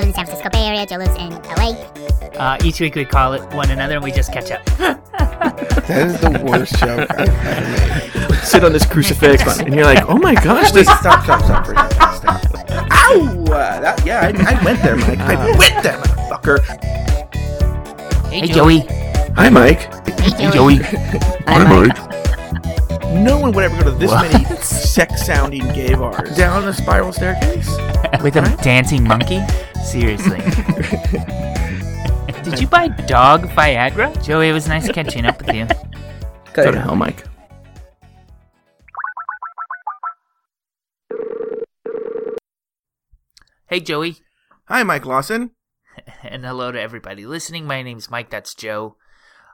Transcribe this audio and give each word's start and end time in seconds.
live 0.00 0.08
in 0.08 0.14
San 0.14 0.24
Francisco 0.24 0.48
Bay 0.50 0.66
Area. 0.66 0.86
Joe 0.86 0.96
lives 0.96 1.16
in 1.16 1.30
LA. 1.56 1.72
Uh, 2.38 2.56
each 2.64 2.80
week 2.80 2.94
we 2.94 3.04
call 3.04 3.34
it 3.34 3.42
one 3.52 3.70
another 3.70 3.96
and 3.96 4.04
we 4.04 4.10
just 4.10 4.32
catch 4.32 4.50
up. 4.50 4.62
That 5.90 6.06
is 6.06 6.20
the 6.20 6.44
worst 6.44 6.78
joke 6.78 7.10
I've 7.10 7.28
ever 7.28 8.28
made. 8.28 8.44
Sit 8.44 8.62
on 8.62 8.72
this 8.72 8.86
crucifix, 8.86 9.58
and 9.60 9.74
you're 9.74 9.84
like, 9.84 10.08
oh 10.08 10.18
my 10.18 10.34
gosh, 10.34 10.66
Wait, 10.66 10.74
this. 10.74 10.86
stop, 10.86 11.24
stop, 11.24 11.42
stop 11.42 11.66
for 11.66 11.72
a 11.72 11.90
second. 11.90 12.14
Stop. 12.14 12.44
Ow! 12.92 13.44
Uh, 13.46 13.80
that, 13.80 14.06
yeah, 14.06 14.20
I, 14.20 14.54
I 14.54 14.64
went 14.64 14.80
there, 14.82 14.96
Mike. 14.96 15.18
I 15.18 15.34
went 15.58 15.82
there, 15.82 15.98
motherfucker. 15.98 16.60
Hey, 18.28 18.46
Joey. 18.46 18.80
Hi, 19.34 19.48
Mike. 19.48 19.80
Hey, 20.20 20.50
Joey. 20.52 20.76
Hi, 21.48 21.64
Mike. 21.64 22.09
No 23.10 23.40
one 23.40 23.50
would 23.52 23.64
ever 23.64 23.82
go 23.82 23.90
to 23.90 23.98
this 23.98 24.12
many 24.12 24.44
sex-sounding 24.62 25.66
gay 25.72 25.94
bars. 25.94 26.36
Down 26.36 26.64
the 26.64 26.72
spiral 26.72 27.12
staircase. 27.12 27.68
With 28.22 28.36
a 28.36 28.56
dancing 28.62 29.02
monkey? 29.02 29.40
Seriously. 29.84 30.38
Did 32.44 32.60
you 32.60 32.68
buy 32.68 32.86
dog 32.88 33.48
Viagra? 33.48 34.22
Joey, 34.24 34.50
it 34.50 34.52
was 34.52 34.68
nice 34.68 34.88
catching 34.92 35.26
up 35.26 35.44
with 35.44 35.54
you. 35.54 35.66
Go 36.52 36.70
to 36.70 36.80
hell, 36.80 36.94
Mike. 36.94 37.24
Hey, 43.68 43.80
Joey. 43.80 44.18
Hi, 44.68 44.84
Mike 44.84 45.04
Lawson. 45.04 45.50
And 46.22 46.44
hello 46.44 46.70
to 46.70 46.80
everybody 46.80 47.26
listening. 47.26 47.66
My 47.66 47.82
name's 47.82 48.10
Mike. 48.10 48.30
That's 48.30 48.54
Joe. 48.54 48.96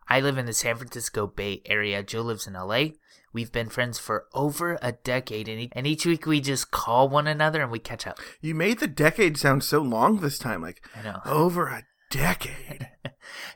I 0.08 0.20
live 0.20 0.38
in 0.38 0.46
the 0.46 0.52
San 0.52 0.76
Francisco 0.76 1.26
Bay 1.26 1.62
Area. 1.64 2.02
Joe 2.02 2.20
lives 2.20 2.46
in 2.46 2.52
LA. 2.52 2.88
We've 3.36 3.52
been 3.52 3.68
friends 3.68 3.98
for 3.98 4.24
over 4.32 4.78
a 4.80 4.92
decade, 4.92 5.46
and, 5.46 5.60
e- 5.60 5.72
and 5.72 5.86
each 5.86 6.06
week 6.06 6.24
we 6.24 6.40
just 6.40 6.70
call 6.70 7.06
one 7.10 7.26
another 7.26 7.60
and 7.60 7.70
we 7.70 7.78
catch 7.78 8.06
up. 8.06 8.18
You 8.40 8.54
made 8.54 8.78
the 8.80 8.86
decade 8.86 9.36
sound 9.36 9.62
so 9.62 9.82
long 9.82 10.20
this 10.20 10.38
time, 10.38 10.62
like 10.62 10.82
I 10.96 11.02
know. 11.02 11.20
over 11.26 11.66
a 11.68 11.82
decade. 12.10 12.88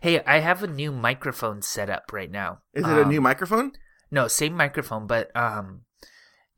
Hey, 0.03 0.23
I 0.25 0.41
have 0.41 0.62
a 0.62 0.67
new 0.67 0.92
microphone 0.92 1.62
set 1.62 1.89
up 1.89 2.12
right 2.12 2.31
now. 2.31 2.58
Is 2.75 2.84
it 2.84 2.91
a 2.91 3.03
Um, 3.05 3.08
new 3.08 3.23
microphone? 3.23 3.73
No, 4.11 4.28
same 4.28 4.55
microphone, 4.55 5.06
but 5.06 5.34
um 5.34 5.86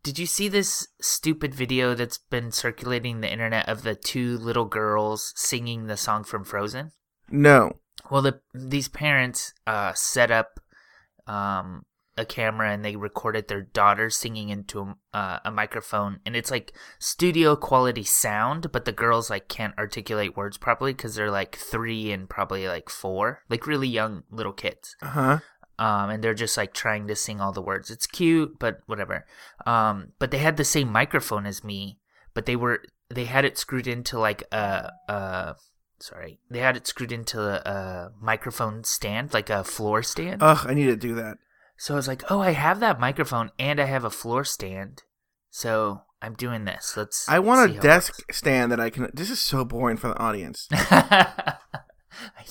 did 0.03 0.19
you 0.19 0.27
see 0.27 0.49
this 0.49 0.89
stupid 1.01 1.55
video 1.55 1.95
that's 1.95 2.19
been 2.19 2.51
circulating 2.51 3.21
the 3.21 3.31
internet 3.31 3.69
of 3.69 3.83
the 3.85 3.95
two 3.95 4.37
little 4.39 4.65
girls 4.65 5.33
singing 5.37 5.87
the 5.87 5.97
song 5.97 6.25
from 6.25 6.43
Frozen? 6.45 6.91
No. 7.31 7.79
Well, 8.11 8.23
the 8.23 8.41
these 8.53 8.89
parents 8.89 9.55
uh 9.65 9.93
set 9.93 10.33
up 10.33 10.59
um 11.29 11.85
a 12.17 12.25
camera 12.27 12.71
and 12.71 12.85
they 12.85 12.95
recorded 12.97 13.49
their 13.49 13.63
daughter 13.63 14.11
singing 14.11 14.51
into 14.51 14.81
a, 14.81 15.17
uh, 15.17 15.39
a 15.47 15.51
microphone 15.51 16.21
and 16.27 16.37
it's 16.37 16.51
like 16.51 16.73
studio 16.99 17.57
quality 17.57 18.05
sound 18.05 18.71
but 18.71 18.85
the 18.85 18.93
girls 18.93 19.31
like 19.31 19.49
can't 19.49 19.77
articulate 19.79 20.37
words 20.37 20.59
properly 20.59 20.93
because 20.93 21.15
they're 21.15 21.31
like 21.31 21.57
three 21.57 22.13
and 22.13 22.29
probably 22.29 22.69
like 22.69 22.91
four 22.91 23.43
like 23.49 23.67
really 23.67 23.89
young 23.89 24.23
little 24.31 24.53
kids 24.53 24.95
Uh 25.01 25.07
huh. 25.07 25.39
um, 25.79 26.11
and 26.11 26.23
they're 26.23 26.35
just 26.35 26.57
like 26.59 26.75
trying 26.75 27.07
to 27.09 27.17
sing 27.17 27.41
all 27.41 27.53
the 27.53 27.63
words. 27.63 27.91
It's 27.91 28.07
cute, 28.07 28.59
but 28.59 28.81
whatever. 28.87 29.25
Um, 29.67 30.13
but 30.19 30.31
they 30.31 30.39
had 30.39 30.57
the 30.59 30.65
same 30.65 30.93
microphone 30.93 31.47
as 31.47 31.65
me, 31.65 31.99
but 32.35 32.45
they 32.45 32.57
were 32.57 32.83
they 33.09 33.25
had 33.25 33.45
it 33.47 33.57
screwed 33.59 33.87
into 33.87 34.19
like 34.19 34.43
a 34.53 34.93
uh 35.09 35.55
sorry 35.99 36.41
they 36.51 36.59
had 36.59 36.77
it 36.77 36.87
screwed 36.87 37.13
into 37.13 37.41
a, 37.41 37.57
a 37.71 38.11
microphone 38.21 38.85
stand 38.85 39.33
like 39.33 39.49
a 39.51 39.65
floor 39.65 40.03
stand. 40.03 40.43
Ugh, 40.43 40.67
I 40.69 40.75
need 40.75 40.87
to 40.87 40.97
do 40.97 41.15
that. 41.15 41.39
So 41.83 41.95
I 41.95 41.97
was 41.97 42.07
like, 42.07 42.23
oh, 42.31 42.39
I 42.39 42.53
have 42.53 42.79
that 42.79 43.01
microphone 43.01 43.51
and 43.59 43.81
I 43.81 43.87
have 43.87 44.05
a 44.05 44.11
floor 44.11 44.45
stand, 44.45 45.03
so 45.51 46.03
I'm 46.23 46.35
doing 46.35 46.65
this. 46.65 46.97
Let's. 46.97 47.29
I 47.29 47.41
want 47.41 47.73
a 47.73 47.81
desk 47.81 48.23
stand 48.31 48.71
that 48.71 48.79
I 48.79 48.89
can. 48.89 49.11
This 49.13 49.31
is 49.31 49.41
so 49.41 49.65
boring 49.65 49.97
for 49.97 50.07
the 50.07 50.17
audience. 50.17 50.69
I 50.73 51.57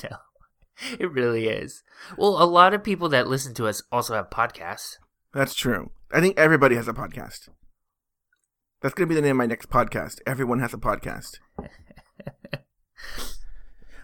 know. 0.04 0.18
It 1.00 1.10
really 1.10 1.48
is. 1.48 1.82
Well, 2.18 2.44
a 2.44 2.46
lot 2.46 2.74
of 2.74 2.84
people 2.84 3.08
that 3.08 3.30
listen 3.30 3.54
to 3.54 3.68
us 3.68 3.82
also 3.90 4.16
have 4.16 4.30
podcasts. 4.30 4.98
That's 5.34 5.56
true. 5.56 5.92
I 6.12 6.20
think 6.20 6.38
everybody 6.38 6.76
has 6.76 6.90
a 6.90 6.94
podcast. 6.94 7.48
That's 8.82 8.94
going 8.94 9.08
to 9.08 9.16
be 9.16 9.16
the 9.16 9.22
name 9.22 9.38
of 9.38 9.38
my 9.38 9.46
next 9.46 9.70
podcast. 9.70 10.20
Everyone 10.28 10.60
has 10.60 10.74
a 10.74 10.78
podcast. 10.78 11.40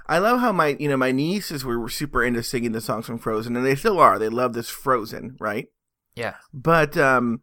I 0.09 0.19
love 0.19 0.40
how 0.40 0.51
my, 0.51 0.78
you 0.79 0.88
know, 0.88 0.97
my 0.97 1.12
nieces 1.12 1.66
were, 1.66 1.79
were 1.79 1.90
super 1.90 2.23
into 2.23 2.41
singing 2.44 2.72
the 2.72 2.81
songs 2.81 3.06
from 3.06 3.18
Frozen, 3.18 3.56
and 3.56 3.66
they 3.66 3.75
still 3.75 4.00
are. 4.00 4.18
They 4.18 4.29
love 4.29 4.53
this 4.53 4.69
Frozen, 4.69 5.35
right? 5.40 5.68
Yeah. 6.16 6.35
But 6.53 6.97
um, 6.97 7.41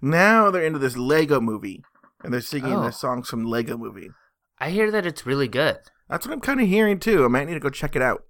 now 0.00 0.50
they're 0.50 0.64
into 0.64 0.78
this 0.78 0.96
Lego 0.96 1.40
movie, 1.40 1.82
and 2.24 2.32
they're 2.32 2.40
singing 2.40 2.72
Oh. 2.74 2.82
the 2.82 2.92
songs 2.92 3.28
from 3.28 3.44
Lego 3.44 3.76
movie. 3.76 4.10
I 4.58 4.70
hear 4.70 4.90
that 4.90 5.06
it's 5.06 5.26
really 5.26 5.48
good. 5.48 5.78
That's 6.08 6.26
what 6.26 6.32
I'm 6.32 6.40
kind 6.40 6.60
of 6.60 6.66
hearing 6.68 6.98
too. 6.98 7.24
I 7.24 7.28
might 7.28 7.46
need 7.46 7.54
to 7.54 7.60
go 7.60 7.70
check 7.70 7.94
it 7.94 8.02
out. 8.02 8.24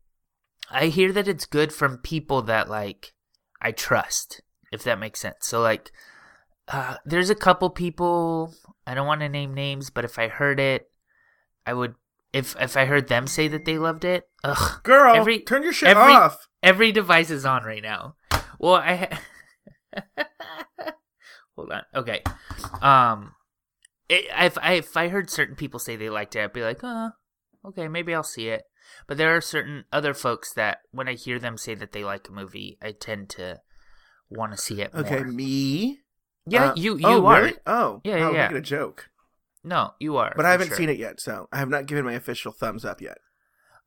I 0.70 0.86
hear 0.86 1.12
that 1.12 1.28
it's 1.28 1.46
good 1.46 1.72
from 1.72 1.98
people 1.98 2.42
that 2.42 2.68
like 2.68 3.14
I 3.62 3.72
trust, 3.72 4.42
if 4.72 4.82
that 4.84 4.98
makes 4.98 5.20
sense. 5.20 5.36
So 5.42 5.60
like 5.62 5.90
uh 6.66 6.96
there's 7.06 7.30
a 7.30 7.34
couple 7.34 7.70
people 7.70 8.52
I 8.86 8.92
don't 8.94 9.06
want 9.06 9.22
to 9.22 9.28
name 9.30 9.54
names, 9.54 9.88
but 9.88 10.04
if 10.04 10.18
I 10.18 10.28
heard 10.28 10.60
it, 10.60 10.90
I 11.64 11.72
would 11.72 11.94
if 12.32 12.54
if 12.60 12.76
I 12.76 12.84
heard 12.84 13.08
them 13.08 13.26
say 13.26 13.48
that 13.48 13.64
they 13.64 13.78
loved 13.78 14.04
it, 14.04 14.24
ugh. 14.44 14.82
Girl, 14.82 15.14
Every- 15.16 15.40
turn 15.40 15.62
your 15.62 15.72
shit 15.72 15.88
every- 15.88 16.12
off. 16.12 16.46
Every 16.62 16.90
device 16.92 17.30
is 17.30 17.46
on 17.46 17.62
right 17.64 17.82
now. 17.82 18.16
Well, 18.58 18.74
I 18.74 18.96
ha- 18.96 20.24
Hold 21.56 21.72
on. 21.72 21.82
Okay. 21.94 22.22
Um 22.82 23.32
it, 24.08 24.24
if 24.38 24.56
I 24.58 24.74
if 24.74 24.96
I 24.96 25.08
heard 25.08 25.30
certain 25.30 25.56
people 25.56 25.78
say 25.80 25.96
they 25.96 26.10
liked 26.10 26.34
it, 26.36 26.40
I'd 26.44 26.52
be 26.52 26.62
like, 26.62 26.82
"Uh, 26.82 27.10
okay, 27.66 27.88
maybe 27.88 28.14
I'll 28.14 28.22
see 28.22 28.48
it." 28.48 28.62
But 29.06 29.18
there 29.18 29.36
are 29.36 29.40
certain 29.40 29.84
other 29.92 30.14
folks 30.14 30.52
that 30.54 30.78
when 30.92 31.08
I 31.08 31.14
hear 31.14 31.38
them 31.38 31.58
say 31.58 31.74
that 31.74 31.92
they 31.92 32.04
like 32.04 32.28
a 32.28 32.32
movie, 32.32 32.78
I 32.82 32.92
tend 32.92 33.28
to 33.30 33.60
want 34.30 34.52
to 34.52 34.58
see 34.58 34.80
it 34.80 34.94
more. 34.94 35.04
Okay, 35.04 35.22
me. 35.24 36.00
Yeah, 36.46 36.70
Uh, 36.70 36.74
you 36.76 36.96
you 36.96 37.06
oh, 37.06 37.26
are. 37.26 37.42
Really? 37.42 37.56
Oh, 37.66 38.00
Yeah, 38.04 38.16
yeah, 38.16 38.28
oh, 38.28 38.32
yeah. 38.32 38.42
Making 38.44 38.56
a 38.56 38.60
joke, 38.62 39.10
No, 39.68 39.92
you 40.00 40.16
are. 40.16 40.32
but 40.34 40.46
I 40.46 40.52
haven't 40.52 40.68
sure. 40.68 40.76
seen 40.78 40.88
it 40.88 40.98
yet, 40.98 41.20
so 41.20 41.46
I 41.52 41.58
have 41.58 41.68
not 41.68 41.86
given 41.86 42.04
my 42.04 42.14
official 42.14 42.52
thumbs 42.52 42.86
up 42.86 43.02
yet. 43.02 43.18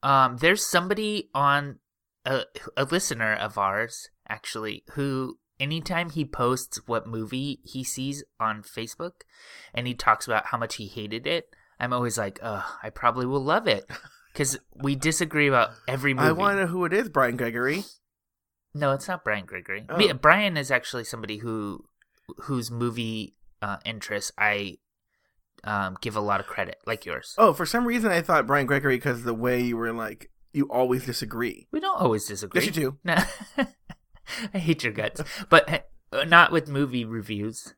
Um, 0.04 0.38
there's 0.38 0.64
somebody 0.64 1.30
on 1.34 1.80
a 2.24 2.44
a 2.78 2.86
listener 2.86 3.34
of 3.34 3.58
ours 3.58 4.10
actually 4.30 4.84
who 4.92 5.40
anytime 5.60 6.12
he 6.12 6.24
posts 6.24 6.88
what 6.88 7.08
movie 7.08 7.62
he 7.64 7.84
sees 7.84 8.24
on 8.40 8.62
Facebook, 8.62 9.22
and 9.74 9.88
he 9.88 9.96
talks 9.96 10.28
about 10.28 10.48
how 10.48 10.58
much 10.58 10.76
he 10.76 10.86
hated 10.88 11.26
it, 11.26 11.50
I'm 11.80 11.94
always 11.94 12.18
like, 12.18 12.40
"Ugh, 12.44 12.64
I 12.84 12.92
probably 12.92 13.26
will 13.26 13.44
love 13.44 13.68
it," 13.68 13.86
because 14.34 14.60
we 14.76 14.96
disagree 14.96 15.48
about 15.48 15.72
every 15.88 16.14
movie. 16.14 16.28
I 16.28 16.32
want 16.32 16.58
to 16.58 16.62
know 16.62 16.68
who 16.68 16.86
it 16.86 16.94
is, 16.94 17.10
Brian 17.10 17.38
Gregory. 17.38 17.86
No, 18.76 18.92
it's 18.92 19.08
not 19.08 19.24
Brian 19.24 19.46
Gregory. 19.46 19.86
Oh. 19.90 20.14
Brian 20.14 20.58
is 20.58 20.70
actually 20.70 21.06
somebody 21.06 21.38
who 21.38 21.86
whose 22.44 22.70
movie 22.70 23.36
uh, 23.64 23.78
interests 23.84 24.32
I 24.38 24.78
um, 25.64 25.98
give 26.02 26.16
a 26.16 26.22
lot 26.22 26.40
of 26.40 26.48
credit, 26.48 26.78
like 26.86 27.06
yours. 27.06 27.36
Oh, 27.38 27.54
for 27.54 27.66
some 27.66 27.86
reason 27.86 28.12
I 28.12 28.22
thought 28.22 28.48
Brian 28.48 28.66
Gregory 28.66 28.98
because 28.98 29.24
the 29.24 29.34
way 29.34 29.62
you 29.62 29.78
were 29.78 29.94
like 29.94 30.30
you 30.54 30.68
always 30.70 31.06
disagree. 31.06 31.68
We 31.72 31.80
don't 31.80 32.00
always 32.00 32.26
disagree. 32.26 32.62
Yes, 32.62 32.76
you 32.76 32.82
do. 32.82 32.98
No, 33.04 33.16
I 34.54 34.58
hate 34.58 34.84
your 34.84 34.94
guts, 34.94 35.22
but 35.50 35.86
uh, 36.12 36.24
not 36.26 36.52
with 36.52 36.68
movie 36.68 37.06
reviews. 37.06 37.74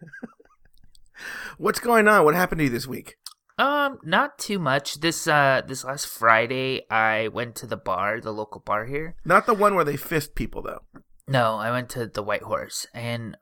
What's 1.58 1.80
going 1.80 2.08
on? 2.08 2.24
What 2.24 2.34
happened 2.34 2.58
to 2.60 2.64
you 2.64 2.70
this 2.70 2.86
week? 2.86 3.16
Um, 3.56 3.98
not 4.02 4.38
too 4.38 4.58
much. 4.58 5.00
This 5.00 5.26
uh, 5.26 5.62
this 5.66 5.84
last 5.84 6.06
Friday, 6.06 6.82
I 6.90 7.28
went 7.28 7.54
to 7.56 7.66
the 7.66 7.76
bar, 7.76 8.20
the 8.20 8.32
local 8.32 8.60
bar 8.60 8.86
here. 8.86 9.14
Not 9.24 9.46
the 9.46 9.54
one 9.54 9.74
where 9.74 9.84
they 9.84 9.96
fist 9.96 10.34
people, 10.34 10.62
though. 10.62 10.82
No, 11.26 11.56
I 11.56 11.70
went 11.70 11.88
to 11.90 12.06
the 12.06 12.22
White 12.22 12.42
Horse, 12.42 12.86
and 12.92 13.36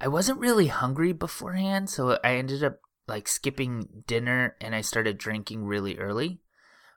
I 0.00 0.08
wasn't 0.08 0.40
really 0.40 0.66
hungry 0.66 1.12
beforehand, 1.12 1.88
so 1.90 2.18
I 2.24 2.34
ended 2.34 2.64
up 2.64 2.80
like 3.10 3.28
skipping 3.28 4.04
dinner, 4.06 4.56
and 4.60 4.74
I 4.74 4.80
started 4.80 5.18
drinking 5.18 5.64
really 5.64 5.98
early, 5.98 6.40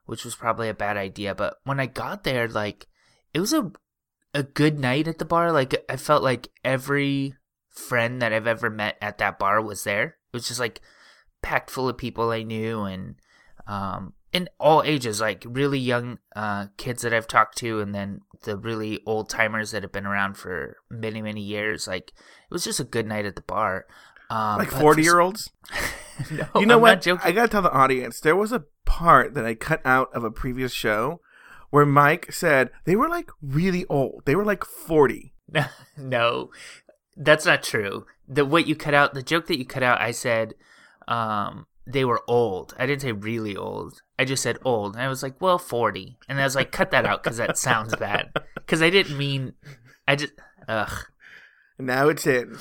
which 0.06 0.24
was 0.24 0.36
probably 0.36 0.69
a 0.69 0.74
bad 0.74 0.95
idea. 0.95 1.36
But 1.36 1.57
when 1.65 1.80
I 1.80 1.88
got 1.88 2.24
there, 2.24 2.48
like 2.48 2.88
it 3.33 3.42
was 3.42 3.51
a 3.51 3.71
a 4.33 4.44
good 4.44 4.80
night 4.80 5.07
at 5.07 5.18
the 5.18 5.25
bar. 5.25 5.51
Like 5.51 5.83
I 5.89 5.98
felt 5.98 6.24
like 6.24 6.50
every 6.63 7.33
friend 7.69 8.21
that 8.21 8.31
I've 8.31 8.48
ever 8.48 8.69
met 8.69 8.98
at 9.01 9.18
that 9.18 9.39
bar 9.39 9.62
was 9.62 9.83
there. 9.83 10.04
It 10.06 10.38
was 10.38 10.48
just 10.48 10.60
like 10.60 10.81
packed 11.42 11.69
full 11.69 11.89
of 11.89 11.98
people 11.98 12.30
I 12.30 12.44
knew, 12.44 12.83
and 12.83 13.15
um, 13.68 14.13
in 14.31 14.50
all 14.60 14.83
ages, 14.83 15.21
like 15.21 15.45
really 15.48 15.80
young 15.80 16.19
uh, 16.36 16.68
kids 16.77 17.04
that 17.04 17.13
I've 17.13 17.27
talked 17.27 17.57
to, 17.60 17.80
and 17.81 17.94
then 17.94 18.21
the 18.44 18.57
really 18.57 19.00
old 19.06 19.30
timers 19.30 19.71
that 19.71 19.83
have 19.83 19.92
been 19.92 20.06
around 20.06 20.36
for 20.38 20.77
many, 20.89 21.21
many 21.21 21.42
years. 21.42 21.88
Like 21.88 22.10
it 22.10 22.51
was 22.51 22.63
just 22.63 22.80
a 22.80 22.86
good 22.86 23.07
night 23.07 23.25
at 23.25 23.36
the 23.36 23.42
bar. 23.42 23.86
Um, 24.34 24.58
like 24.58 24.72
forty 24.72 25.04
for 25.04 25.06
year 25.06 25.20
olds. 25.20 25.52
no, 26.32 26.48
you 26.56 26.66
know 26.66 26.76
I'm 26.76 26.82
what? 26.82 27.08
I 27.24 27.32
gotta 27.32 27.48
tell 27.48 27.62
the 27.62 27.72
audience 27.72 28.20
there 28.20 28.36
was 28.36 28.52
a 28.52 28.66
part 28.86 29.34
that 29.36 29.46
I 29.46 29.54
cut 29.54 29.82
out 29.86 30.12
of 30.14 30.24
a 30.24 30.32
previous 30.32 30.74
show 30.74 31.22
where 31.70 31.86
Mike 31.86 32.32
said 32.32 32.72
they 32.86 32.96
were 32.96 33.10
like 33.10 33.30
really 33.42 33.86
old. 33.86 34.24
They 34.26 34.36
were 34.36 34.46
like 34.46 34.64
forty. 34.64 35.34
no, 35.98 36.50
that's 37.16 37.46
not 37.46 37.62
true. 37.62 38.06
The 38.28 38.44
what 38.44 38.68
you 38.68 38.76
cut 38.76 38.94
out, 38.94 39.14
the 39.14 39.22
joke 39.22 39.48
that 39.48 39.60
you 39.60 39.66
cut 39.66 39.84
out, 39.84 40.02
I 40.02 40.12
said, 40.12 40.56
um, 41.08 41.68
they 41.86 42.06
were 42.06 42.24
old. 42.28 42.74
I 42.80 42.86
didn't 42.86 43.02
say 43.02 43.12
really 43.12 43.56
old. 43.56 44.02
I 44.18 44.26
just 44.26 44.42
said 44.42 44.58
old. 44.64 44.96
And 44.96 45.04
I 45.04 45.10
was 45.10 45.22
like, 45.22 45.40
well, 45.42 45.58
40. 45.58 46.18
And 46.30 46.40
I 46.40 46.44
was 46.44 46.56
like, 46.56 46.72
cut 46.72 46.92
that 46.92 47.06
out 47.06 47.24
because 47.24 47.38
that 47.38 47.58
sounds 47.58 47.96
bad. 47.96 48.32
Because 48.56 48.82
I 48.82 48.90
didn't 48.90 49.18
mean, 49.18 49.54
I 50.08 50.16
just, 50.16 50.34
ugh. 50.68 51.08
Now 51.78 52.08
it's 52.08 52.26
in. 52.26 52.56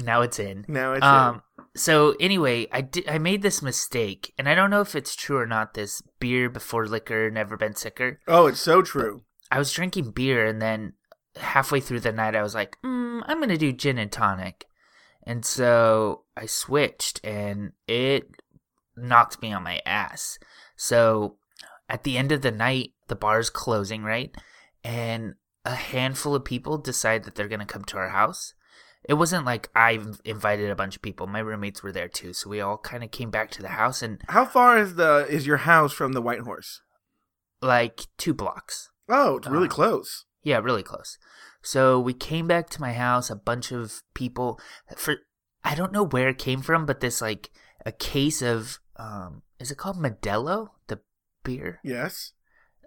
Now 0.00 0.22
it's 0.22 0.38
in. 0.38 0.64
Now 0.68 0.94
it's 0.94 1.04
Um. 1.04 1.42
So 1.76 2.16
anyway, 2.18 2.66
I 2.72 2.80
did. 2.80 3.08
I 3.08 3.18
made 3.18 3.42
this 3.42 3.62
mistake, 3.62 4.32
and 4.36 4.48
I 4.48 4.54
don't 4.54 4.70
know 4.70 4.80
if 4.80 4.94
it's 4.94 5.14
true 5.14 5.38
or 5.38 5.46
not. 5.46 5.74
This 5.74 6.02
beer 6.18 6.48
before 6.48 6.86
liquor, 6.86 7.30
never 7.30 7.56
been 7.56 7.76
sicker. 7.76 8.18
Oh, 8.26 8.46
it's 8.46 8.60
so 8.60 8.82
true. 8.82 9.22
I 9.50 9.58
was 9.58 9.72
drinking 9.72 10.10
beer, 10.12 10.46
and 10.46 10.60
then 10.60 10.94
halfway 11.36 11.80
through 11.80 12.00
the 12.00 12.12
night, 12.12 12.34
I 12.34 12.42
was 12.42 12.54
like, 12.54 12.76
mm, 12.84 13.22
"I'm 13.26 13.40
gonna 13.40 13.56
do 13.56 13.72
gin 13.72 13.98
and 13.98 14.10
tonic," 14.10 14.66
and 15.22 15.44
so 15.44 16.24
I 16.36 16.46
switched, 16.46 17.24
and 17.24 17.72
it 17.86 18.28
knocked 18.96 19.40
me 19.40 19.52
on 19.52 19.62
my 19.62 19.80
ass. 19.86 20.38
So 20.76 21.36
at 21.88 22.04
the 22.04 22.18
end 22.18 22.32
of 22.32 22.42
the 22.42 22.50
night, 22.50 22.92
the 23.08 23.16
bar's 23.16 23.50
closing, 23.50 24.02
right? 24.02 24.34
And 24.82 25.34
a 25.64 25.74
handful 25.74 26.34
of 26.34 26.44
people 26.44 26.78
decide 26.78 27.24
that 27.24 27.34
they're 27.34 27.48
gonna 27.48 27.66
come 27.66 27.84
to 27.84 27.96
our 27.96 28.08
house. 28.08 28.54
It 29.08 29.14
wasn't 29.14 29.46
like 29.46 29.70
I 29.74 29.98
invited 30.24 30.70
a 30.70 30.76
bunch 30.76 30.96
of 30.96 31.02
people. 31.02 31.26
My 31.26 31.38
roommates 31.40 31.82
were 31.82 31.92
there 31.92 32.08
too, 32.08 32.32
so 32.32 32.50
we 32.50 32.60
all 32.60 32.78
kind 32.78 33.02
of 33.02 33.10
came 33.10 33.30
back 33.30 33.50
to 33.52 33.62
the 33.62 33.68
house 33.68 34.02
and 34.02 34.20
How 34.28 34.44
far 34.44 34.78
is 34.78 34.94
the 34.96 35.26
is 35.28 35.46
your 35.46 35.58
house 35.58 35.92
from 35.92 36.12
the 36.12 36.22
White 36.22 36.40
Horse? 36.40 36.82
like 37.62 38.06
two 38.16 38.32
blocks. 38.32 38.90
Oh, 39.08 39.36
it's 39.36 39.46
really 39.48 39.66
Uh, 39.68 39.70
close. 39.72 40.24
Yeah, 40.42 40.58
really 40.58 40.82
close. 40.82 41.18
So 41.62 42.00
we 42.00 42.14
came 42.14 42.46
back 42.46 42.70
to 42.70 42.80
my 42.80 42.94
house, 42.94 43.28
a 43.28 43.36
bunch 43.36 43.70
of 43.72 44.02
people 44.14 44.58
for 44.96 45.16
I 45.62 45.74
don't 45.74 45.92
know 45.92 46.02
where 46.04 46.28
it 46.30 46.38
came 46.38 46.62
from, 46.62 46.86
but 46.86 47.00
this 47.00 47.20
like 47.20 47.50
a 47.84 47.92
case 47.92 48.40
of 48.42 48.78
um 48.96 49.42
is 49.58 49.70
it 49.70 49.76
called 49.78 49.96
Modelo? 49.98 50.68
The 50.86 51.00
beer? 51.44 51.80
Yes. 51.84 52.32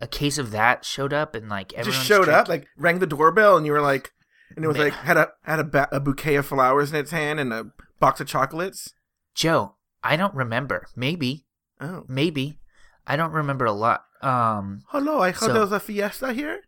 A 0.02 0.08
case 0.08 0.38
of 0.40 0.50
that 0.52 0.84
showed 0.86 1.14
up 1.14 1.36
and 1.36 1.50
like 1.50 1.72
everyone 1.74 1.94
Just 1.94 2.08
showed 2.08 2.30
up, 2.30 2.48
like 2.48 2.66
rang 2.78 3.00
the 3.00 3.06
doorbell, 3.08 3.58
and 3.58 3.66
you 3.66 3.72
were 3.72 3.82
like, 3.82 4.12
and 4.56 4.64
it 4.64 4.68
was 4.68 4.78
Ma- 4.78 4.84
like 4.84 4.94
had 4.94 5.18
a 5.18 5.30
had 5.44 5.60
a, 5.60 5.64
ba- 5.64 5.90
a 5.92 6.00
bouquet 6.00 6.36
of 6.36 6.46
flowers 6.46 6.92
in 6.92 6.96
its 6.98 7.12
hand 7.12 7.40
and 7.40 7.52
a 7.54 7.72
box 8.00 8.20
of 8.22 8.28
chocolates. 8.28 8.94
Joe, 9.36 9.76
I 10.04 10.16
don't 10.16 10.34
remember. 10.36 10.88
Maybe. 10.96 11.46
Oh, 11.82 12.06
Maybe. 12.08 12.60
I 13.08 13.16
don't 13.16 13.32
remember 13.34 13.66
a 13.66 13.72
lot. 13.74 14.06
Um 14.22 14.84
hello! 14.90 15.20
I 15.20 15.32
heard 15.32 15.40
So- 15.48 15.54
there 15.54 15.62
was 15.62 15.72
a 15.72 15.80
fiesta 15.80 16.34
here. 16.34 16.62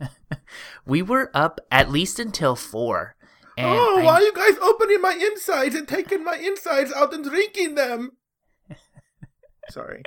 we 0.86 1.02
were 1.02 1.30
up 1.34 1.60
at 1.70 1.90
least 1.90 2.18
until 2.18 2.56
four. 2.56 3.14
And 3.58 3.66
oh, 3.68 3.98
I- 4.00 4.02
why 4.04 4.12
are 4.14 4.22
you 4.22 4.32
guys 4.32 4.56
opening 4.62 5.00
my 5.02 5.12
insides 5.12 5.74
and 5.74 5.86
taking 5.88 6.22
my 6.24 6.36
insides 6.36 6.92
out 6.92 7.12
and 7.14 7.24
drinking 7.24 7.74
them? 7.74 8.12
Sorry, 9.70 10.02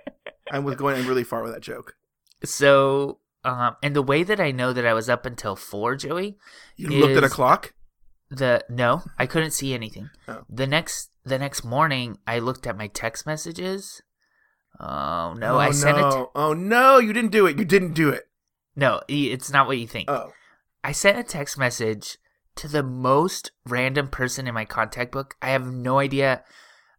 I 0.52 0.60
was 0.60 0.76
going 0.76 1.06
really 1.06 1.24
far 1.24 1.44
with 1.44 1.54
that 1.54 1.62
joke. 1.62 1.96
so 2.44 3.20
um 3.50 3.76
and 3.84 3.96
the 3.96 4.02
way 4.12 4.24
that 4.24 4.40
I 4.40 4.52
know 4.52 4.74
that 4.74 4.86
I 4.86 4.94
was 4.94 5.10
up 5.10 5.26
until 5.26 5.56
four, 5.56 5.96
Joey, 5.96 6.38
You 6.76 6.90
looked 6.90 7.18
at 7.18 7.24
a 7.24 7.30
clock. 7.30 7.74
the 8.30 8.64
no, 8.70 9.04
I 9.18 9.26
couldn't 9.26 9.52
see 9.52 9.74
anything. 9.74 10.10
Oh. 10.28 10.44
The 10.50 10.68
next 10.68 11.10
the 11.26 11.40
next 11.40 11.64
morning 11.64 12.18
I 12.28 12.40
looked 12.40 12.68
at 12.68 12.78
my 12.78 12.88
text 12.88 13.26
messages. 13.26 14.02
Oh 14.80 15.34
no, 15.38 15.58
I 15.58 15.72
sent 15.72 15.98
it 15.98 16.02
no. 16.02 16.32
Oh 16.36 16.54
no, 16.54 17.00
you 17.00 17.12
didn't 17.14 17.32
do 17.32 17.46
it. 17.48 17.58
You 17.58 17.66
didn't 17.66 17.94
do 17.94 18.10
it. 18.10 18.24
No, 18.76 19.02
it's 19.10 19.52
not 19.52 19.68
what 19.68 19.78
you 19.80 19.88
think. 19.88 20.10
Oh, 20.10 20.32
I 20.84 20.92
sent 20.94 21.18
a 21.18 21.24
text 21.24 21.58
message 21.58 22.18
to 22.56 22.68
the 22.68 22.84
most 22.84 23.52
random 23.66 24.08
person 24.08 24.48
in 24.48 24.54
my 24.54 24.66
contact 24.66 25.12
book. 25.12 25.36
I 25.42 25.50
have 25.50 25.66
no 25.66 26.00
idea. 26.00 26.44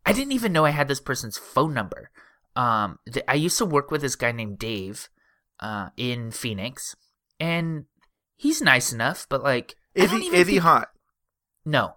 I 0.04 0.12
didn't 0.12 0.32
even 0.32 0.52
know 0.52 0.64
I 0.64 0.70
had 0.70 0.88
this 0.88 1.00
person's 1.00 1.38
phone 1.38 1.72
number. 1.72 2.10
Um, 2.56 2.98
th- 3.10 3.24
I 3.28 3.34
used 3.34 3.58
to 3.58 3.64
work 3.64 3.90
with 3.90 4.00
this 4.02 4.16
guy 4.16 4.32
named 4.32 4.58
Dave, 4.58 5.08
uh, 5.60 5.90
in 5.96 6.30
Phoenix, 6.30 6.96
and 7.38 7.84
he's 8.36 8.60
nice 8.62 8.92
enough, 8.92 9.26
but 9.28 9.42
like, 9.42 9.76
is 9.94 10.10
he 10.10 10.26
is 10.26 10.32
he 10.46 10.54
think- 10.54 10.62
hot? 10.62 10.88
No, 11.64 11.94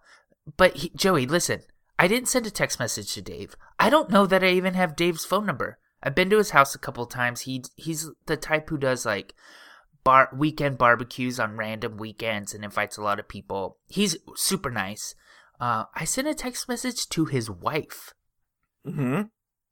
but 0.57 0.75
he, 0.77 0.91
Joey, 0.95 1.25
listen. 1.25 1.61
I 1.99 2.07
didn't 2.07 2.27
send 2.27 2.47
a 2.47 2.51
text 2.51 2.79
message 2.79 3.13
to 3.13 3.21
Dave. 3.21 3.55
I 3.79 3.89
don't 3.89 4.09
know 4.09 4.25
that 4.25 4.43
I 4.43 4.47
even 4.49 4.73
have 4.73 4.95
Dave's 4.95 5.25
phone 5.25 5.45
number. 5.45 5.77
I've 6.01 6.15
been 6.15 6.29
to 6.31 6.37
his 6.37 6.49
house 6.49 6.73
a 6.75 6.79
couple 6.79 7.05
times. 7.05 7.41
He 7.41 7.63
he's 7.75 8.09
the 8.25 8.35
type 8.35 8.69
who 8.69 8.77
does 8.77 9.05
like 9.05 9.35
bar 10.03 10.29
weekend 10.35 10.77
barbecues 10.77 11.39
on 11.39 11.55
random 11.55 11.97
weekends 11.97 12.53
and 12.53 12.63
invites 12.63 12.97
a 12.97 13.01
lot 13.01 13.19
of 13.19 13.27
people. 13.29 13.77
He's 13.87 14.17
super 14.35 14.69
nice. 14.69 15.15
Uh, 15.61 15.85
I 15.95 16.03
sent 16.03 16.27
a 16.27 16.33
text 16.33 16.67
message 16.67 17.07
to 17.09 17.25
his 17.25 17.49
wife. 17.49 18.13
hmm 18.85 19.21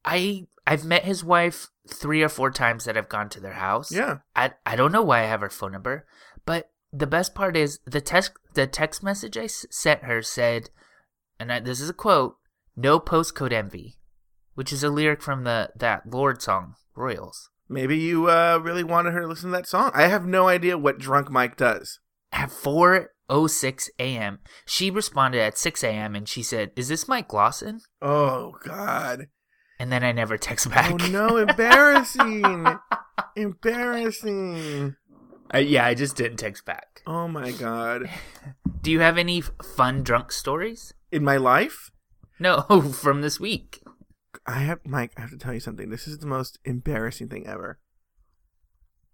I 0.05 0.47
I've 0.65 0.85
met 0.85 1.05
his 1.05 1.23
wife 1.23 1.67
three 1.87 2.21
or 2.23 2.29
four 2.29 2.51
times 2.51 2.85
that 2.85 2.97
I've 2.97 3.09
gone 3.09 3.29
to 3.29 3.39
their 3.39 3.53
house. 3.53 3.91
Yeah. 3.91 4.19
I 4.35 4.51
I 4.65 4.75
don't 4.75 4.91
know 4.91 5.01
why 5.01 5.21
I 5.21 5.25
have 5.27 5.41
her 5.41 5.49
phone 5.49 5.71
number, 5.71 6.05
but 6.45 6.71
the 6.93 7.07
best 7.07 7.33
part 7.35 7.55
is 7.55 7.79
the 7.85 8.01
text 8.01 8.33
the 8.53 8.67
text 8.67 9.01
message 9.03 9.37
I 9.37 9.45
s- 9.45 9.65
sent 9.69 10.03
her 10.03 10.21
said, 10.21 10.69
and 11.39 11.51
I, 11.51 11.59
this 11.59 11.79
is 11.79 11.89
a 11.89 11.93
quote: 11.93 12.35
"No 12.75 12.99
postcode 12.99 13.53
envy," 13.53 13.97
which 14.55 14.73
is 14.73 14.83
a 14.83 14.89
lyric 14.89 15.21
from 15.21 15.43
the 15.43 15.71
that 15.75 16.09
Lorde 16.11 16.41
song 16.41 16.75
Royals. 16.95 17.49
Maybe 17.69 17.97
you 17.97 18.29
uh, 18.29 18.59
really 18.61 18.83
wanted 18.83 19.13
her 19.13 19.21
to 19.21 19.27
listen 19.27 19.51
to 19.51 19.57
that 19.57 19.67
song. 19.67 19.91
I 19.93 20.07
have 20.07 20.25
no 20.25 20.49
idea 20.49 20.77
what 20.77 20.99
Drunk 20.99 21.31
Mike 21.31 21.55
does. 21.55 21.99
At 22.33 22.51
four 22.51 23.11
oh 23.29 23.47
six 23.47 23.89
a.m., 23.97 24.39
she 24.65 24.91
responded 24.91 25.39
at 25.39 25.57
six 25.57 25.83
a.m. 25.83 26.15
and 26.15 26.27
she 26.27 26.43
said, 26.43 26.71
"Is 26.75 26.89
this 26.89 27.07
Mike 27.07 27.31
Lawson?" 27.31 27.79
Oh 28.01 28.55
God. 28.63 29.27
And 29.81 29.91
then 29.91 30.03
I 30.03 30.11
never 30.11 30.37
text 30.37 30.69
back. 30.69 30.91
Oh 30.91 31.07
no, 31.07 31.37
embarrassing. 31.47 32.67
embarrassing. 33.35 34.95
Uh, 35.51 35.57
yeah, 35.57 35.87
I 35.87 35.95
just 35.95 36.15
didn't 36.15 36.37
text 36.37 36.65
back. 36.65 37.01
Oh 37.07 37.27
my 37.27 37.49
God. 37.51 38.07
Do 38.83 38.91
you 38.91 38.99
have 38.99 39.17
any 39.17 39.41
fun 39.41 40.03
drunk 40.03 40.31
stories? 40.31 40.93
In 41.11 41.23
my 41.23 41.37
life, 41.37 41.89
No, 42.37 42.61
from 42.93 43.21
this 43.21 43.39
week. 43.39 43.81
I 44.45 44.59
have 44.59 44.81
Mike, 44.85 45.13
I 45.17 45.21
have 45.21 45.31
to 45.31 45.37
tell 45.37 45.55
you 45.55 45.59
something. 45.59 45.89
This 45.89 46.07
is 46.07 46.19
the 46.19 46.27
most 46.27 46.59
embarrassing 46.63 47.29
thing 47.29 47.47
ever. 47.47 47.79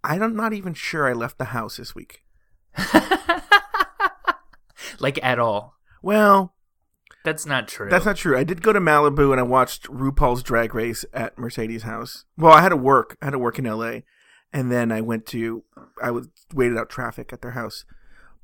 I'm 0.04 0.36
not 0.36 0.52
even 0.52 0.74
sure 0.74 1.08
I 1.08 1.14
left 1.14 1.38
the 1.38 1.46
house 1.46 1.78
this 1.78 1.96
week. 1.96 2.24
like 5.00 5.24
at 5.24 5.40
all. 5.40 5.76
Well, 6.02 6.56
That's 7.28 7.46
not 7.46 7.68
true. 7.68 7.90
That's 7.90 8.06
not 8.06 8.16
true. 8.16 8.38
I 8.38 8.46
did 8.46 8.62
go 8.62 8.72
to 8.72 8.80
Malibu 8.80 9.32
and 9.34 9.40
I 9.42 9.44
watched 9.44 9.84
RuPaul's 9.88 10.42
Drag 10.42 10.74
Race 10.74 11.04
at 11.12 11.38
Mercedes' 11.38 11.84
house. 11.84 12.24
Well, 12.38 12.54
I 12.54 12.62
had 12.62 12.70
to 12.70 12.78
work. 12.78 13.18
I 13.22 13.26
had 13.26 13.32
to 13.32 13.38
work 13.38 13.60
in 13.60 13.66
LA, 13.66 14.00
and 14.54 14.72
then 14.72 14.94
I 14.94 15.02
went 15.02 15.26
to. 15.26 15.66
I 16.02 16.10
was 16.10 16.30
waited 16.54 16.78
out 16.78 16.90
traffic 16.90 17.34
at 17.34 17.42
their 17.42 17.52
house, 17.52 17.84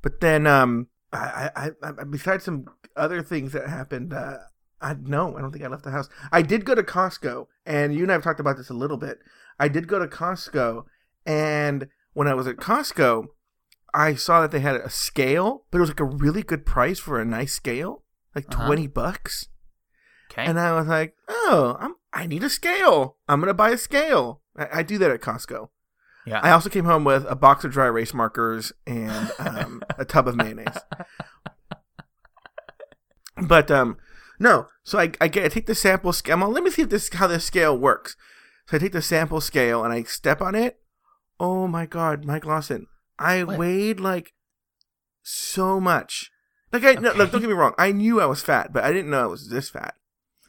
but 0.02 0.20
then 0.20 0.46
um, 0.46 0.88
I, 1.14 1.48
I, 1.56 1.70
I 1.82 2.04
besides 2.04 2.44
some 2.44 2.66
other 2.94 3.22
things 3.22 3.52
that 3.52 3.70
happened, 3.70 4.12
uh, 4.12 4.36
I 4.82 4.96
no, 5.00 5.34
I 5.34 5.40
don't 5.40 5.50
think 5.50 5.64
I 5.64 5.68
left 5.68 5.84
the 5.84 5.90
house. 5.90 6.10
I 6.30 6.42
did 6.42 6.66
go 6.66 6.74
to 6.74 6.82
Costco, 6.82 7.46
and 7.64 7.94
you 7.94 8.02
and 8.02 8.12
I 8.12 8.16
have 8.16 8.22
talked 8.22 8.38
about 8.38 8.58
this 8.58 8.68
a 8.68 8.74
little 8.74 8.98
bit. 8.98 9.18
I 9.58 9.68
did 9.68 9.88
go 9.88 9.98
to 9.98 10.06
Costco, 10.06 10.84
and 11.24 11.88
when 12.12 12.28
I 12.28 12.34
was 12.34 12.46
at 12.46 12.56
Costco, 12.56 13.28
I 13.94 14.14
saw 14.14 14.42
that 14.42 14.50
they 14.50 14.60
had 14.60 14.76
a 14.76 14.90
scale, 14.90 15.64
but 15.70 15.78
it 15.78 15.80
was 15.80 15.90
like 15.90 16.00
a 16.00 16.04
really 16.04 16.42
good 16.42 16.66
price 16.66 16.98
for 16.98 17.18
a 17.18 17.24
nice 17.24 17.54
scale, 17.54 18.03
like 18.34 18.46
Uh-huh. 18.52 18.66
twenty 18.66 18.86
bucks. 18.86 19.48
okay. 20.30 20.44
And 20.46 20.58
I 20.58 20.72
was 20.72 20.86
like, 20.86 21.14
oh, 21.28 21.76
I'm, 21.80 21.94
I 22.12 22.26
need 22.26 22.42
a 22.44 22.50
scale. 22.50 23.16
I'm 23.28 23.40
going 23.40 23.48
to 23.48 23.54
buy 23.54 23.70
a 23.70 23.78
scale. 23.78 24.40
I, 24.56 24.80
I 24.80 24.82
do 24.82 24.98
that 24.98 25.10
at 25.10 25.20
Costco. 25.20 25.68
yeah. 26.26 26.40
I 26.42 26.50
also 26.50 26.68
came 26.70 26.84
home 26.86 27.04
with 27.04 27.24
a 27.28 27.34
box 27.36 27.64
of 27.64 27.72
dry 27.72 27.86
erase 27.86 28.14
markers 28.14 28.72
and 28.86 29.30
um, 29.38 29.82
a 29.98 30.04
tub 30.04 30.26
of 30.28 30.36
mayonnaise. 30.36 30.78
But 33.36 33.70
um, 33.70 33.96
no, 34.38 34.68
so 34.84 34.98
I, 34.98 35.10
I 35.20 35.28
get 35.28 35.44
I 35.44 35.48
take 35.48 35.66
the 35.66 35.74
sample 35.74 36.12
scale. 36.12 36.36
Like, 36.38 36.48
let 36.50 36.62
me 36.62 36.70
see 36.70 36.82
if 36.82 36.88
this 36.88 37.12
how 37.12 37.26
this 37.26 37.44
scale 37.44 37.76
works. 37.76 38.16
So 38.68 38.76
I 38.76 38.80
take 38.80 38.92
the 38.92 39.02
sample 39.02 39.40
scale 39.40 39.84
and 39.84 39.92
I 39.92 40.04
step 40.04 40.40
on 40.40 40.54
it. 40.54 40.78
Oh 41.40 41.66
my 41.66 41.84
god, 41.86 42.24
Mike 42.24 42.44
Lawson! 42.46 42.86
I 43.18 43.42
What? 43.42 43.58
weighed 43.58 43.98
like 44.00 44.32
so 45.22 45.80
much. 45.80 46.30
Like 46.74 46.84
I 46.84 47.00
no, 47.00 47.12
look, 47.12 47.30
don't 47.30 47.40
get 47.40 47.46
me 47.48 47.54
wrong. 47.54 47.72
I 47.78 47.92
knew 47.92 48.20
I 48.20 48.26
was 48.26 48.42
fat, 48.42 48.72
but 48.72 48.82
I 48.84 48.92
didn't 48.92 49.10
know 49.10 49.22
I 49.22 49.26
was 49.26 49.48
this 49.48 49.70
fat. 49.70 49.94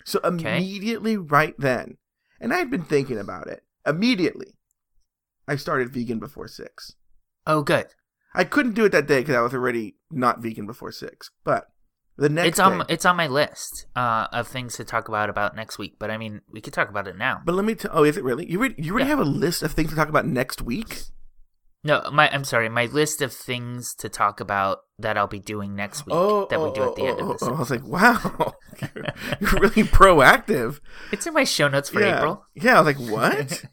So 0.04 0.20
Okay. 0.24 0.58
immediately, 0.58 1.18
right 1.18 1.54
then, 1.58 1.98
and 2.42 2.52
I 2.54 2.58
had 2.58 2.70
been 2.72 2.84
thinking 2.84 3.20
about 3.20 3.48
it. 3.48 3.64
Immediately, 3.86 4.56
I 5.48 5.56
started 5.56 5.94
vegan 5.94 6.20
before 6.20 6.48
six. 6.48 6.94
oh, 7.48 7.62
good. 7.62 7.88
I 8.34 8.44
couldn't 8.44 8.74
do 8.74 8.86
it 8.86 8.92
that 8.92 9.08
day 9.08 9.20
because 9.22 9.36
I 9.36 9.42
was 9.42 9.54
already 9.54 9.96
not 10.12 10.42
vegan 10.42 10.66
before 10.66 10.92
six. 10.92 11.30
But 11.46 11.68
the 12.18 12.28
next 12.28 12.48
it's 12.50 12.60
on 12.60 12.80
day, 12.80 12.86
it's 12.90 13.06
on 13.06 13.16
my 13.16 13.28
list 13.28 13.86
uh, 13.96 14.28
of 14.34 14.48
things 14.48 14.76
to 14.78 14.84
talk 14.84 15.08
about 15.08 15.30
about 15.30 15.56
next 15.56 15.78
week. 15.78 15.98
But 16.00 16.10
I 16.12 16.18
mean, 16.18 16.42
we 16.52 16.60
could 16.60 16.74
talk 16.74 16.90
about 16.90 17.08
it 17.08 17.18
now. 17.18 17.42
but 17.46 17.54
let 17.56 17.64
me 17.66 17.76
tell. 17.76 17.92
Oh, 17.94 18.04
is 18.04 18.18
it 18.18 18.24
really? 18.24 18.50
You 18.50 18.58
already, 18.60 18.76
you 18.82 18.92
already 18.94 19.06
Yeah. 19.06 19.16
have 19.16 19.20
a 19.20 19.30
list 19.30 19.62
of 19.64 19.72
things 19.74 19.92
to 19.92 19.96
talk 19.96 20.10
about 20.10 20.26
next 20.26 20.62
week. 20.62 21.04
No, 21.86 22.02
my 22.12 22.28
I'm 22.32 22.44
sorry. 22.44 22.68
My 22.68 22.88
list 22.88 23.22
of 23.22 23.32
things 23.32 23.94
to 24.00 24.10
talk 24.10 24.40
about 24.40 24.80
that 24.98 25.20
I'll 25.20 25.28
be 25.28 25.40
doing 25.40 25.76
next 25.76 26.08
week 26.08 26.16
Oh, 26.16 26.48
that 26.50 26.60
we 26.60 26.70
oh, 26.70 26.74
do 26.74 26.90
at 26.90 26.96
the 26.96 27.04
oh, 27.04 27.06
end 27.06 27.18
oh, 27.22 27.32
of 27.32 27.40
this. 27.40 27.48
oh, 27.48 27.54
I 27.54 27.60
was 27.60 27.70
like, 27.70 27.86
wow. 27.86 28.56
You're 29.40 29.52
really 29.52 29.84
proactive. 29.84 30.80
It's 31.12 31.28
in 31.28 31.36
my 31.36 31.44
show 31.44 31.68
notes 31.68 31.90
for 31.90 32.02
yeah. 32.02 32.18
April. 32.18 32.44
Yeah, 32.56 32.80
I 32.80 32.82
was 32.82 32.98
like, 32.98 33.12
what? 33.12 33.66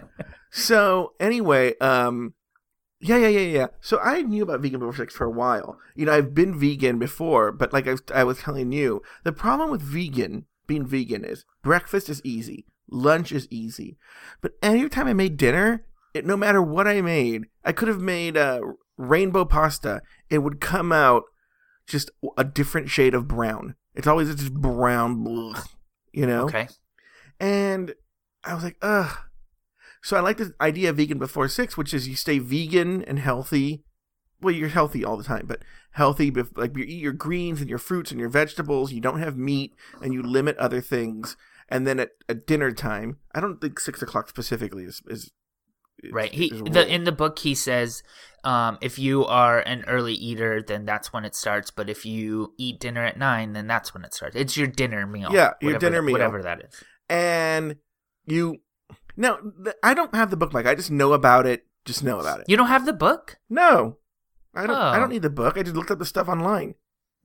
so 0.50 1.12
anyway, 1.20 1.78
um, 1.78 2.34
yeah, 2.98 3.18
yeah, 3.18 3.28
yeah, 3.28 3.58
yeah. 3.58 3.66
So 3.80 4.00
I 4.00 4.22
knew 4.22 4.42
about 4.42 4.62
vegan 4.62 4.80
before 4.80 4.96
sex 4.96 5.14
for 5.14 5.24
a 5.24 5.30
while. 5.30 5.78
You 5.94 6.06
know, 6.06 6.12
I've 6.12 6.34
been 6.34 6.58
vegan 6.58 6.98
before, 6.98 7.52
but 7.52 7.72
like 7.72 7.86
I 7.86 7.92
was, 7.92 8.02
I 8.12 8.24
was 8.24 8.38
telling 8.38 8.72
you, 8.72 9.00
the 9.22 9.32
problem 9.32 9.70
with 9.70 9.80
vegan 9.80 10.46
being 10.66 10.84
vegan 10.84 11.24
is 11.24 11.44
breakfast 11.62 12.08
is 12.08 12.20
easy, 12.24 12.66
lunch 12.90 13.30
is 13.30 13.46
easy, 13.48 13.96
but 14.40 14.54
anytime 14.60 15.06
I 15.06 15.12
made 15.12 15.36
dinner, 15.36 15.84
it, 16.14 16.26
no 16.26 16.36
matter 16.36 16.62
what 16.62 16.88
I 16.88 17.00
made, 17.00 17.46
I 17.64 17.72
could 17.72 17.88
have 17.88 18.00
made 18.00 18.36
uh, 18.36 18.60
rainbow 18.96 19.44
pasta. 19.44 20.02
It 20.28 20.38
would 20.38 20.60
come 20.60 20.92
out 20.92 21.24
just 21.86 22.10
a 22.36 22.44
different 22.44 22.90
shade 22.90 23.14
of 23.14 23.28
brown. 23.28 23.74
It's 23.94 24.06
always 24.06 24.34
just 24.34 24.54
brown, 24.54 25.24
blech, 25.24 25.66
you 26.12 26.26
know. 26.26 26.44
Okay. 26.44 26.68
And 27.38 27.94
I 28.44 28.54
was 28.54 28.64
like, 28.64 28.76
ugh. 28.82 29.18
So 30.02 30.16
I 30.16 30.20
like 30.20 30.38
the 30.38 30.54
idea 30.60 30.90
of 30.90 30.96
vegan 30.96 31.18
before 31.18 31.48
six, 31.48 31.76
which 31.76 31.92
is 31.92 32.08
you 32.08 32.16
stay 32.16 32.38
vegan 32.38 33.02
and 33.04 33.18
healthy. 33.18 33.84
Well, 34.40 34.54
you're 34.54 34.68
healthy 34.68 35.04
all 35.04 35.18
the 35.18 35.24
time, 35.24 35.46
but 35.46 35.62
healthy, 35.92 36.30
like 36.56 36.76
you 36.76 36.84
eat 36.84 37.02
your 37.02 37.12
greens 37.12 37.60
and 37.60 37.68
your 37.68 37.78
fruits 37.78 38.10
and 38.10 38.18
your 38.18 38.30
vegetables. 38.30 38.92
You 38.92 39.00
don't 39.00 39.20
have 39.20 39.36
meat, 39.36 39.74
and 40.00 40.14
you 40.14 40.22
limit 40.22 40.56
other 40.56 40.80
things. 40.80 41.36
And 41.68 41.86
then 41.86 42.00
at, 42.00 42.10
at 42.28 42.46
dinner 42.46 42.72
time, 42.72 43.18
I 43.34 43.40
don't 43.40 43.60
think 43.60 43.78
six 43.78 44.00
o'clock 44.00 44.28
specifically 44.28 44.84
is 44.84 45.02
is 45.06 45.30
is- 46.02 46.12
Right. 46.12 46.32
He 46.32 46.50
the 46.50 46.86
in 46.86 47.04
the 47.04 47.12
book 47.12 47.38
he 47.40 47.54
says, 47.54 48.02
um, 48.44 48.78
if 48.80 48.98
you 48.98 49.24
are 49.26 49.60
an 49.60 49.84
early 49.86 50.14
eater, 50.14 50.62
then 50.62 50.84
that's 50.84 51.12
when 51.12 51.24
it 51.24 51.34
starts. 51.34 51.70
But 51.70 51.90
if 51.90 52.06
you 52.06 52.54
eat 52.58 52.80
dinner 52.80 53.04
at 53.04 53.18
nine, 53.18 53.52
then 53.52 53.66
that's 53.66 53.92
when 53.94 54.04
it 54.04 54.14
starts. 54.14 54.34
It's 54.36 54.56
your 54.56 54.66
dinner 54.66 55.06
meal. 55.06 55.30
Yeah, 55.32 55.52
your 55.60 55.78
dinner 55.78 56.00
meal. 56.02 56.12
whatever 56.14 56.42
that 56.42 56.62
is. 56.64 56.82
and 57.08 57.76
you. 58.26 58.58
Now 59.16 59.38
I 59.82 59.92
don't 59.94 60.14
have 60.14 60.30
the 60.30 60.36
book, 60.36 60.52
Mike. 60.52 60.66
I 60.66 60.74
just 60.74 60.90
know 60.90 61.12
about 61.12 61.44
it. 61.46 61.66
Just 61.84 62.02
know 62.04 62.20
about 62.20 62.40
it. 62.40 62.46
You 62.48 62.56
don't 62.56 62.68
have 62.68 62.86
the 62.86 62.92
book? 62.92 63.38
No, 63.50 63.98
I 64.54 64.66
don't. 64.66 64.76
I 64.76 64.96
Oh. 64.96 65.00
don't 65.00 65.10
need 65.10 65.22
the 65.22 65.30
book. 65.30 65.58
I 65.58 65.62
just 65.62 65.76
looked 65.76 65.90
up 65.90 65.98
the 65.98 66.06
stuff 66.06 66.28
online. 66.28 66.74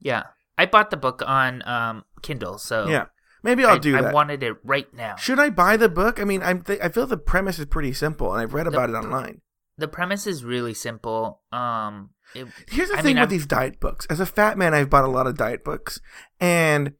Yeah, 0.00 0.24
I 0.58 0.66
bought 0.66 0.90
the 0.90 0.96
book 0.96 1.22
on 1.26 1.62
um 1.66 2.04
Kindle, 2.22 2.58
so 2.58 2.86
Yeah, 2.88 3.06
maybe 3.46 3.64
I'll 3.64 3.76
I, 3.76 3.78
do 3.78 3.92
that. 3.92 4.04
I 4.06 4.12
wanted 4.12 4.42
it 4.42 4.56
right 4.64 4.92
now. 4.94 5.16
Should 5.16 5.38
I 5.38 5.48
buy 5.50 5.76
the 5.76 5.88
book? 5.88 6.20
I 6.20 6.24
mean, 6.24 6.42
I'm 6.42 6.62
th- 6.62 6.80
I 6.82 6.88
feel 6.90 7.06
the 7.06 7.16
premise 7.16 7.58
is 7.58 7.66
pretty 7.66 7.92
simple, 7.94 8.32
and 8.32 8.40
I've 8.42 8.52
read 8.54 8.66
about 8.66 8.90
it 8.90 8.94
online. 8.94 9.40
The 9.78 9.88
premise 9.88 10.26
is 10.26 10.44
really 10.44 10.74
simple. 10.74 11.42
Um, 11.52 12.10
it, 12.34 12.46
Here's 12.68 12.88
the 12.90 12.96
I 12.96 13.02
thing 13.02 13.14
mean, 13.14 13.16
with 13.16 13.20
I'm- 13.20 13.28
these 13.30 13.46
diet 13.46 13.80
books. 13.80 14.06
As 14.10 14.20
a 14.20 14.26
fat 14.26 14.58
man, 14.58 14.74
I've 14.74 14.90
bought 14.90 15.04
a 15.04 15.08
lot 15.08 15.26
of 15.26 15.36
diet 15.36 15.64
books, 15.64 16.00
and 16.40 16.92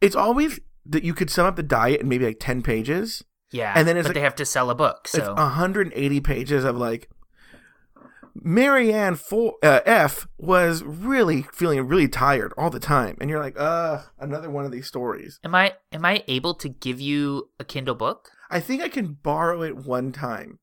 it's 0.00 0.16
always 0.16 0.60
that 0.84 1.02
you 1.04 1.14
could 1.14 1.30
sum 1.30 1.46
up 1.46 1.56
the 1.56 1.62
diet 1.62 2.00
in 2.02 2.08
maybe 2.08 2.24
like 2.26 2.38
ten 2.40 2.62
pages. 2.62 3.24
yeah, 3.50 3.72
and 3.76 3.86
then 3.88 3.96
it's 3.96 4.04
but 4.04 4.10
like- 4.10 4.14
they 4.14 4.20
have 4.22 4.34
to 4.36 4.44
sell 4.46 4.70
a 4.70 4.74
book, 4.74 5.08
so 5.08 5.18
It's 5.18 5.28
180 5.28 6.20
pages 6.20 6.64
of 6.64 6.76
like 6.76 7.08
Marianne 8.42 9.14
for, 9.14 9.54
uh, 9.62 9.80
F 9.84 10.26
was 10.38 10.82
really 10.82 11.42
feeling 11.52 11.86
really 11.86 12.08
tired 12.08 12.52
all 12.56 12.70
the 12.70 12.80
time, 12.80 13.16
and 13.20 13.30
you're 13.30 13.40
like, 13.40 13.58
uh, 13.58 14.02
another 14.18 14.50
one 14.50 14.64
of 14.64 14.72
these 14.72 14.86
stories. 14.86 15.38
am 15.44 15.54
I 15.54 15.74
am 15.92 16.04
I 16.04 16.24
able 16.28 16.54
to 16.54 16.68
give 16.68 17.00
you 17.00 17.50
a 17.58 17.64
Kindle 17.64 17.94
book? 17.94 18.30
I 18.50 18.60
think 18.60 18.82
I 18.82 18.88
can 18.88 19.14
borrow 19.22 19.62
it 19.62 19.76
one 19.76 20.12
time. 20.12 20.58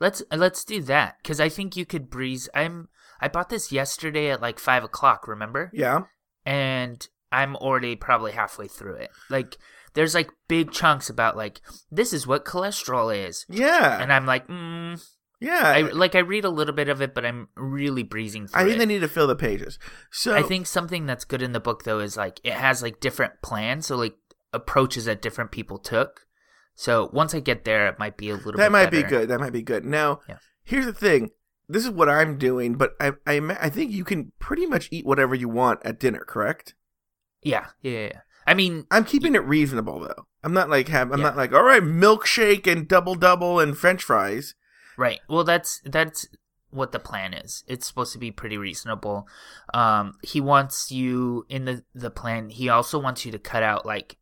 Let's 0.00 0.22
let's 0.32 0.64
do 0.64 0.82
that 0.82 1.16
because 1.22 1.40
I 1.40 1.48
think 1.48 1.76
you 1.76 1.86
could 1.86 2.10
breeze. 2.10 2.48
I'm 2.54 2.88
I 3.20 3.28
bought 3.28 3.50
this 3.50 3.70
yesterday 3.70 4.30
at 4.30 4.42
like 4.42 4.58
five 4.58 4.82
o'clock. 4.82 5.28
Remember? 5.28 5.70
Yeah, 5.72 6.02
and 6.44 7.06
I'm 7.30 7.56
already 7.56 7.96
probably 7.96 8.32
halfway 8.32 8.68
through 8.68 8.96
it. 8.96 9.10
Like 9.30 9.56
there's 9.94 10.14
like 10.14 10.30
big 10.48 10.72
chunks 10.72 11.08
about 11.08 11.36
like 11.36 11.60
this 11.90 12.12
is 12.12 12.26
what 12.26 12.44
cholesterol 12.44 13.14
is, 13.14 13.46
yeah, 13.48 14.02
and 14.02 14.12
I'm 14.12 14.26
like, 14.26 14.48
mm, 14.48 15.00
yeah. 15.42 15.62
I 15.64 15.80
like 15.82 16.14
I 16.14 16.20
read 16.20 16.44
a 16.44 16.50
little 16.50 16.74
bit 16.74 16.88
of 16.88 17.02
it, 17.02 17.14
but 17.14 17.24
I'm 17.24 17.48
really 17.56 18.02
breezing 18.02 18.46
through 18.46 18.60
it. 18.60 18.62
I 18.62 18.66
think 18.66 18.76
it. 18.76 18.78
they 18.78 18.86
need 18.86 19.00
to 19.00 19.08
fill 19.08 19.26
the 19.26 19.36
pages. 19.36 19.78
So 20.10 20.34
I 20.34 20.42
think 20.42 20.66
something 20.66 21.06
that's 21.06 21.24
good 21.24 21.42
in 21.42 21.52
the 21.52 21.60
book 21.60 21.84
though 21.84 21.98
is 22.00 22.16
like 22.16 22.40
it 22.44 22.54
has 22.54 22.82
like 22.82 23.00
different 23.00 23.42
plans, 23.42 23.86
so 23.86 23.96
like 23.96 24.14
approaches 24.52 25.06
that 25.06 25.22
different 25.22 25.50
people 25.50 25.78
took. 25.78 26.26
So 26.74 27.10
once 27.12 27.34
I 27.34 27.40
get 27.40 27.64
there, 27.64 27.86
it 27.88 27.98
might 27.98 28.16
be 28.16 28.30
a 28.30 28.34
little. 28.34 28.52
Bit. 28.52 28.58
That 28.58 28.72
might 28.72 28.90
be 28.90 29.02
good. 29.02 29.28
That 29.28 29.40
might 29.40 29.52
be 29.52 29.62
good. 29.62 29.84
Now, 29.84 30.20
Yeah. 30.28 30.38
here's 30.64 30.86
the 30.86 30.92
thing. 30.92 31.30
This 31.68 31.84
is 31.84 31.90
what 31.90 32.08
I'm 32.08 32.38
doing, 32.38 32.74
but 32.74 32.94
I, 33.00 33.12
I 33.26 33.40
I 33.60 33.68
think 33.68 33.92
you 33.92 34.04
can 34.04 34.32
pretty 34.38 34.66
much 34.66 34.88
eat 34.90 35.06
whatever 35.06 35.34
you 35.34 35.48
want 35.48 35.80
at 35.84 35.98
dinner. 36.00 36.24
Correct? 36.26 36.74
Yeah, 37.42 37.66
yeah, 37.80 37.90
yeah. 37.92 38.06
yeah. 38.06 38.20
I 38.46 38.54
mean, 38.54 38.86
I'm 38.90 39.04
keeping 39.04 39.34
it 39.34 39.44
reasonable 39.44 40.00
though. 40.00 40.26
I'm 40.42 40.52
not 40.52 40.68
like 40.68 40.88
have 40.88 41.12
I'm 41.12 41.18
Yeah. 41.20 41.26
not 41.26 41.36
like 41.36 41.52
all 41.52 41.62
right 41.62 41.82
milkshake 41.82 42.66
and 42.66 42.88
double 42.88 43.14
double 43.14 43.60
and 43.60 43.76
French 43.76 44.02
fries. 44.02 44.54
Right. 45.02 45.20
Well, 45.28 45.44
that's 45.44 45.80
that's 45.84 46.20
what 46.70 46.92
the 46.92 46.98
plan 46.98 47.34
is. 47.34 47.64
It's 47.66 47.86
supposed 47.86 48.12
to 48.12 48.18
be 48.18 48.30
pretty 48.30 48.56
reasonable. 48.56 49.26
Um, 49.74 50.14
he 50.22 50.40
wants 50.40 50.90
you 50.92 51.44
in 51.48 51.64
the 51.64 51.82
the 51.94 52.10
plan. 52.10 52.50
He 52.50 52.68
also 52.68 52.98
wants 52.98 53.26
you 53.26 53.32
to 53.32 53.38
cut 53.38 53.62
out 53.62 53.84
like 53.84 54.16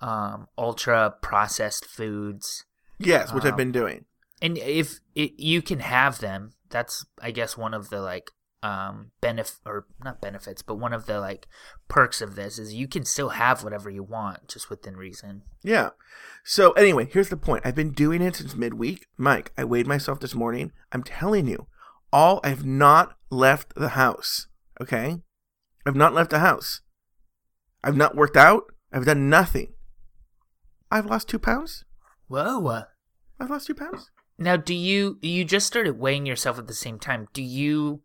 um, 0.00 0.46
ultra 0.56 1.14
processed 1.20 1.84
foods, 1.84 2.64
Yes, 2.98 3.32
which 3.34 3.44
I've 3.44 3.52
Um, 3.52 3.56
been 3.64 3.72
doing. 3.72 4.04
and 4.40 4.56
if 4.56 5.00
it, 5.14 5.32
you 5.38 5.60
can 5.62 5.80
have 5.80 6.20
them, 6.20 6.52
that's 6.70 7.04
I 7.20 7.30
guess 7.32 7.56
one 7.56 7.74
of 7.74 7.90
the 7.90 8.00
like 8.00 8.30
um 8.62 9.10
benefit 9.20 9.58
or 9.64 9.86
not 10.04 10.20
benefits, 10.20 10.62
but 10.62 10.76
one 10.76 10.92
of 10.92 11.06
the 11.06 11.18
like 11.20 11.46
perks 11.88 12.20
of 12.20 12.34
this 12.34 12.58
is 12.58 12.74
you 12.74 12.86
can 12.86 13.04
still 13.04 13.30
have 13.30 13.64
whatever 13.64 13.88
you 13.88 14.02
want 14.02 14.48
just 14.48 14.68
within 14.68 14.96
reason. 14.96 15.42
Yeah. 15.62 15.90
So 16.44 16.72
anyway, 16.72 17.08
here's 17.10 17.28
the 17.30 17.36
point. 17.36 17.64
I've 17.64 17.74
been 17.74 17.92
doing 17.92 18.22
it 18.22 18.36
since 18.36 18.54
midweek. 18.54 19.06
Mike, 19.16 19.52
I 19.56 19.64
weighed 19.64 19.86
myself 19.86 20.20
this 20.20 20.34
morning. 20.34 20.72
I'm 20.92 21.02
telling 21.02 21.46
you, 21.46 21.66
all 22.12 22.40
I've 22.44 22.64
not 22.64 23.16
left 23.30 23.74
the 23.74 23.90
house. 23.90 24.48
Okay? 24.80 25.22
I've 25.86 25.96
not 25.96 26.14
left 26.14 26.30
the 26.30 26.40
house. 26.40 26.80
I've 27.82 27.96
not 27.96 28.16
worked 28.16 28.36
out. 28.36 28.64
I've 28.92 29.06
done 29.06 29.30
nothing. 29.30 29.72
I've 30.90 31.06
lost 31.06 31.28
two 31.28 31.38
pounds. 31.38 31.84
Whoa. 32.28 32.82
I've 33.38 33.50
lost 33.50 33.68
two 33.68 33.74
pounds. 33.74 34.10
Now, 34.38 34.56
do 34.56 34.74
you 34.74 35.18
you 35.22 35.44
just 35.44 35.66
started 35.66 35.98
weighing 35.98 36.26
yourself 36.26 36.58
at 36.58 36.66
the 36.66 36.74
same 36.74 36.98
time? 36.98 37.28
Do 37.32 37.42
you 37.42 38.02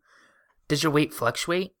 does 0.68 0.82
your 0.82 0.92
weight 0.92 1.12
fluctuate 1.14 1.72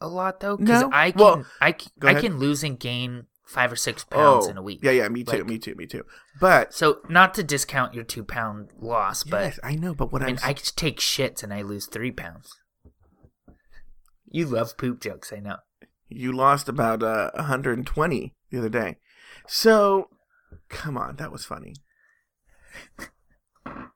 a 0.00 0.08
lot 0.08 0.40
though? 0.40 0.56
No. 0.58 0.90
I 0.92 1.10
can 1.10 1.20
Well, 1.20 1.46
I, 1.60 1.72
c- 1.72 1.90
go 1.98 2.08
I 2.08 2.14
can 2.14 2.38
lose 2.38 2.62
and 2.62 2.78
gain 2.78 3.26
five 3.44 3.70
or 3.70 3.76
six 3.76 4.04
pounds 4.04 4.46
oh, 4.46 4.50
in 4.50 4.56
a 4.56 4.62
week. 4.62 4.80
Yeah, 4.82 4.92
yeah, 4.92 5.08
me 5.08 5.24
too, 5.24 5.38
Like- 5.38 5.46
me 5.46 5.58
too, 5.58 5.74
me 5.74 5.86
too. 5.86 6.04
But 6.40 6.72
So 6.72 7.00
not 7.08 7.34
to 7.34 7.42
discount 7.42 7.94
your 7.94 8.04
two 8.04 8.24
pound 8.24 8.70
loss, 8.78 9.24
but 9.24 9.42
yes, 9.44 9.60
I 9.62 9.74
know. 9.74 9.94
But 9.94 10.12
what 10.12 10.22
I 10.22 10.28
I'm 10.28 10.38
I 10.42 10.52
just 10.54 10.76
take 10.78 10.98
shits 10.98 11.42
and 11.42 11.52
I 11.52 11.62
lose 11.62 11.86
three 11.86 12.10
pounds. 12.10 12.50
You 14.28 14.46
love 14.46 14.76
poop 14.78 15.00
jokes, 15.00 15.32
I 15.32 15.40
know. 15.40 15.56
you 16.08 16.32
lost 16.32 16.66
about 16.68 17.02
uh, 17.02 17.30
120 17.34 18.34
the 18.50 18.58
other 18.58 18.70
day. 18.70 18.96
So, 19.46 20.08
come 20.70 20.96
on, 20.96 21.16
that 21.16 21.30
was 21.30 21.44
funny. 21.44 21.74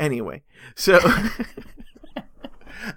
anyway, 0.00 0.42
so 0.74 0.98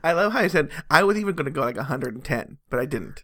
I 0.03 0.13
love 0.13 0.33
how 0.33 0.39
I 0.39 0.47
said 0.47 0.69
I 0.89 1.03
was 1.03 1.17
even 1.17 1.35
going 1.35 1.45
to 1.45 1.51
go 1.51 1.61
like 1.61 1.77
110, 1.77 2.57
but 2.69 2.79
I 2.79 2.85
didn't. 2.85 3.23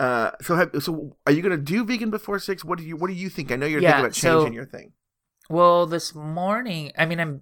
Uh, 0.00 0.30
so 0.40 0.54
have, 0.56 0.70
so 0.80 1.16
are 1.26 1.32
you 1.32 1.42
going 1.42 1.56
to 1.56 1.62
do 1.62 1.84
vegan 1.84 2.10
before 2.10 2.38
six? 2.38 2.64
What 2.64 2.78
do 2.78 2.84
you 2.84 2.96
What 2.96 3.08
do 3.08 3.14
you 3.14 3.28
think? 3.28 3.50
I 3.50 3.56
know 3.56 3.66
you're 3.66 3.80
Yeah, 3.80 3.92
thinking 3.92 4.04
about 4.04 4.14
so- 4.14 4.38
changing 4.40 4.54
your 4.54 4.66
thing. 4.66 4.92
Well, 5.50 5.86
this 5.86 6.14
morning, 6.14 6.92
I 6.98 7.06
mean, 7.06 7.18
I'm, 7.20 7.40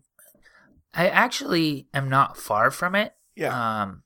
I 0.94 1.08
actually 1.08 1.88
am 1.92 2.08
not 2.08 2.36
far 2.36 2.70
from 2.70 2.94
it. 2.94 3.14
Yeah, 3.34 3.52
Um, 3.82 4.04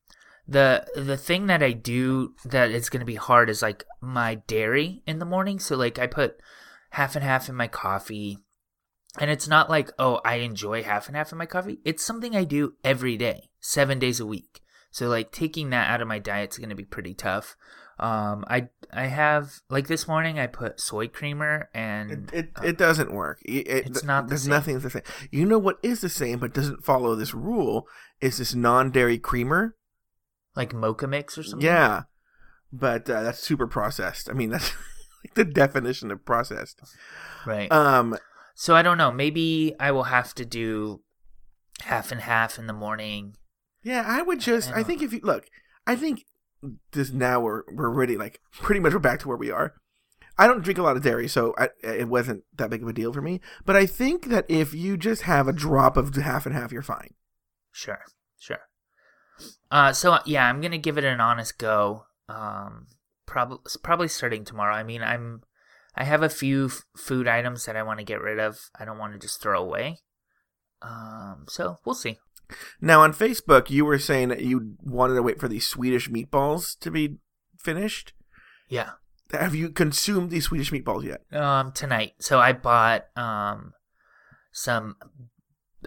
the 0.48 0.86
the 0.96 1.16
thing 1.18 1.46
that 1.46 1.62
I 1.62 1.70
do 1.72 2.34
that 2.44 2.70
is 2.72 2.88
going 2.90 3.00
to 3.00 3.06
be 3.06 3.14
hard 3.14 3.48
is 3.50 3.62
like 3.62 3.84
my 4.00 4.36
dairy 4.46 5.02
in 5.06 5.18
the 5.20 5.24
morning. 5.26 5.60
So 5.60 5.76
like 5.76 5.98
I 5.98 6.06
put 6.08 6.40
half 6.90 7.14
and 7.14 7.22
half 7.22 7.48
in 7.48 7.54
my 7.54 7.68
coffee, 7.68 8.38
and 9.18 9.30
it's 9.30 9.48
not 9.48 9.68
like 9.70 9.90
oh 9.98 10.20
I 10.24 10.36
enjoy 10.36 10.82
half 10.82 11.08
and 11.08 11.16
half 11.16 11.32
in 11.32 11.38
my 11.38 11.46
coffee. 11.46 11.80
It's 11.84 12.04
something 12.04 12.36
I 12.36 12.44
do 12.44 12.74
every 12.84 13.16
day, 13.16 13.50
seven 13.60 13.98
days 13.98 14.20
a 14.20 14.26
week. 14.26 14.60
So 14.90 15.08
like 15.08 15.30
taking 15.32 15.70
that 15.70 15.88
out 15.90 16.00
of 16.02 16.08
my 16.08 16.18
diet 16.18 16.50
is 16.52 16.58
going 16.58 16.70
to 16.70 16.74
be 16.76 16.84
pretty 16.84 17.14
tough. 17.14 17.56
Um, 17.98 18.44
I 18.48 18.68
I 18.92 19.06
have 19.06 19.60
like 19.68 19.86
this 19.88 20.08
morning 20.08 20.38
I 20.38 20.46
put 20.46 20.80
soy 20.80 21.06
creamer 21.06 21.68
and 21.74 22.30
it 22.32 22.34
it, 22.34 22.64
it 22.64 22.78
doesn't 22.78 23.12
work. 23.12 23.40
It, 23.44 23.68
it- 23.68 23.86
It's 23.88 24.02
not 24.04 24.24
the 24.24 24.30
There's 24.30 24.42
same. 24.44 24.50
nothing 24.50 24.78
the 24.80 24.90
same. 24.90 25.02
You 25.30 25.44
know 25.44 25.58
what 25.58 25.78
is 25.82 26.00
the 26.00 26.08
same 26.08 26.38
but 26.38 26.54
doesn't 26.54 26.84
follow 26.84 27.14
this 27.14 27.34
rule 27.34 27.86
is 28.20 28.38
this 28.38 28.54
non-dairy 28.54 29.18
creamer. 29.18 29.76
like 30.56 30.72
mocha 30.72 31.06
mix 31.06 31.36
or 31.36 31.42
something. 31.42 31.64
Yeah, 31.66 32.02
but 32.72 33.08
uh, 33.10 33.22
that's 33.22 33.38
super 33.40 33.66
processed. 33.66 34.28
I 34.30 34.32
mean, 34.32 34.50
that's 34.50 34.72
like 35.24 35.34
the 35.34 35.44
definition 35.44 36.10
of 36.10 36.24
processed. 36.24 36.80
right. 37.46 37.70
Um, 37.70 38.16
So 38.60 38.76
I 38.76 38.82
don't 38.82 38.98
know. 38.98 39.10
Maybe 39.10 39.74
I 39.80 39.90
will 39.90 40.02
have 40.02 40.34
to 40.34 40.44
do 40.44 41.00
half 41.80 42.12
and 42.12 42.20
half 42.20 42.58
in 42.58 42.66
the 42.66 42.74
morning. 42.74 43.38
yeah, 43.82 44.04
I 44.06 44.20
would 44.20 44.38
just. 44.38 44.70
I 44.70 44.80
I, 44.80 44.82
think 44.82 45.00
if 45.00 45.14
you 45.14 45.20
look, 45.22 45.46
I 45.86 45.96
think 45.96 46.26
this 46.92 47.10
now 47.10 47.40
we're 47.40 47.62
we're 47.72 47.88
already 47.88 48.18
like 48.18 48.42
pretty 48.52 48.78
much 48.78 48.92
we're 48.92 48.98
back 48.98 49.20
to 49.20 49.28
where 49.28 49.38
we 49.38 49.50
are. 49.50 49.72
I 50.36 50.46
don't 50.46 50.62
drink 50.62 50.78
a 50.78 50.82
lot 50.82 50.98
of 50.98 51.02
dairy, 51.02 51.26
so 51.26 51.54
I, 51.56 51.70
it 51.82 52.08
wasn't 52.08 52.44
that 52.58 52.68
big 52.68 52.82
of 52.82 52.88
a 52.88 52.92
deal 52.92 53.14
for 53.14 53.22
me. 53.22 53.40
But 53.64 53.76
I 53.76 53.86
think 53.86 54.26
that 54.26 54.44
if 54.46 54.74
you 54.74 54.98
just 54.98 55.22
have 55.22 55.48
a 55.48 55.54
drop 55.54 55.96
of 55.96 56.14
half 56.16 56.44
and 56.44 56.54
half, 56.54 56.70
you're 56.70 56.82
fine. 56.82 57.14
Sure, 57.72 58.04
sure. 58.38 58.68
Uh, 59.70 59.94
so 59.94 60.18
yeah, 60.26 60.46
I'm 60.46 60.60
gonna 60.60 60.76
give 60.76 60.98
it 60.98 61.04
an 61.04 61.18
honest 61.18 61.56
go. 61.56 62.04
Um, 62.28 62.88
probably 63.24 63.56
probably 63.82 64.08
starting 64.08 64.44
tomorrow. 64.44 64.74
I 64.74 64.82
mean, 64.82 65.02
I'm 65.02 65.44
I 66.00 66.04
have 66.04 66.22
a 66.22 66.28
few 66.30 66.66
f- 66.66 66.82
food 66.96 67.28
items 67.28 67.66
that 67.66 67.76
I 67.76 67.82
want 67.82 67.98
to 67.98 68.04
get 68.04 68.20
rid 68.22 68.38
of. 68.38 68.58
I 68.78 68.84
don't 68.86 68.98
want 68.98 69.12
to 69.12 69.18
just 69.18 69.42
throw 69.42 69.60
away. 69.62 69.98
Um, 70.82 71.44
so 71.48 71.78
we'll 71.84 71.94
see. 71.94 72.18
Now 72.80 73.02
on 73.02 73.12
Facebook, 73.12 73.68
you 73.68 73.84
were 73.84 73.98
saying 73.98 74.28
that 74.28 74.40
you 74.40 74.76
wanted 74.82 75.14
to 75.14 75.22
wait 75.22 75.38
for 75.38 75.46
these 75.48 75.66
Swedish 75.66 76.08
meatballs 76.08 76.78
to 76.80 76.90
be 76.90 77.18
finished. 77.58 78.14
Yeah. 78.68 78.90
Have 79.32 79.54
you 79.54 79.68
consumed 79.70 80.30
these 80.30 80.44
Swedish 80.46 80.70
meatballs 80.70 81.04
yet? 81.04 81.20
Um, 81.38 81.72
tonight. 81.72 82.12
So 82.18 82.40
I 82.40 82.52
bought 82.52 83.04
um 83.14 83.74
some 84.52 84.96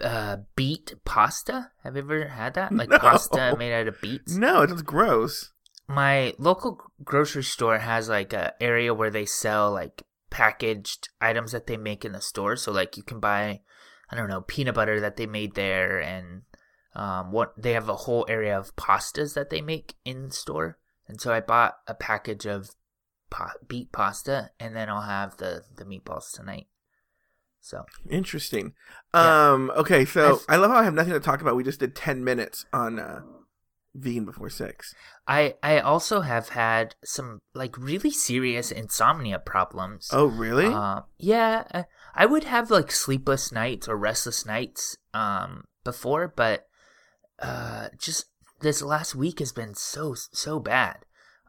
uh 0.02 0.36
beet 0.56 0.94
pasta. 1.04 1.70
Have 1.82 1.96
you 1.96 2.02
ever 2.02 2.28
had 2.28 2.54
that? 2.54 2.72
Like 2.72 2.88
No. 2.90 2.98
pasta 2.98 3.56
made 3.58 3.74
out 3.74 3.88
of 3.88 4.00
beets. 4.00 4.36
No, 4.36 4.62
it's 4.62 4.80
gross. 4.82 5.52
My 5.86 6.34
local 6.38 6.80
grocery 7.04 7.44
store 7.44 7.78
has 7.78 8.08
like 8.08 8.32
a 8.32 8.54
area 8.62 8.94
where 8.94 9.10
they 9.10 9.26
sell 9.26 9.70
like 9.72 10.02
packaged 10.30 11.10
items 11.20 11.52
that 11.52 11.66
they 11.66 11.76
make 11.76 12.04
in 12.04 12.12
the 12.12 12.20
store 12.20 12.56
so 12.56 12.72
like 12.72 12.96
you 12.96 13.02
can 13.02 13.20
buy 13.20 13.60
i 14.10 14.16
don't 14.16 14.28
know 14.28 14.40
peanut 14.40 14.74
butter 14.74 14.98
that 14.98 15.16
they 15.16 15.26
made 15.26 15.54
there 15.54 16.00
and 16.00 16.42
um 16.96 17.30
what 17.30 17.52
they 17.56 17.72
have 17.72 17.88
a 17.88 17.94
whole 17.94 18.26
area 18.28 18.58
of 18.58 18.74
pastas 18.76 19.34
that 19.34 19.50
they 19.50 19.60
make 19.60 19.94
in 20.04 20.30
store 20.30 20.78
and 21.06 21.20
so 21.20 21.32
i 21.32 21.38
bought 21.40 21.74
a 21.86 21.94
package 21.94 22.46
of 22.46 22.70
pa- 23.30 23.52
beet 23.68 23.92
pasta 23.92 24.50
and 24.58 24.74
then 24.74 24.88
i'll 24.88 25.02
have 25.02 25.36
the 25.36 25.62
the 25.76 25.84
meatballs 25.84 26.32
tonight 26.32 26.66
so 27.60 27.84
Interesting. 28.10 28.74
Yeah. 29.14 29.52
Um. 29.52 29.70
Okay. 29.74 30.04
So 30.04 30.34
I've- 30.34 30.44
I 30.50 30.56
love 30.56 30.70
how 30.70 30.76
I 30.76 30.84
have 30.84 30.92
nothing 30.92 31.14
to 31.14 31.20
talk 31.20 31.40
about. 31.40 31.56
We 31.56 31.64
just 31.64 31.80
did 31.80 31.96
ten 31.96 32.22
minutes 32.22 32.66
on 32.74 32.98
uh, 32.98 33.22
vegan 33.94 34.24
before 34.24 34.50
sex. 34.50 34.94
i 35.28 35.54
i 35.62 35.78
also 35.78 36.20
have 36.22 36.48
had 36.50 36.94
some 37.04 37.38
like 37.54 37.78
really 37.78 38.10
serious 38.10 38.72
insomnia 38.72 39.38
problems 39.38 40.08
Oh, 40.12 40.26
really? 40.26 40.66
Uh, 40.66 41.02
yeah, 41.18 41.64
I- 41.72 41.84
I 42.16 42.26
would 42.26 42.44
have 42.44 42.70
like 42.70 42.90
sleepless 42.92 43.50
nights 43.52 43.88
or 43.88 43.96
restless 43.96 44.44
nights 44.46 44.96
um 45.12 45.64
before, 45.84 46.32
but 46.34 46.66
uh 47.38 47.88
just 47.98 48.26
this 48.60 48.82
last 48.82 49.14
week 49.14 49.38
has 49.40 49.52
been 49.52 49.74
so 49.74 50.14
so 50.14 50.58
bad. 50.60 50.98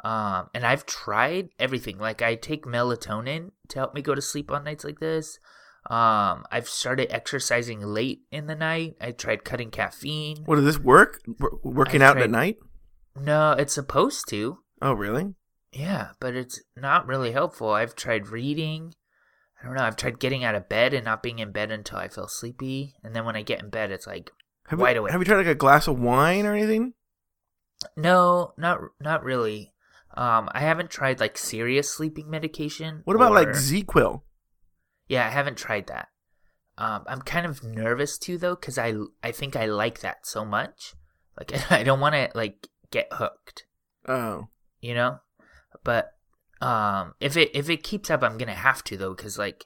Um 0.03 0.49
and 0.53 0.65
I've 0.65 0.85
tried 0.85 1.49
everything. 1.59 1.97
Like 1.99 2.21
I 2.21 2.35
take 2.35 2.65
melatonin 2.65 3.51
to 3.69 3.79
help 3.79 3.93
me 3.93 4.01
go 4.01 4.15
to 4.15 4.21
sleep 4.21 4.51
on 4.51 4.63
nights 4.63 4.83
like 4.83 4.99
this. 4.99 5.39
Um 5.87 6.45
I've 6.51 6.67
started 6.67 7.13
exercising 7.13 7.81
late 7.81 8.21
in 8.31 8.47
the 8.47 8.55
night. 8.55 8.95
I 8.99 9.11
tried 9.11 9.43
cutting 9.43 9.69
caffeine. 9.71 10.43
what 10.45 10.55
does 10.55 10.65
this 10.65 10.79
work? 10.79 11.21
W- 11.39 11.59
working 11.63 12.01
I've 12.01 12.17
out 12.17 12.21
at 12.21 12.31
night? 12.31 12.57
No, 13.15 13.51
it's 13.51 13.73
supposed 13.73 14.27
to. 14.29 14.59
Oh, 14.81 14.93
really? 14.93 15.35
Yeah, 15.71 16.09
but 16.19 16.35
it's 16.35 16.61
not 16.75 17.07
really 17.07 17.31
helpful. 17.31 17.69
I've 17.69 17.95
tried 17.95 18.27
reading. 18.29 18.93
I 19.61 19.65
don't 19.65 19.75
know. 19.75 19.83
I've 19.83 19.95
tried 19.95 20.19
getting 20.19 20.43
out 20.43 20.55
of 20.55 20.67
bed 20.69 20.93
and 20.93 21.05
not 21.05 21.23
being 21.23 21.39
in 21.39 21.51
bed 21.51 21.71
until 21.71 21.97
I 21.97 22.07
feel 22.07 22.27
sleepy. 22.27 22.95
And 23.03 23.15
then 23.15 23.25
when 23.25 23.35
I 23.35 23.41
get 23.41 23.61
in 23.61 23.69
bed, 23.69 23.91
it's 23.91 24.05
like, 24.07 24.31
Have 24.67 24.79
Wide 24.79 24.95
you, 24.95 25.01
awake. 25.01 25.11
Have 25.11 25.21
you 25.21 25.25
tried 25.25 25.37
like 25.37 25.47
a 25.47 25.55
glass 25.55 25.87
of 25.87 25.99
wine 25.99 26.45
or 26.45 26.53
anything? 26.53 26.93
no, 27.97 28.53
not 28.57 28.79
not 28.99 29.23
really. 29.23 29.73
Um, 30.17 30.49
I 30.53 30.61
haven't 30.61 30.89
tried 30.89 31.19
like 31.19 31.37
serious 31.37 31.89
sleeping 31.91 32.29
medication. 32.29 33.01
What 33.03 33.15
about 33.15 33.33
like 33.33 33.49
or- 33.49 33.53
ZzzQuil? 33.53 34.21
Yeah, 35.07 35.25
I 35.25 35.29
haven't 35.29 35.57
tried 35.57 35.87
that. 35.87 36.07
Um, 36.77 37.03
I'm 37.07 37.21
kind 37.21 37.45
of 37.45 37.63
nervous 37.63 38.17
too 38.17 38.37
though, 38.37 38.55
because 38.55 38.77
I 38.77 38.93
I 39.23 39.31
think 39.31 39.55
I 39.55 39.65
like 39.65 39.99
that 40.01 40.25
so 40.25 40.43
much. 40.45 40.93
Like 41.37 41.71
I 41.71 41.83
don't 41.83 41.99
want 41.99 42.15
to 42.15 42.29
like 42.35 42.67
get 42.91 43.07
hooked. 43.11 43.65
Oh, 44.07 44.49
you 44.79 44.93
know 44.93 45.17
but 45.83 46.11
um 46.61 47.13
if 47.19 47.35
it 47.35 47.49
if 47.53 47.69
it 47.69 47.83
keeps 47.83 48.09
up 48.09 48.23
i'm 48.23 48.37
gonna 48.37 48.53
have 48.53 48.83
to 48.83 48.95
though 48.95 49.13
because 49.13 49.37
like 49.37 49.65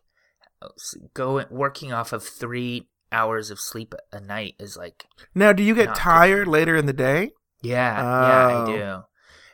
go 1.13 1.43
working 1.49 1.93
off 1.93 2.13
of 2.13 2.23
three 2.23 2.87
hours 3.11 3.49
of 3.51 3.59
sleep 3.59 3.93
a 4.11 4.19
night 4.19 4.53
is 4.59 4.75
like 4.77 5.05
now 5.35 5.51
do 5.53 5.61
you 5.63 5.75
get 5.75 5.87
good. 5.87 5.95
tired 5.95 6.47
later 6.47 6.75
in 6.75 6.85
the 6.85 6.93
day? 6.93 7.31
yeah 7.61 7.97
yeah 8.01 8.47
Oh. 8.47 8.63
i 8.63 8.65
do 8.77 9.01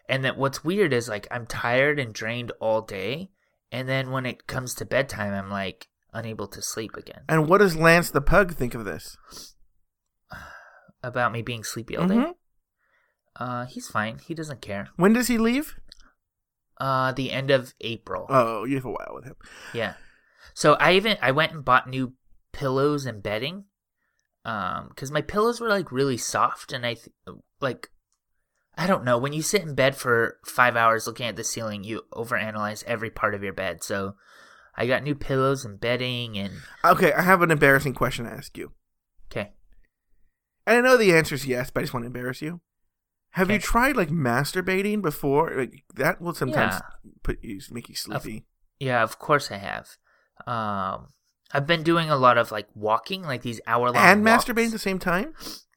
and 0.08 0.24
then 0.24 0.38
what's 0.38 0.64
weird 0.64 0.94
is 0.94 1.10
like 1.10 1.28
i'm 1.32 1.46
tired 1.46 2.00
and 2.00 2.14
drained 2.14 2.52
all 2.60 2.82
day 2.82 3.30
and 3.76 3.88
then 3.90 4.06
when 4.12 4.26
it 4.26 4.48
comes 4.48 4.74
to 4.76 4.86
bedtime 4.86 5.34
i'm 5.34 5.50
like 5.50 5.88
unable 6.14 6.48
to 6.48 6.62
sleep 6.62 6.96
again 6.96 7.24
And 7.28 7.48
what 7.50 7.60
does 7.60 7.76
Lance 7.76 8.10
the 8.10 8.22
pug 8.22 8.54
think 8.54 8.74
of 8.74 8.86
this? 8.86 9.18
about 11.04 11.32
me 11.32 11.42
being 11.42 11.64
sleepy 11.64 11.96
all 11.98 12.08
day 12.08 12.16
Mhm. 12.16 12.34
uh 13.44 13.66
he's 13.66 13.88
fine 13.88 14.20
he 14.28 14.34
doesn't 14.34 14.62
care 14.62 14.88
When 14.96 15.14
does 15.14 15.28
he 15.28 15.38
leave? 15.38 15.76
uh 16.78 17.12
the 17.14 17.32
end 17.32 17.52
of 17.52 17.74
april 17.82 18.26
Oh, 18.30 18.64
you 18.66 18.76
have 18.76 18.86
a 18.86 18.92
while 18.92 19.14
with 19.16 19.26
him. 19.26 19.36
Yeah. 19.74 19.94
So 20.54 20.74
I 20.76 20.94
even 20.94 21.18
I 21.22 21.32
went 21.32 21.52
and 21.54 21.64
bought 21.64 21.90
new 21.90 22.14
pillows 22.52 23.06
and 23.06 23.22
bedding, 23.24 23.66
um, 24.46 24.88
because 24.90 25.12
my 25.12 25.22
pillows 25.22 25.60
were 25.62 25.70
like 25.70 25.92
really 25.92 26.18
soft, 26.18 26.72
and 26.74 26.86
I 26.86 26.94
th- 26.96 27.10
like, 27.62 27.90
I 28.78 28.88
don't 28.88 29.06
know. 29.06 29.18
When 29.18 29.34
you 29.34 29.42
sit 29.42 29.62
in 29.62 29.74
bed 29.76 29.96
for 29.96 30.38
five 30.46 30.76
hours 30.76 31.08
looking 31.08 31.28
at 31.28 31.36
the 31.36 31.44
ceiling, 31.44 31.84
you 31.84 32.04
overanalyze 32.14 32.84
every 32.86 33.10
part 33.10 33.34
of 33.34 33.44
your 33.44 33.54
bed. 33.54 33.84
So 33.84 34.16
I 34.76 34.86
got 34.86 35.04
new 35.04 35.16
pillows 35.16 35.64
and 35.64 35.80
bedding, 35.80 36.38
and 36.38 36.54
Okay, 36.84 37.14
I 37.14 37.22
have 37.22 37.42
an 37.42 37.52
embarrassing 37.52 37.94
question 37.94 38.26
to 38.26 38.32
ask 38.32 38.58
you. 38.58 38.74
okay. 39.32 39.52
And 40.68 40.78
I 40.78 40.82
know 40.82 40.98
the 40.98 41.14
answer 41.14 41.36
is 41.36 41.46
yes, 41.46 41.70
but 41.72 41.80
I 41.80 41.84
just 41.84 41.94
want 41.94 42.04
to 42.04 42.08
embarrass 42.08 42.42
you. 42.42 42.60
Have 43.32 43.52
you 43.52 43.60
tried 43.60 43.98
like 43.98 44.10
masturbating 44.10 45.02
before? 45.02 45.54
Like 45.56 45.84
that 45.96 46.22
will 46.22 46.34
sometimes 46.34 46.76
Yeah. 46.76 47.12
put 47.22 47.44
you 47.44 47.60
make 47.70 47.90
you 47.90 47.96
sleepy. 47.96 48.46
Yeah, 48.80 49.04
of 49.04 49.20
course 49.20 49.52
I 49.52 49.58
have. 49.58 49.98
Um, 50.48 51.08
I've 51.52 51.68
been 51.68 51.84
doing 51.84 52.10
a 52.10 52.16
lot 52.18 52.38
of 52.38 52.52
like 52.52 52.68
walking, 52.76 53.24
like 53.24 53.42
these 53.42 53.60
hour 53.68 53.92
long 53.92 53.98
and 54.04 54.26
masturbating 54.26 54.68
at 54.68 54.72
the 54.72 54.80
same 54.80 55.00
time? 55.00 55.34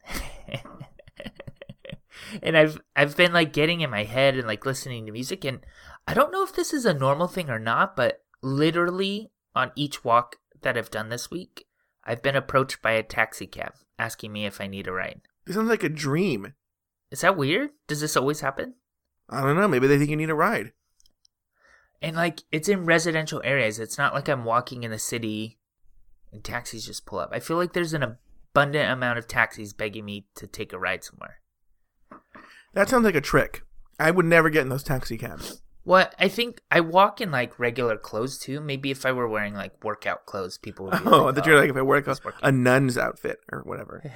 and 2.42 2.56
I've 2.56 2.80
I've 2.96 3.16
been 3.16 3.32
like 3.32 3.52
getting 3.52 3.80
in 3.80 3.90
my 3.90 4.04
head 4.04 4.36
and 4.36 4.46
like 4.46 4.66
listening 4.66 5.06
to 5.06 5.12
music 5.12 5.44
and 5.44 5.60
I 6.06 6.14
don't 6.14 6.32
know 6.32 6.42
if 6.42 6.54
this 6.54 6.72
is 6.72 6.86
a 6.86 6.94
normal 6.94 7.28
thing 7.28 7.50
or 7.50 7.58
not, 7.58 7.94
but 7.96 8.22
literally 8.42 9.30
on 9.54 9.72
each 9.74 10.04
walk 10.04 10.36
that 10.62 10.76
I've 10.76 10.90
done 10.90 11.08
this 11.08 11.30
week, 11.30 11.66
I've 12.04 12.22
been 12.22 12.36
approached 12.36 12.80
by 12.80 12.92
a 12.92 13.02
taxi 13.02 13.46
cab 13.46 13.74
asking 13.98 14.32
me 14.32 14.46
if 14.46 14.60
I 14.60 14.66
need 14.66 14.86
a 14.86 14.92
ride. 14.92 15.20
It 15.46 15.52
sounds 15.52 15.68
like 15.68 15.82
a 15.82 15.88
dream. 15.88 16.54
Is 17.10 17.20
that 17.22 17.36
weird? 17.36 17.70
Does 17.86 18.00
this 18.00 18.16
always 18.16 18.40
happen? 18.40 18.74
I 19.28 19.42
don't 19.42 19.56
know. 19.56 19.68
Maybe 19.68 19.86
they 19.86 19.98
think 19.98 20.10
you 20.10 20.16
need 20.16 20.30
a 20.30 20.34
ride. 20.34 20.72
And 22.00 22.16
like 22.16 22.42
it's 22.52 22.68
in 22.68 22.86
residential 22.86 23.42
areas. 23.44 23.78
It's 23.78 23.98
not 23.98 24.14
like 24.14 24.28
I'm 24.28 24.44
walking 24.44 24.84
in 24.84 24.90
the 24.90 24.98
city 24.98 25.58
and 26.32 26.44
taxis 26.44 26.86
just 26.86 27.06
pull 27.06 27.18
up. 27.18 27.30
I 27.32 27.40
feel 27.40 27.56
like 27.56 27.72
there's 27.72 27.94
an 27.94 28.02
abundant 28.02 28.90
amount 28.90 29.18
of 29.18 29.26
taxis 29.26 29.72
begging 29.72 30.04
me 30.04 30.26
to 30.36 30.46
take 30.46 30.72
a 30.72 30.78
ride 30.78 31.04
somewhere. 31.04 31.40
That 32.78 32.88
sounds 32.88 33.04
like 33.04 33.16
a 33.16 33.20
trick. 33.20 33.62
I 33.98 34.12
would 34.12 34.24
never 34.24 34.50
get 34.50 34.62
in 34.62 34.68
those 34.68 34.84
taxi 34.84 35.18
cabs. 35.18 35.62
What 35.82 36.14
I 36.16 36.28
think 36.28 36.62
I 36.70 36.78
walk 36.78 37.20
in 37.20 37.32
like 37.32 37.58
regular 37.58 37.96
clothes 37.96 38.38
too. 38.38 38.60
Maybe 38.60 38.92
if 38.92 39.04
I 39.04 39.10
were 39.10 39.26
wearing 39.26 39.54
like 39.54 39.82
workout 39.82 40.26
clothes, 40.26 40.58
people 40.58 40.84
would. 40.84 41.02
Be 41.02 41.10
Oh, 41.10 41.24
like, 41.24 41.34
that 41.34 41.44
you're 41.44 41.58
like 41.58 41.70
if 41.70 41.76
I 41.76 41.82
wear 41.82 42.04
a, 42.06 42.16
a 42.40 42.52
nun's 42.52 42.96
outfit 42.96 43.40
or 43.50 43.62
whatever. 43.62 44.04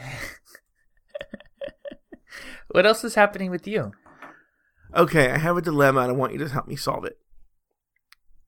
what 2.69 2.87
else 2.87 3.03
is 3.03 3.17
happening 3.17 3.51
with 3.51 3.67
you? 3.67 3.95
Okay, 4.95 5.33
I 5.33 5.39
have 5.39 5.57
a 5.57 5.63
dilemma 5.63 6.03
and 6.03 6.13
I 6.13 6.15
want 6.15 6.33
you 6.33 6.39
to 6.39 6.49
help 6.49 6.69
me 6.69 6.77
solve 6.77 7.05
it. 7.05 7.19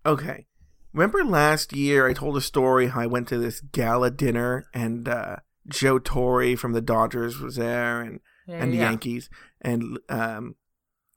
Okay. 0.06 0.46
Remember 0.92 1.24
last 1.24 1.72
year 1.72 2.06
I 2.06 2.12
told 2.12 2.36
a 2.36 2.40
story 2.40 2.86
how 2.86 3.00
I 3.00 3.06
went 3.06 3.26
to 3.28 3.38
this 3.38 3.60
gala 3.60 4.12
dinner 4.12 4.64
and 4.72 5.08
uh, 5.08 5.36
Joe 5.66 5.98
Torre 5.98 6.56
from 6.56 6.72
the 6.72 6.80
Dodgers 6.80 7.40
was 7.40 7.56
there 7.56 8.00
and, 8.00 8.20
and 8.46 8.72
the 8.72 8.76
Yeah. 8.78 8.90
Yankees 8.90 9.30
and 9.60 9.98
um, 10.08 10.56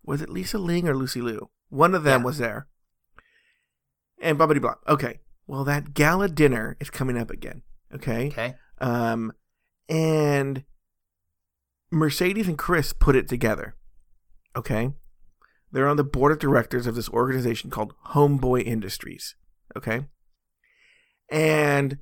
was 0.04 0.22
it 0.22 0.30
Lisa 0.30 0.58
Ling 0.58 0.88
or 0.88 0.96
Lucy 0.96 1.22
Liu? 1.22 1.50
One 1.70 1.94
of 1.96 2.04
them 2.04 2.22
Yeah. 2.22 2.26
was 2.26 2.38
there. 2.38 2.68
And 4.22 4.38
blah 4.38 4.48
blah 4.48 4.60
blah. 4.60 4.76
Okay. 4.88 5.20
Well, 5.46 5.64
that 5.66 5.94
gala 5.94 6.28
dinner 6.30 6.76
is 6.80 6.90
coming 6.90 7.18
up 7.18 7.30
again. 7.30 7.62
Okay. 7.94 8.28
Okay. 8.28 8.56
Um, 8.80 9.32
and 9.90 10.64
Mercedes 11.92 12.48
and 12.48 12.58
Chris 12.58 12.92
put 12.94 13.16
it 13.16 13.28
together. 13.30 13.76
Okay. 14.56 14.92
They're 15.72 15.88
on 15.88 15.98
the 15.98 16.04
board 16.04 16.32
of 16.32 16.40
directors 16.40 16.88
of 16.88 16.96
this 16.96 17.10
organization 17.10 17.70
called 17.70 17.94
Homeboy 18.08 18.64
Industries. 18.66 19.36
Okay. 19.76 20.08
And 21.30 21.98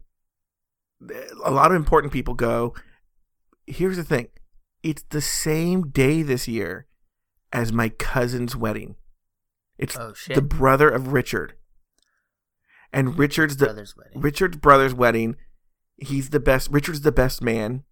a 1.44 1.52
lot 1.52 1.72
of 1.72 1.76
important 1.76 2.14
people 2.14 2.34
go. 2.34 2.74
Here's 3.68 3.98
the 3.98 4.04
thing 4.04 4.28
it's 4.86 5.04
the 5.10 5.20
same 5.20 5.90
day 5.90 6.22
this 6.22 6.48
year 6.48 6.86
as 7.52 7.74
my 7.74 7.90
cousin's 7.90 8.56
wedding. 8.56 8.96
It's 9.80 9.98
Oh 9.98 10.14
the 10.28 10.44
brother 10.44 10.88
of 10.90 11.12
Richard. 11.12 11.56
And 12.94 13.18
Richard's 13.18 13.58
the 13.58 13.66
brother's 13.66 13.98
wedding. 13.98 14.22
Richard's 14.22 14.58
brother's 14.58 14.94
wedding. 14.94 15.38
He's 15.98 16.30
the 16.30 16.40
best. 16.40 16.70
Richard's 16.70 17.02
the 17.02 17.12
best 17.12 17.42
man. 17.42 17.84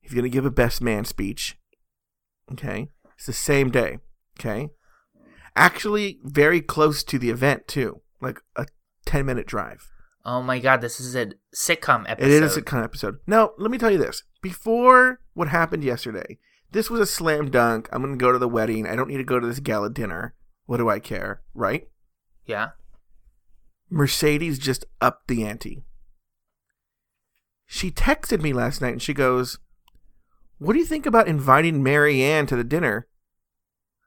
He's 0.00 0.14
going 0.14 0.24
to 0.24 0.30
give 0.30 0.46
a 0.46 0.50
best 0.50 0.80
man 0.80 1.04
speech. 1.04 1.58
Okay. 2.50 2.88
It's 3.16 3.26
the 3.26 3.34
same 3.34 3.70
day. 3.70 3.98
Okay. 4.38 4.70
Actually, 5.54 6.18
very 6.24 6.62
close 6.62 7.04
to 7.04 7.18
the 7.18 7.28
event, 7.28 7.68
too. 7.68 8.00
Like 8.22 8.40
a 8.56 8.66
10 9.04 9.26
minute 9.26 9.46
drive. 9.46 9.90
Oh 10.24 10.42
my 10.42 10.58
god, 10.58 10.80
this 10.80 10.98
is 11.00 11.14
a 11.14 11.32
sitcom 11.54 12.04
episode. 12.08 12.30
It 12.30 12.42
is 12.42 12.56
a 12.56 12.62
sitcom 12.62 12.82
episode. 12.82 13.18
Now, 13.26 13.50
let 13.58 13.70
me 13.70 13.78
tell 13.78 13.90
you 13.90 13.98
this. 13.98 14.22
Before 14.42 15.20
what 15.34 15.48
happened 15.48 15.84
yesterday, 15.84 16.38
this 16.72 16.90
was 16.90 17.00
a 17.00 17.06
slam 17.06 17.50
dunk. 17.50 17.88
I'm 17.92 18.02
going 18.02 18.18
to 18.18 18.22
go 18.22 18.32
to 18.32 18.38
the 18.38 18.48
wedding. 18.48 18.86
I 18.86 18.96
don't 18.96 19.08
need 19.08 19.16
to 19.18 19.24
go 19.24 19.40
to 19.40 19.46
this 19.46 19.60
gala 19.60 19.90
dinner. 19.90 20.34
What 20.66 20.78
do 20.78 20.88
I 20.88 20.98
care? 20.98 21.42
Right? 21.54 21.88
Yeah. 22.46 22.70
Mercedes 23.88 24.58
just 24.58 24.84
upped 25.00 25.28
the 25.28 25.44
ante. 25.44 25.82
She 27.66 27.90
texted 27.90 28.40
me 28.40 28.52
last 28.52 28.80
night 28.80 28.92
and 28.92 29.02
she 29.02 29.14
goes, 29.14 29.58
What 30.58 30.72
do 30.72 30.78
you 30.78 30.84
think 30.84 31.06
about 31.06 31.28
inviting 31.28 31.82
Marianne 31.82 32.46
to 32.46 32.56
the 32.56 32.64
dinner? 32.64 33.06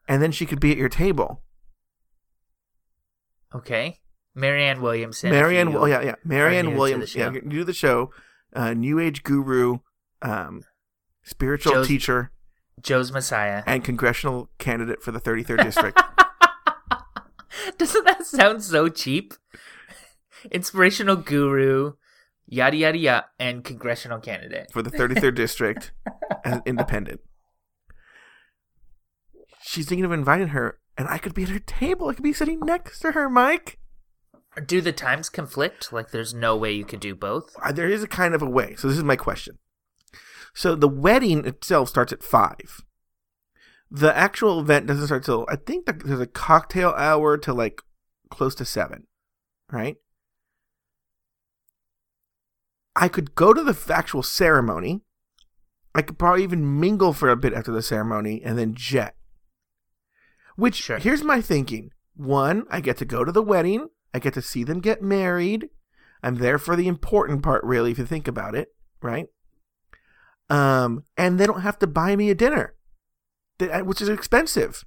And 0.08 0.22
then 0.22 0.32
she 0.32 0.46
could 0.46 0.60
be 0.60 0.72
at 0.72 0.78
your 0.78 0.90
table. 0.90 1.44
Okay. 3.54 4.00
Marianne 4.36 4.82
Williamson. 4.82 5.30
Marianne, 5.30 5.76
oh 5.76 5.86
yeah, 5.86 6.02
yeah, 6.02 6.16
Marianne 6.24 6.66
new 6.66 6.72
to 6.72 6.78
Williams, 6.78 7.14
the 7.14 7.20
yeah, 7.20 7.30
new 7.30 7.60
to 7.60 7.66
the 7.66 7.74
show, 7.74 8.12
uh, 8.56 8.74
New 8.74 9.00
Age 9.00 9.24
guru, 9.24 9.78
um, 10.22 10.64
spiritual 11.24 11.74
Joe's- 11.74 11.88
teacher, 11.88 12.32
Joe's 12.82 13.12
Messiah. 13.12 13.64
and 13.66 13.84
congressional 13.84 14.50
candidate 14.60 15.02
for 15.02 15.12
the 15.12 15.20
33rd 15.20 15.64
district. 15.64 16.02
Doesn't 17.78 18.06
that 18.06 18.26
sound 18.26 18.64
so 18.64 18.90
cheap? 18.90 19.34
Inspirational 20.52 21.16
guru, 21.16 21.94
yada 22.46 22.76
yada 22.76 22.98
yada, 22.98 23.26
and 23.40 23.64
congressional 23.64 24.20
candidate. 24.20 24.68
for 24.74 24.82
the 24.82 24.92
33rd 24.92 25.36
district 25.36 25.92
as 26.44 26.62
independent. 26.66 27.22
She's 29.62 29.88
thinking 29.88 30.06
of 30.06 30.12
inviting 30.12 30.50
her, 30.50 30.80
and 30.98 31.08
I 31.08 31.18
could 31.18 31.34
be 31.34 31.44
at 31.44 31.50
her 31.50 31.60
table. 31.60 32.10
I 32.10 32.14
could 32.14 32.24
be 32.24 32.34
sitting 32.34 32.60
next 32.60 33.00
to 33.00 33.12
her, 33.14 33.30
Mike. 33.30 33.80
Do 34.68 34.82
the 34.82 34.92
times 34.92 35.30
conflict? 35.30 35.92
Like, 35.94 36.12
there's 36.12 36.34
no 36.34 36.56
way 36.58 36.74
you 36.74 36.86
could 36.86 37.00
do 37.00 37.16
both. 37.16 37.56
Uh, 37.64 37.72
There 37.72 37.88
is 37.90 38.04
a 38.04 38.08
kind 38.08 38.36
of 38.36 38.42
a 38.42 38.50
way. 38.50 38.76
So 38.78 38.88
this 38.88 38.98
is 38.98 39.04
my 39.04 39.16
question. 39.16 39.58
So 40.54 40.76
the 40.76 40.88
wedding 40.88 41.46
itself 41.46 41.90
starts 41.90 42.14
at 42.14 42.24
five. 42.24 42.82
The 43.90 44.16
actual 44.16 44.60
event 44.60 44.88
doesn't 44.88 45.06
start 45.06 45.24
till 45.24 45.46
I 45.50 45.56
think 45.56 45.86
there's 45.86 46.20
a 46.20 46.28
cocktail 46.28 46.94
hour 46.98 47.38
to 47.38 47.54
like 47.54 47.82
close 48.30 48.56
to 48.56 48.66
seven, 48.66 49.08
right? 49.72 49.98
I 52.96 53.08
could 53.08 53.36
go 53.36 53.54
to 53.54 53.64
the 53.64 53.94
actual 53.94 54.24
ceremony. 54.24 55.02
I 55.96 56.02
could 56.02 56.18
probably 56.18 56.44
even 56.44 56.80
mingle 56.80 57.14
for 57.14 57.30
a 57.30 57.36
bit 57.36 57.54
after 57.54 57.72
the 57.72 57.82
ceremony 57.82 58.42
and 58.44 58.58
then 58.58 58.74
jet. 58.74 59.16
Which 60.56 60.76
Sure. 60.76 61.00
here's 61.00 61.24
my 61.24 61.42
thinking. 61.42 61.92
One, 62.16 62.66
I 62.70 62.80
get 62.80 62.98
to 62.98 63.06
go 63.06 63.24
to 63.24 63.32
the 63.32 63.42
wedding. 63.42 63.90
I 64.14 64.20
get 64.20 64.36
to 64.36 64.42
see 64.42 64.64
them 64.64 64.80
get 64.80 65.02
married. 65.02 65.70
I'm 66.22 66.36
there 66.36 66.60
for 66.60 66.76
the 66.76 66.88
important 66.88 67.44
part, 67.44 67.64
really, 67.64 67.92
if 67.92 67.98
you 67.98 68.06
think 68.06 68.28
about 68.28 68.56
it, 68.56 68.70
right? 69.02 69.28
Um, 70.50 71.06
and 71.18 71.40
they 71.40 71.46
don't 71.46 71.62
have 71.62 71.80
to 71.80 71.88
buy 71.88 72.16
me 72.16 72.30
a 72.30 72.36
dinner, 72.36 72.76
which 73.60 74.02
is 74.02 74.10
expensive, 74.10 74.84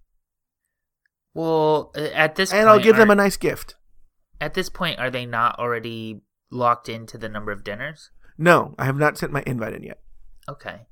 Well, 1.34 1.92
uh, 1.96 2.08
at 2.14 2.36
this 2.36 2.52
and 2.52 2.68
I'll 2.68 2.78
give 2.78 2.96
them 2.96 3.10
a 3.10 3.14
nice 3.14 3.36
gift. 3.36 3.74
At 4.40 4.54
this 4.54 4.68
point, 4.68 4.98
are 4.98 5.10
they 5.10 5.26
not 5.26 5.58
already 5.58 6.20
locked 6.50 6.88
into 6.88 7.18
the 7.18 7.28
number 7.28 7.52
of 7.52 7.64
dinners? 7.64 8.10
No, 8.38 8.74
I 8.78 8.84
have 8.84 8.98
not 8.98 9.16
sent 9.16 9.32
my 9.32 9.42
invite 9.46 9.72
in 9.72 9.82
yet. 9.82 10.00
Okay. 10.48 10.86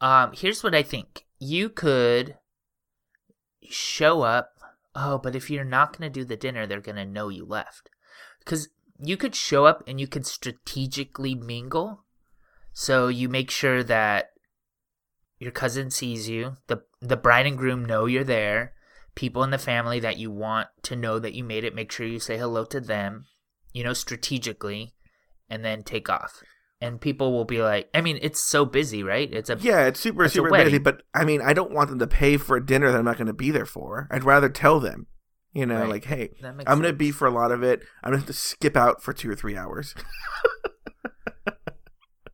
Um, 0.00 0.32
here's 0.34 0.64
what 0.64 0.74
I 0.74 0.82
think. 0.82 1.26
You 1.38 1.68
could 1.68 2.36
show 3.68 4.22
up. 4.22 4.52
Oh, 4.94 5.18
but 5.18 5.36
if 5.36 5.50
you're 5.50 5.64
not 5.64 5.96
going 5.96 6.10
to 6.10 6.20
do 6.20 6.24
the 6.24 6.36
dinner, 6.36 6.66
they're 6.66 6.80
going 6.80 6.96
to 6.96 7.04
know 7.04 7.28
you 7.28 7.44
left. 7.44 7.90
Because 8.38 8.68
you 8.98 9.16
could 9.16 9.34
show 9.34 9.66
up 9.66 9.84
and 9.86 10.00
you 10.00 10.08
could 10.08 10.26
strategically 10.26 11.34
mingle. 11.34 12.04
So 12.80 13.08
you 13.08 13.28
make 13.28 13.50
sure 13.50 13.82
that 13.82 14.28
your 15.40 15.50
cousin 15.50 15.90
sees 15.90 16.28
you, 16.28 16.58
the 16.68 16.84
the 17.00 17.16
bride 17.16 17.44
and 17.44 17.58
groom 17.58 17.84
know 17.84 18.06
you're 18.06 18.22
there, 18.22 18.72
people 19.16 19.42
in 19.42 19.50
the 19.50 19.58
family 19.58 19.98
that 19.98 20.16
you 20.16 20.30
want 20.30 20.68
to 20.82 20.94
know 20.94 21.18
that 21.18 21.34
you 21.34 21.42
made 21.42 21.64
it, 21.64 21.74
make 21.74 21.90
sure 21.90 22.06
you 22.06 22.20
say 22.20 22.38
hello 22.38 22.64
to 22.66 22.80
them, 22.80 23.26
you 23.72 23.82
know, 23.82 23.94
strategically, 23.94 24.94
and 25.50 25.64
then 25.64 25.82
take 25.82 26.08
off. 26.08 26.40
And 26.80 27.00
people 27.00 27.32
will 27.32 27.44
be 27.44 27.60
like, 27.60 27.90
I 27.94 28.00
mean, 28.00 28.20
it's 28.22 28.40
so 28.40 28.64
busy, 28.64 29.02
right? 29.02 29.28
It's 29.32 29.50
a 29.50 29.58
Yeah, 29.58 29.86
it's 29.86 29.98
super 29.98 30.22
It's 30.22 30.34
super 30.34 30.52
busy, 30.52 30.78
but 30.78 31.02
I 31.12 31.24
mean, 31.24 31.42
I 31.42 31.54
don't 31.54 31.72
want 31.72 31.90
them 31.90 31.98
to 31.98 32.06
pay 32.06 32.36
for 32.36 32.56
a 32.56 32.64
dinner 32.64 32.92
that 32.92 32.98
I'm 32.98 33.04
not 33.04 33.16
going 33.16 33.26
to 33.26 33.32
be 33.32 33.50
there 33.50 33.66
for. 33.66 34.06
I'd 34.12 34.22
rather 34.22 34.48
tell 34.48 34.78
them, 34.78 35.08
you 35.52 35.66
know, 35.66 35.80
Right. 35.80 35.90
like, 35.90 36.04
hey, 36.04 36.30
I'm 36.44 36.56
going 36.80 36.82
to 36.82 36.92
be 36.92 37.10
for 37.10 37.26
a 37.26 37.32
lot 37.32 37.50
of 37.50 37.64
it. 37.64 37.80
I'm 38.04 38.12
going 38.12 38.20
to 38.20 38.26
have 38.26 38.36
to 38.36 38.40
skip 38.40 38.76
out 38.76 39.02
for 39.02 39.12
two 39.12 39.28
or 39.28 39.34
three 39.34 39.56
hours. 39.56 39.96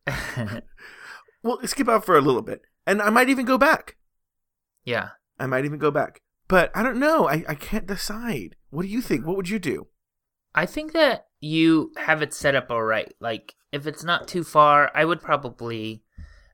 well, 1.43 1.59
skip 1.65 1.89
out 1.89 2.05
for 2.05 2.17
a 2.17 2.21
little 2.21 2.41
bit, 2.41 2.61
and 2.85 3.01
I 3.01 3.09
might 3.09 3.29
even 3.29 3.45
go 3.45 3.57
back. 3.57 3.97
yeah. 4.83 5.09
I 5.37 5.47
might 5.47 5.65
even 5.65 5.79
go 5.79 5.91
back, 5.91 6.21
but 6.47 6.71
I 6.73 6.81
don't 6.81 6.97
know. 6.97 7.27
I 7.27 7.43
I 7.47 7.55
can't 7.55 7.85
decide. 7.85 8.55
What 8.69 8.83
do 8.83 8.87
you 8.87 9.01
think? 9.01 9.25
What 9.25 9.35
would 9.35 9.49
you 9.49 9.59
do? 9.59 9.87
I 10.53 10.65
think 10.65 10.93
that 10.93 11.25
you 11.41 11.91
have 11.97 12.21
it 12.21 12.33
set 12.33 12.55
up 12.55 12.71
all 12.71 12.83
right. 12.83 13.13
Like, 13.19 13.55
if 13.73 13.85
it's 13.85 14.03
not 14.05 14.29
too 14.29 14.45
far, 14.45 14.89
I 14.95 15.03
would 15.03 15.21
probably 15.21 16.03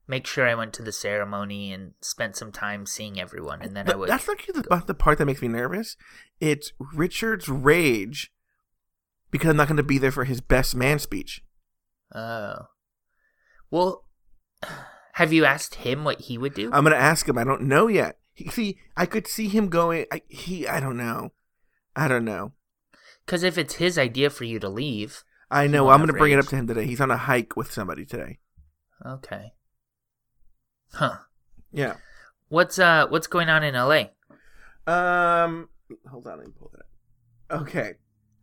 make 0.07 0.25
sure 0.25 0.47
I 0.47 0.55
went 0.55 0.73
to 0.73 0.81
the 0.81 0.91
ceremony 0.91 1.71
and 1.71 1.93
spent 2.01 2.35
some 2.35 2.51
time 2.51 2.87
seeing 2.87 3.19
everyone, 3.19 3.61
and 3.61 3.75
then 3.75 3.89
I 3.89 3.95
would. 3.95 4.09
that's 4.09 4.27
actually 4.27 4.61
the, 4.61 4.83
the 4.87 4.95
part 4.95 5.19
that 5.19 5.25
makes 5.27 5.41
me 5.43 5.47
nervous. 5.47 5.95
It's 6.39 6.73
Richard's 6.79 7.47
rage 7.47 8.31
because 9.29 9.51
I'm 9.51 9.57
not 9.57 9.67
going 9.67 9.77
to 9.77 9.83
be 9.83 9.99
there 9.99 10.11
for 10.11 10.25
his 10.25 10.41
best 10.41 10.75
man 10.75 10.97
speech. 10.97 11.43
Oh. 12.15 12.55
Well, 13.71 14.05
have 15.13 15.34
you 15.34 15.45
asked 15.45 15.75
him 15.75 16.03
what 16.03 16.21
he 16.21 16.38
would 16.38 16.53
do? 16.53 16.69
I'm 16.71 16.84
going 16.84 16.95
to 16.95 17.01
ask 17.01 17.27
him. 17.27 17.38
I 17.38 17.43
don't 17.43 17.63
know 17.63 17.88
yet. 17.88 18.19
He, 18.34 18.49
see, 18.49 18.77
I 18.95 19.05
could 19.05 19.27
see 19.27 19.47
him 19.47 19.69
going. 19.69 20.05
I, 20.12 20.21
he, 20.27 20.67
I 20.67 20.79
don't 20.79 20.97
know. 20.97 21.31
I 21.95 22.07
don't 22.07 22.25
know. 22.25 22.53
Because 23.25 23.43
if 23.43 23.57
it's 23.57 23.75
his 23.75 23.97
idea 23.97 24.29
for 24.29 24.43
you 24.43 24.60
to 24.60 24.69
leave, 24.69 25.23
I 25.49 25.67
know. 25.67 25.89
I'm 25.89 25.99
going 25.99 26.07
to 26.07 26.13
bring 26.13 26.34
it 26.34 26.39
up 26.39 26.47
to 26.47 26.55
him 26.55 26.67
today. 26.67 26.86
He's 26.86 27.01
on 27.01 27.12
a 27.12 27.17
hike 27.17 27.55
with 27.55 27.71
somebody 27.71 28.05
today. 28.05 28.39
okay. 29.05 29.53
Huh. 30.93 31.17
Yeah. 31.71 31.95
What's 32.49 32.79
uh 32.79 33.07
What's 33.07 33.27
going 33.27 33.49
on 33.49 33.63
in 33.63 33.75
L.A.? 33.75 34.12
Um, 34.88 35.69
hold 36.10 36.27
on, 36.27 36.39
let 36.39 36.47
me 36.47 36.53
pull 36.57 36.71
that 36.73 37.55
up. 37.55 37.62
Okay, 37.62 37.93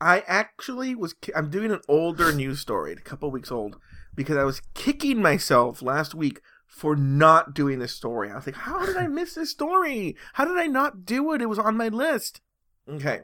I 0.01 0.23
actually 0.27 0.95
was. 0.95 1.15
I'm 1.35 1.51
doing 1.51 1.71
an 1.71 1.81
older 1.89 2.33
news 2.33 2.61
story, 2.61 2.93
a 2.93 2.97
couple 2.97 3.31
weeks 3.31 3.51
old, 3.51 3.77
because 4.15 4.37
I 4.37 4.45
was 4.45 4.63
kicking 4.75 5.21
myself 5.21 5.83
last 5.83 6.15
week 6.15 6.41
for 6.67 6.95
not 6.95 7.55
doing 7.55 7.79
this 7.79 7.93
story. 7.93 8.31
I 8.31 8.37
was 8.37 8.47
like, 8.47 8.55
how 8.57 8.87
did 8.87 8.97
I 8.97 9.07
miss 9.09 9.35
this 9.35 9.51
story? 9.51 10.17
How 10.35 10.45
did 10.45 10.59
I 10.59 10.67
not 10.67 11.05
do 11.05 11.33
it? 11.33 11.43
It 11.43 11.49
was 11.49 11.59
on 11.59 11.77
my 11.77 11.89
list. 11.89 12.41
Okay. 12.89 13.23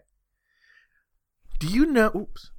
Do 1.60 1.68
you 1.68 1.86
know? 1.86 2.10
Oops. 2.14 2.50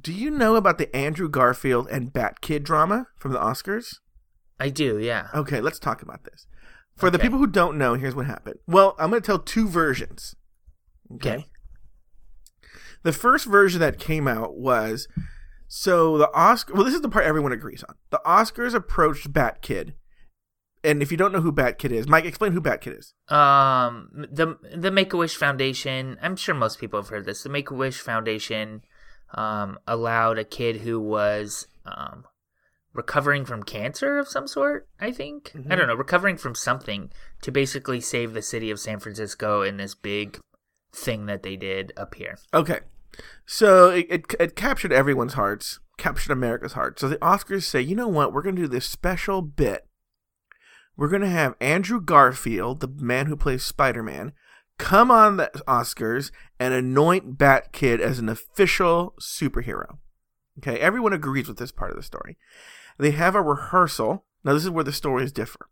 Do 0.00 0.12
you 0.12 0.30
know 0.30 0.56
about 0.56 0.78
the 0.78 0.94
Andrew 0.96 1.28
Garfield 1.28 1.86
and 1.90 2.12
Bat 2.12 2.40
Kid 2.40 2.64
drama 2.64 3.08
from 3.18 3.32
the 3.32 3.38
Oscars? 3.38 3.96
I 4.58 4.70
do. 4.70 4.98
Yeah. 4.98 5.28
Okay, 5.34 5.60
let's 5.60 5.78
talk 5.78 6.00
about 6.02 6.24
this. 6.24 6.46
For 6.96 7.10
the 7.10 7.18
people 7.18 7.38
who 7.38 7.46
don't 7.46 7.76
know, 7.76 7.94
here's 7.94 8.14
what 8.14 8.26
happened. 8.26 8.58
Well, 8.66 8.94
I'm 8.98 9.10
going 9.10 9.20
to 9.20 9.26
tell 9.26 9.38
two 9.38 9.68
versions. 9.68 10.34
Okay. 11.14 11.46
The 13.02 13.12
first 13.12 13.46
version 13.46 13.80
that 13.80 13.98
came 13.98 14.28
out 14.28 14.56
was 14.56 15.08
so 15.68 16.18
the 16.18 16.32
Oscar. 16.34 16.74
Well, 16.74 16.84
this 16.84 16.94
is 16.94 17.00
the 17.00 17.08
part 17.08 17.24
everyone 17.24 17.52
agrees 17.52 17.82
on. 17.82 17.94
The 18.10 18.20
Oscars 18.26 18.74
approached 18.74 19.32
Bat 19.32 19.62
Kid, 19.62 19.94
and 20.84 21.02
if 21.02 21.10
you 21.10 21.16
don't 21.16 21.32
know 21.32 21.40
who 21.40 21.52
Bat 21.52 21.78
Kid 21.78 21.92
is, 21.92 22.06
Mike, 22.06 22.24
explain 22.24 22.52
who 22.52 22.60
Bat 22.60 22.82
Kid 22.82 22.98
is. 22.98 23.14
Um, 23.28 24.26
the 24.30 24.58
the 24.74 24.90
Make 24.90 25.12
a 25.12 25.16
Wish 25.16 25.36
Foundation. 25.36 26.18
I'm 26.20 26.36
sure 26.36 26.54
most 26.54 26.78
people 26.78 27.00
have 27.00 27.08
heard 27.08 27.24
this. 27.24 27.42
The 27.42 27.48
Make 27.48 27.70
a 27.70 27.74
Wish 27.74 28.00
Foundation 28.00 28.82
um, 29.34 29.78
allowed 29.86 30.38
a 30.38 30.44
kid 30.44 30.78
who 30.78 31.00
was 31.00 31.66
um, 31.86 32.24
recovering 32.92 33.44
from 33.44 33.62
cancer 33.62 34.18
of 34.18 34.28
some 34.28 34.46
sort. 34.46 34.88
I 35.00 35.10
think 35.10 35.52
I 35.70 35.74
don't 35.74 35.86
know, 35.86 35.94
recovering 35.94 36.36
from 36.36 36.54
something 36.54 37.10
to 37.42 37.50
basically 37.50 38.00
save 38.00 38.34
the 38.34 38.42
city 38.42 38.70
of 38.70 38.78
San 38.78 38.98
Francisco 39.00 39.62
in 39.62 39.76
this 39.76 39.94
big 39.94 40.38
thing 40.94 41.26
that 41.26 41.42
they 41.42 41.56
did 41.56 41.92
up 41.96 42.14
here. 42.14 42.38
Okay, 42.52 42.80
so 43.46 43.90
it, 43.90 44.06
it 44.08 44.24
it 44.40 44.56
captured 44.56 44.92
everyone's 44.92 45.34
hearts, 45.34 45.80
captured 45.98 46.32
America's 46.32 46.72
heart. 46.72 46.98
So 46.98 47.08
the 47.08 47.16
Oscars 47.16 47.64
say, 47.64 47.80
you 47.80 47.94
know 47.94 48.08
what, 48.08 48.32
we're 48.32 48.42
going 48.42 48.56
to 48.56 48.62
do 48.62 48.68
this 48.68 48.86
special 48.86 49.42
bit 49.42 49.86
we're 50.96 51.08
going 51.08 51.22
to 51.22 51.28
have 51.28 51.54
Andrew 51.60 52.00
Garfield, 52.00 52.80
the 52.80 52.88
man 52.88 53.26
who 53.26 53.36
plays 53.36 53.62
Spider 53.62 54.02
Man, 54.02 54.32
come 54.78 55.10
on 55.10 55.36
the 55.36 55.50
Oscars 55.66 56.30
and 56.58 56.74
anoint 56.74 57.38
Bat 57.38 57.72
Kid 57.72 58.00
as 58.00 58.18
an 58.18 58.28
official 58.28 59.14
superhero. 59.20 59.98
Okay, 60.58 60.78
everyone 60.78 61.12
agrees 61.12 61.48
with 61.48 61.56
this 61.56 61.72
part 61.72 61.90
of 61.90 61.96
the 61.96 62.02
story. 62.02 62.36
They 62.98 63.12
have 63.12 63.34
a 63.34 63.42
rehearsal. 63.42 64.26
Now, 64.44 64.52
this 64.52 64.64
is 64.64 64.70
where 64.70 64.84
the 64.84 64.92
stories 64.92 65.32
differ. 65.32 65.68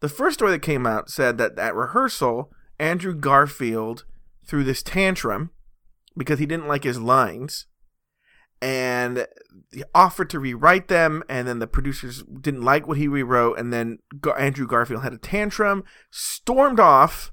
The 0.00 0.08
first 0.08 0.34
story 0.34 0.52
that 0.52 0.62
came 0.62 0.86
out 0.86 1.10
said 1.10 1.38
that 1.38 1.58
at 1.58 1.74
rehearsal, 1.74 2.52
Andrew 2.78 3.14
Garfield 3.14 4.04
threw 4.46 4.62
this 4.62 4.84
tantrum 4.84 5.50
because 6.18 6.38
he 6.38 6.46
didn't 6.46 6.68
like 6.68 6.84
his 6.84 7.00
lines 7.00 7.66
and 8.60 9.26
he 9.72 9.84
offered 9.94 10.28
to 10.30 10.40
rewrite 10.40 10.88
them 10.88 11.22
and 11.28 11.46
then 11.46 11.60
the 11.60 11.66
producers 11.66 12.24
didn't 12.40 12.62
like 12.62 12.88
what 12.88 12.98
he 12.98 13.06
rewrote 13.06 13.58
and 13.58 13.72
then 13.72 13.98
Andrew 14.36 14.66
Garfield 14.66 15.02
had 15.02 15.12
a 15.12 15.18
tantrum 15.18 15.84
stormed 16.10 16.80
off 16.80 17.32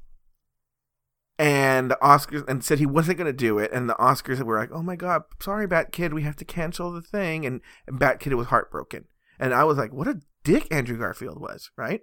and 1.37 1.91
Oscars 2.01 2.47
and 2.47 2.63
said 2.63 2.79
he 2.79 2.85
wasn't 2.85 3.17
going 3.17 3.25
to 3.25 3.33
do 3.33 3.57
it 3.57 3.71
and 3.73 3.89
the 3.89 3.95
Oscars 3.95 4.41
were 4.41 4.59
like 4.59 4.71
oh 4.71 4.83
my 4.83 4.95
god 4.95 5.23
sorry 5.41 5.67
Bat 5.67 5.91
Kid 5.91 6.13
we 6.13 6.21
have 6.21 6.35
to 6.37 6.45
cancel 6.45 6.91
the 6.91 7.01
thing 7.01 7.45
and, 7.45 7.61
and 7.87 7.99
Bat 7.99 8.19
Kid 8.19 8.33
was 8.33 8.47
heartbroken. 8.47 9.05
And 9.39 9.53
I 9.53 9.63
was 9.63 9.77
like 9.77 9.91
what 9.91 10.07
a 10.07 10.21
dick 10.43 10.67
Andrew 10.71 10.97
Garfield 10.97 11.41
was 11.41 11.71
right 11.75 12.01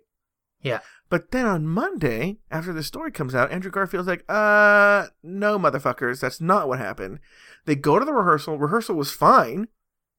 Yeah. 0.62 0.80
but 1.10 1.30
then 1.30 1.44
on 1.46 1.66
Monday, 1.66 2.38
after 2.50 2.72
the 2.72 2.82
story 2.82 3.10
comes 3.10 3.34
out, 3.34 3.50
Andrew 3.50 3.70
Garfield's 3.70 4.08
like, 4.08 4.24
uh, 4.28 5.06
no, 5.22 5.58
motherfuckers, 5.58 6.20
that's 6.20 6.40
not 6.40 6.68
what 6.68 6.78
happened. 6.78 7.18
They 7.66 7.74
go 7.74 7.98
to 7.98 8.04
the 8.04 8.12
rehearsal. 8.12 8.58
Rehearsal 8.58 8.96
was 8.96 9.12
fine. 9.12 9.68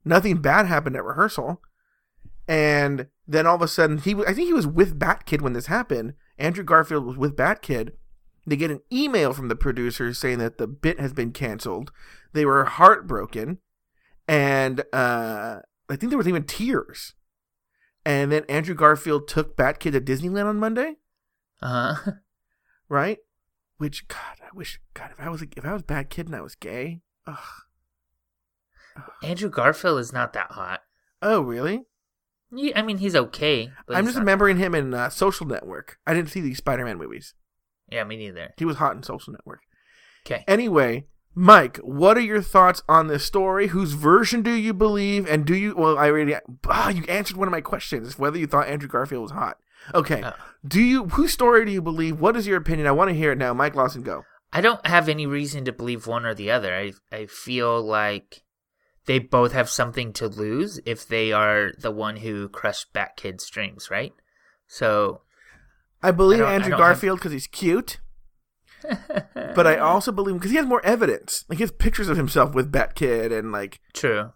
Nothing 0.06 0.38
bad 0.42 0.66
happened 0.66 0.96
at 0.96 1.04
rehearsal. 1.04 1.62
And 2.48 3.08
then 3.28 3.48
all 3.48 3.56
of 3.56 3.62
a 3.62 3.68
sudden, 3.68 4.00
he 4.00 4.14
I 4.16 4.34
think 4.34 4.48
he 4.48 4.54
was 4.54 4.68
with 4.68 5.00
Batkid 5.00 5.42
when 5.42 5.54
this 5.54 5.68
happened. 5.68 6.14
Andrew 6.38 6.64
Garfield 6.64 7.06
was 7.06 7.18
with 7.18 7.38
Batkid. 7.38 7.94
They 8.46 8.58
get 8.58 8.72
an 8.72 8.82
email 8.92 9.32
from 9.32 9.48
the 9.48 9.56
producers 9.56 10.20
saying 10.20 10.40
that 10.40 10.58
the 10.58 10.68
bit 10.68 11.00
has 11.00 11.14
been 11.14 11.32
canceled. 11.32 11.92
They 12.34 12.46
were 12.46 12.66
heartbroken. 12.66 13.60
And 14.28 14.82
uh, 14.92 15.60
I 15.90 15.96
think 15.96 16.10
there 16.10 16.18
was 16.18 16.28
even 16.28 16.44
tears. 16.44 17.14
And 18.06 18.32
then 18.32 18.44
Andrew 18.50 18.76
Garfield 18.76 19.28
took 19.28 19.56
Batkid 19.56 19.94
to 19.94 20.02
Disneyland 20.02 20.46
on 20.46 20.60
Monday, 20.60 20.96
Uh 21.62 21.94
huh. 21.96 22.12
right? 22.90 23.20
Which 23.78 24.08
God, 24.08 24.40
I 24.42 24.50
wish 24.54 24.80
God 24.94 25.12
if 25.12 25.20
I 25.20 25.30
was 25.30 25.42
a, 25.42 25.48
if 25.56 25.66
I 25.66 25.74
was 25.74 25.84
Batkid 25.84 26.26
and 26.28 26.36
I 26.36 26.42
was 26.42 26.56
gay. 26.56 27.02
Ugh. 27.26 27.38
Andrew 29.24 29.50
Garfield 29.50 30.00
is 30.00 30.14
not 30.14 30.34
that 30.34 30.52
hot. 30.52 30.82
Oh 31.22 31.42
really? 31.42 31.86
Yeah, 32.52 32.78
I 32.78 32.84
mean, 32.84 32.98
he's 33.00 33.16
okay. 33.16 33.72
But 33.88 33.96
I'm 33.98 34.04
he's 34.04 34.14
just 34.14 34.20
remembering 34.20 34.58
him 34.58 34.76
in 34.76 34.94
uh, 34.94 35.10
Social 35.10 35.48
Network. 35.48 35.98
I 36.06 36.14
didn't 36.14 36.30
see 36.30 36.42
these 36.42 36.60
Spider-Man 36.60 36.98
movies. 37.00 37.34
Yeah, 37.90 38.04
me 38.04 38.16
neither. 38.18 38.54
He 38.58 38.66
was 38.66 38.78
hot 38.78 38.96
in 38.96 39.02
Social 39.02 39.34
Network. 39.34 39.62
Okay. 40.26 40.44
Anyway, 40.48 41.08
Mike, 41.36 41.78
what 41.78 42.16
are 42.18 42.22
your 42.22 42.42
thoughts 42.42 42.84
on 42.88 43.08
this 43.08 43.24
story? 43.26 43.68
Whose 43.68 43.94
version 43.94 44.42
do 44.44 44.52
you 44.52 44.74
believe? 44.74 45.28
And 45.28 45.46
do 45.46 45.56
you? 45.56 45.76
Well, 45.76 45.98
I 45.98 46.10
already. 46.10 46.36
Ah, 46.68 46.90
you 46.90 47.04
answered 47.06 47.38
one 47.38 47.48
of 47.48 47.52
my 47.52 47.62
questions. 47.62 48.20
Whether 48.20 48.38
you 48.38 48.46
thought 48.48 48.68
Andrew 48.68 48.88
Garfield 48.90 49.24
was 49.24 49.32
hot. 49.32 49.58
Okay. 49.96 50.22
Oh. 50.24 50.34
Do 50.66 50.80
you? 50.82 51.06
Whose 51.06 51.34
story 51.34 51.66
do 51.66 51.72
you 51.72 51.82
believe? 51.82 52.20
What 52.20 52.38
is 52.38 52.46
your 52.46 52.58
opinion? 52.58 52.88
I 52.88 52.92
want 52.92 53.10
to 53.10 53.16
hear 53.16 53.32
it 53.32 53.38
now. 53.38 53.54
Mike 53.54 53.76
Lawson, 53.76 54.04
go. 54.04 54.24
I 54.52 54.62
don't 54.62 54.86
have 54.86 55.10
any 55.10 55.26
reason 55.26 55.66
to 55.66 55.74
believe 55.74 56.06
one 56.06 56.26
or 56.26 56.36
the 56.36 56.52
other. 56.52 56.74
I 56.76 56.94
I 57.12 57.26
feel 57.26 57.82
like 57.82 58.44
they 59.06 59.18
both 59.18 59.52
have 59.54 59.70
something 59.70 60.14
to 60.14 60.28
lose 60.28 60.80
if 60.86 61.08
they 61.08 61.34
are 61.34 61.72
the 61.80 61.92
one 61.92 62.18
who 62.18 62.48
crushed 62.48 62.94
Bat 62.94 63.18
Kid's 63.18 63.50
dreams, 63.50 63.90
right? 63.90 64.14
So, 64.68 65.22
I 66.02 66.12
believe 66.12 66.42
I 66.42 66.52
I 66.52 66.54
Andrew 66.54 66.72
have- 66.72 66.80
Garfield 66.80 67.20
because 67.20 67.32
he's 67.34 67.48
cute, 67.48 68.00
but 69.56 69.68
I 69.68 69.78
also 69.78 70.12
believe 70.12 70.36
because 70.36 70.52
he 70.52 70.58
has 70.58 70.66
more 70.66 70.84
evidence. 70.86 71.46
Like 71.50 71.58
he 71.58 71.64
has 71.64 71.72
pictures 71.72 72.10
of 72.10 72.18
himself 72.18 72.54
with 72.54 72.72
Bat 72.72 72.96
Kid 72.96 73.32
and 73.32 73.52
like, 73.52 73.80
true. 73.94 74.32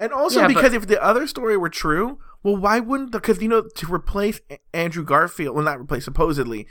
and 0.00 0.12
also 0.12 0.40
Yeah, 0.40 0.46
but- 0.48 0.54
because 0.54 0.72
if 0.74 0.86
the 0.86 1.02
other 1.02 1.26
story 1.26 1.56
were 1.56 1.68
true, 1.70 2.18
well, 2.42 2.56
why 2.56 2.80
wouldn't? 2.80 3.12
The? 3.12 3.18
Because 3.20 3.40
you 3.40 3.48
know, 3.48 3.62
to 3.76 3.92
replace 3.92 4.40
Andrew 4.72 5.04
Garfield, 5.04 5.54
well, 5.54 5.64
not 5.64 5.80
replace, 5.80 6.04
supposedly 6.04 6.66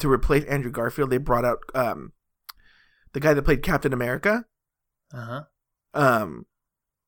to 0.00 0.10
replace 0.10 0.44
Andrew 0.44 0.70
Garfield, 0.70 1.10
they 1.10 1.18
brought 1.18 1.44
out 1.44 1.58
um 1.74 2.12
the 3.12 3.20
guy 3.20 3.34
that 3.34 3.42
played 3.42 3.62
Captain 3.62 3.92
America, 3.92 4.46
Uh 5.12 5.24
huh. 5.24 5.42
um, 5.94 6.46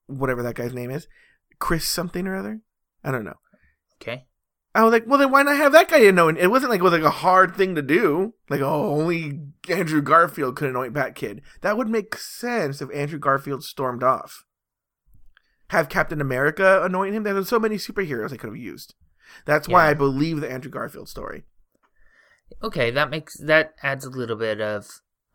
whatever 0.06 0.42
that 0.42 0.54
guy's 0.54 0.74
name 0.74 0.90
is, 0.90 1.08
Chris 1.58 1.86
something 1.86 2.26
or 2.26 2.36
other. 2.36 2.60
I 3.02 3.10
don't 3.10 3.24
know. 3.24 3.38
Okay. 4.00 4.26
I 4.74 4.82
was 4.82 4.92
like, 4.92 5.04
well, 5.06 5.18
then 5.18 5.30
why 5.30 5.42
not 5.44 5.56
have 5.56 5.72
that 5.72 5.88
guy? 5.88 6.00
And 6.00 6.18
it 6.36 6.50
wasn't 6.50 6.70
like 6.70 6.80
it 6.80 6.82
was 6.82 6.92
like 6.92 7.02
a 7.02 7.10
hard 7.10 7.54
thing 7.54 7.76
to 7.76 7.82
do. 7.82 8.34
Like, 8.50 8.60
oh, 8.60 8.92
only 8.92 9.40
Andrew 9.68 10.02
Garfield 10.02 10.56
could 10.56 10.68
anoint 10.68 10.92
Bat 10.92 11.14
Kid. 11.14 11.42
That 11.60 11.76
would 11.76 11.88
make 11.88 12.16
sense 12.16 12.82
if 12.82 12.92
Andrew 12.92 13.20
Garfield 13.20 13.62
stormed 13.62 14.02
off. 14.02 14.44
Have 15.68 15.88
Captain 15.88 16.20
America 16.20 16.82
anoint 16.82 17.14
him. 17.14 17.22
There's 17.22 17.48
so 17.48 17.60
many 17.60 17.76
superheroes 17.76 18.30
they 18.30 18.36
could 18.36 18.50
have 18.50 18.56
used. 18.56 18.94
That's 19.44 19.68
why 19.68 19.84
Yeah. 19.84 19.90
I 19.90 19.94
believe 19.94 20.40
the 20.40 20.50
Andrew 20.50 20.70
Garfield 20.70 21.08
story. 21.08 21.44
Okay, 22.62 22.90
that 22.90 23.10
makes 23.10 23.36
that 23.38 23.74
adds 23.82 24.04
a 24.04 24.10
little 24.10 24.36
bit 24.36 24.60
of 24.60 24.86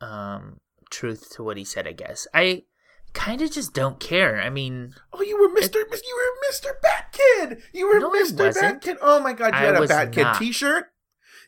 um 0.01 0.59
truth 0.91 1.29
to 1.35 1.43
what 1.43 1.57
he 1.57 1.63
said, 1.63 1.87
I 1.87 1.93
guess. 1.93 2.27
I 2.33 2.63
kind 3.13 3.41
of 3.41 3.51
just 3.51 3.73
don't 3.73 3.99
care. 3.99 4.39
I 4.41 4.49
mean, 4.49 4.93
Oh, 5.13 5.21
you 5.21 5.39
were 5.39 5.49
Mister. 5.49 5.79
You 5.79 5.85
were 5.85 6.47
Mister 6.49 6.69
Bat 6.81 7.13
Kid. 7.13 7.61
You 7.73 7.87
were 7.87 7.99
No, 7.99 8.09
Mister 8.11 8.51
Bat. 8.53 8.81
Kid. 8.81 8.97
Oh 9.01 9.19
my 9.19 9.33
God! 9.33 9.53
You 9.53 9.59
I 9.59 9.63
had 9.63 9.75
a 9.83 9.87
Bat 9.87 10.11
Kid 10.11 10.21
not. 10.23 10.39
T-shirt. 10.39 10.85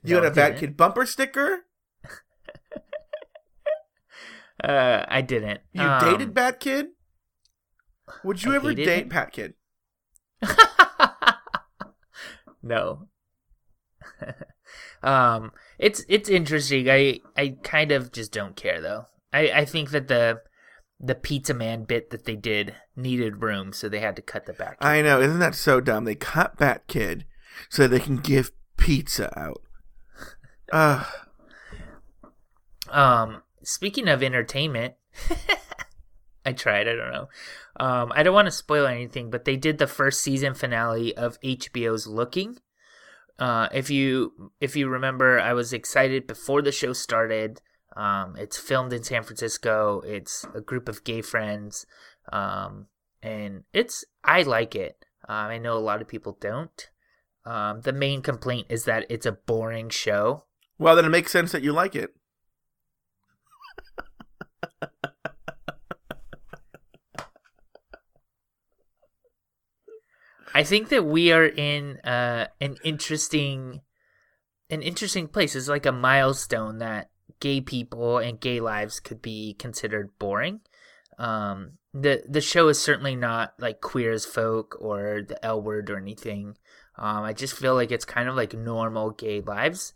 You 0.04 0.16
No, 0.18 0.24
had 0.24 0.32
a 0.32 0.36
Batkid. 0.36 0.60
Kid 0.60 0.78
bumper 0.78 1.06
sticker. 1.06 1.66
uh 4.64 5.06
I 5.08 5.22
didn't. 5.22 5.62
You 5.74 5.82
Um, 5.84 6.02
dated 6.04 6.34
Bat 6.34 6.60
Kid. 6.60 6.88
Would 8.24 8.44
you 8.44 8.54
I 8.54 8.56
ever 8.56 8.74
date. 8.74 9.10
Bat 9.10 9.32
Kid? 9.32 9.54
no. 12.64 13.08
um 15.04 15.52
it's 15.80 16.04
it's 16.10 16.30
interesting. 16.30 16.90
I 16.90 17.20
I 17.38 17.58
kind 17.64 17.92
of 17.92 18.12
just 18.12 18.32
don't 18.32 18.56
care 18.56 18.82
though. 18.82 19.06
I 19.34 19.52
I 19.52 19.66
think 19.66 19.92
that 19.92 20.08
the 20.08 20.42
the 21.04 21.16
pizza 21.16 21.54
man 21.54 21.84
bit 21.84 22.12
that 22.12 22.26
they 22.26 22.36
did 22.36 22.76
needed 22.96 23.42
room, 23.42 23.74
so 23.74 23.90
they 23.90 24.00
had 24.00 24.16
to 24.16 24.22
cut 24.22 24.46
the 24.46 24.54
back. 24.54 24.78
I 24.80 25.02
know, 25.02 25.20
isn't 25.20 25.40
that 25.40 25.56
so 25.56 25.82
dumb? 25.82 26.06
They 26.06 26.16
cut 26.16 26.58
Bat 26.58 26.88
Kid 26.88 27.26
so 27.70 27.88
they 27.88 28.00
can 28.00 28.18
give 28.18 28.52
pizza 28.78 29.38
out. 29.40 29.62
Uh, 30.72 31.04
Um, 32.90 33.42
speaking 33.62 34.08
of 34.08 34.24
entertainment, 34.24 34.94
I 36.46 36.54
tried. 36.54 36.88
I 36.88 36.96
don't 36.96 37.12
know. 37.12 37.28
Um, 37.78 38.14
I 38.16 38.24
don't 38.24 38.34
want 38.34 38.46
to 38.46 38.52
spoil 38.52 38.88
anything, 38.88 39.30
but 39.30 39.44
they 39.44 39.58
did 39.58 39.80
the 39.80 39.88
first 39.88 40.22
season 40.22 40.54
finale 40.54 41.16
of 41.18 41.40
HBO's 41.42 42.08
Looking. 42.08 42.58
Uh, 43.38 43.68
if 43.74 43.90
you 43.90 44.52
if 44.62 44.78
you 44.78 44.88
remember, 44.88 45.40
I 45.40 45.54
was 45.54 45.74
excited 45.74 46.26
before 46.26 46.62
the 46.62 46.72
show 46.72 46.94
started. 46.94 47.60
Um, 47.96 48.36
it's 48.38 48.58
filmed 48.58 48.94
in 48.94 49.04
San 49.04 49.24
Francisco. 49.24 50.02
It's 50.06 50.46
a 50.56 50.62
group 50.62 50.88
of 50.88 51.04
gay 51.04 51.22
friends, 51.22 51.86
um, 52.32 52.88
and 53.22 53.64
it's 53.74 54.06
I 54.24 54.44
like 54.44 54.76
it. 54.76 55.06
Uh, 55.28 55.34
I 55.34 55.58
know 55.58 55.78
a 55.78 55.80
lot 55.80 56.02
of 56.02 56.08
people 56.08 56.38
don't. 56.40 56.90
Um, 57.46 57.82
the 57.82 57.94
main 57.94 58.22
complaint 58.22 58.68
is 58.70 58.86
that 58.86 59.06
it's 59.10 59.26
a 59.26 59.32
boring 59.32 59.90
show. 59.90 60.46
well, 60.78 60.96
then 60.96 61.06
it 61.06 61.10
makes 61.10 61.32
sense 61.32 61.52
that 61.52 61.64
you 61.64 61.74
like 61.74 61.96
it. 61.96 62.16
I 70.54 70.64
think 70.64 70.90
that 70.90 71.06
we 71.06 71.32
are 71.32 71.46
in 71.46 71.98
uh, 72.00 72.48
an 72.60 72.76
interesting, 72.84 73.82
an 74.70 74.82
interesting 74.82 75.28
place. 75.28 75.56
It's 75.56 75.70
like 75.70 75.86
a 75.86 75.92
milestone 75.92 76.80
that 76.80 77.11
gay 77.42 77.60
people 77.60 78.20
and 78.20 78.40
gay 78.40 78.62
lives 78.62 79.02
could 79.02 79.22
be 79.22 79.56
considered 79.56 80.18
boring. 80.18 80.62
Um, 81.18 81.74
the 81.94 82.24
the 82.28 82.40
show 82.40 82.70
is 82.70 82.80
certainly 82.80 83.18
not 83.18 83.54
like 83.60 83.82
Queer 83.82 84.14
as 84.14 84.26
Folk 84.26 84.78
or 84.80 85.22
the 85.28 85.44
L 85.46 85.62
Word 85.62 85.90
or 85.90 85.98
anything. 85.98 86.58
Um, 86.98 87.24
I 87.24 87.34
just 87.34 87.56
feel 87.56 87.76
like 87.76 87.92
it's 87.92 88.06
kind 88.06 88.30
of 88.30 88.36
like 88.36 88.54
normal 88.54 89.12
gay 89.12 89.42
lives, 89.42 89.94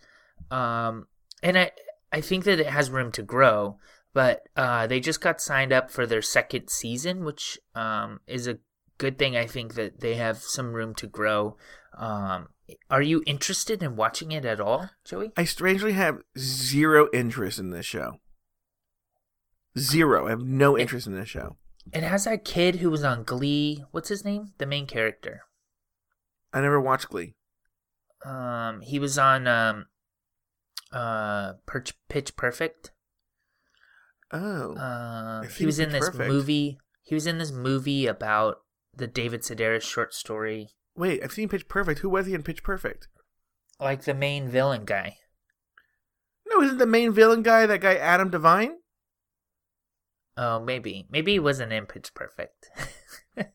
um, 0.52 1.08
and 1.42 1.58
I 1.58 1.72
I 2.12 2.20
think 2.20 2.44
that 2.44 2.60
it 2.60 2.68
has 2.68 2.92
room 2.92 3.14
to 3.14 3.24
grow. 3.24 3.78
But 4.14 4.48
uh, 4.56 4.88
they 4.88 5.02
just 5.02 5.20
got 5.20 5.42
signed 5.42 5.74
up 5.74 5.92
for 5.92 6.06
their 6.06 6.22
second 6.22 6.70
season, 6.70 7.26
which 7.26 7.60
um, 7.76 8.22
is 8.28 8.48
a 8.48 8.60
good 8.98 9.18
thing. 9.18 9.36
I 9.36 9.46
think 9.46 9.76
that 9.76 10.00
they 10.00 10.16
have 10.16 10.38
some 10.38 10.72
room 10.72 10.96
to 10.96 11.08
grow. 11.08 11.58
Um, 11.98 12.48
are 12.90 13.02
you 13.02 13.24
interested 13.26 13.84
in 13.84 13.96
watching 13.96 14.32
it 14.32 14.46
at 14.46 14.60
all, 14.60 14.90
Joey? 15.04 15.32
I 15.38 15.44
strangely 15.44 15.94
have 15.94 16.22
zero 16.38 17.08
interest 17.14 17.60
in 17.60 17.70
this 17.70 17.86
show. 17.86 18.20
Zero. 19.78 20.28
I 20.28 20.32
have 20.32 20.42
no 20.42 20.78
interest 20.78 21.06
in 21.08 21.16
this 21.16 21.30
show. 21.30 21.58
It 21.94 22.04
has 22.04 22.26
that 22.26 22.46
kid 22.46 22.78
who 22.78 22.90
was 22.90 23.04
on 23.04 23.24
Glee. 23.24 23.84
What's 23.92 24.10
his 24.10 24.26
name? 24.26 24.54
The 24.58 24.66
main 24.66 24.88
character. 24.88 25.42
I 26.54 26.62
never 26.62 26.80
watched 26.80 27.10
Glee. 27.10 27.36
Um, 28.26 28.82
he 28.82 28.98
was 28.98 29.20
on 29.20 29.48
um, 29.48 29.86
uh, 30.92 31.54
Perch, 31.66 31.94
Pitch 32.10 32.36
Perfect. 32.36 32.92
Oh, 34.32 34.76
I've 34.78 35.56
he 35.56 35.66
was 35.66 35.80
in 35.80 35.92
Pitch 35.92 36.00
this 36.00 36.10
Perfect. 36.10 36.30
movie. 36.32 36.80
He 37.04 37.14
was 37.14 37.28
in 37.28 37.38
this 37.38 37.52
movie 37.52 38.08
about 38.08 38.58
the 38.96 39.06
David 39.06 39.42
Sedaris 39.42 39.84
short 39.84 40.14
story, 40.14 40.70
wait, 40.96 41.24
I've 41.24 41.34
seen 41.34 41.50
Pitch 41.50 41.68
Perfect. 41.68 42.00
Who 42.00 42.10
was 42.10 42.26
he 42.28 42.34
in 42.34 42.44
Pitch 42.44 42.64
Perfect? 42.64 43.08
like 43.80 44.04
the 44.04 44.14
main 44.14 44.48
villain 44.48 44.86
guy. 44.86 45.18
No, 46.48 46.62
isn't 46.62 46.78
the 46.78 46.86
main 46.86 47.12
villain 47.12 47.44
guy 47.44 47.66
that 47.66 47.82
guy 47.82 47.96
Adam 47.96 48.30
Devine? 48.30 48.78
Oh, 50.38 50.60
maybe. 50.60 51.08
Maybe 51.10 51.34
he 51.34 51.40
wasn't 51.40 51.74
in 51.74 51.86
Pitch 51.86 52.14
Perfect. 52.14 52.70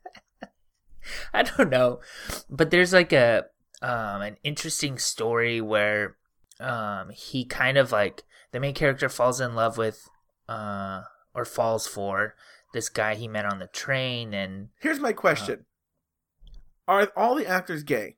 I 1.33 1.43
don't 1.43 1.71
know. 1.71 2.01
But 2.49 2.71
there's 2.71 2.93
like 2.93 3.13
a 3.13 3.45
um 3.83 4.21
an 4.23 4.37
interesting 4.43 4.99
story 4.99 5.61
where 5.61 6.17
um 6.59 7.11
he 7.11 7.45
kind 7.45 7.79
of 7.79 7.93
like 7.93 8.25
the 8.53 8.61
main 8.61 8.75
character 8.75 9.09
falls 9.09 9.41
in 9.41 9.55
love 9.55 9.79
with 9.79 10.09
uh 10.49 11.03
or 11.35 11.45
falls 11.45 11.87
for 11.87 12.35
this 12.75 12.89
guy 12.89 13.15
he 13.15 13.27
met 13.27 13.47
on 13.47 13.59
the 13.59 13.67
train 13.69 14.35
and 14.35 14.69
Here's 14.81 15.01
my 15.01 15.13
question: 15.13 15.65
Are 16.89 17.11
all 17.17 17.35
the 17.35 17.47
actors 17.47 17.83
gay? 17.83 18.17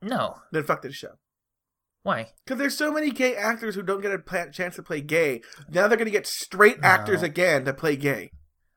no. 0.00 0.36
Then 0.50 0.64
fuck 0.64 0.82
this 0.82 0.94
show. 0.94 1.18
Why? 2.02 2.30
Because 2.44 2.58
there's 2.58 2.76
so 2.76 2.90
many 2.92 3.10
gay 3.10 3.36
actors 3.36 3.76
who 3.76 3.82
don't 3.82 4.00
get 4.00 4.10
a 4.12 4.50
chance 4.50 4.74
to 4.74 4.82
play 4.82 5.00
gay. 5.00 5.42
Now 5.68 5.86
they're 5.86 5.96
going 5.96 6.06
to 6.06 6.10
get 6.10 6.26
straight 6.26 6.78
actors 6.82 7.22
again 7.22 7.64
to 7.64 7.72
play 7.72 7.94
gay. 7.94 8.32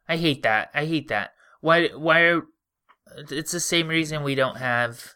I 0.07 0.17
hate 0.17 0.43
that. 0.43 0.69
I 0.75 0.85
hate 0.85 1.07
that. 1.07 1.31
Why? 1.61 1.87
Why 1.87 2.19
are? 2.21 2.43
It's 3.31 3.51
the 3.51 3.59
same 3.59 3.87
reason 3.87 4.21
we 4.23 4.35
don't 4.35 4.57
have. 4.57 5.13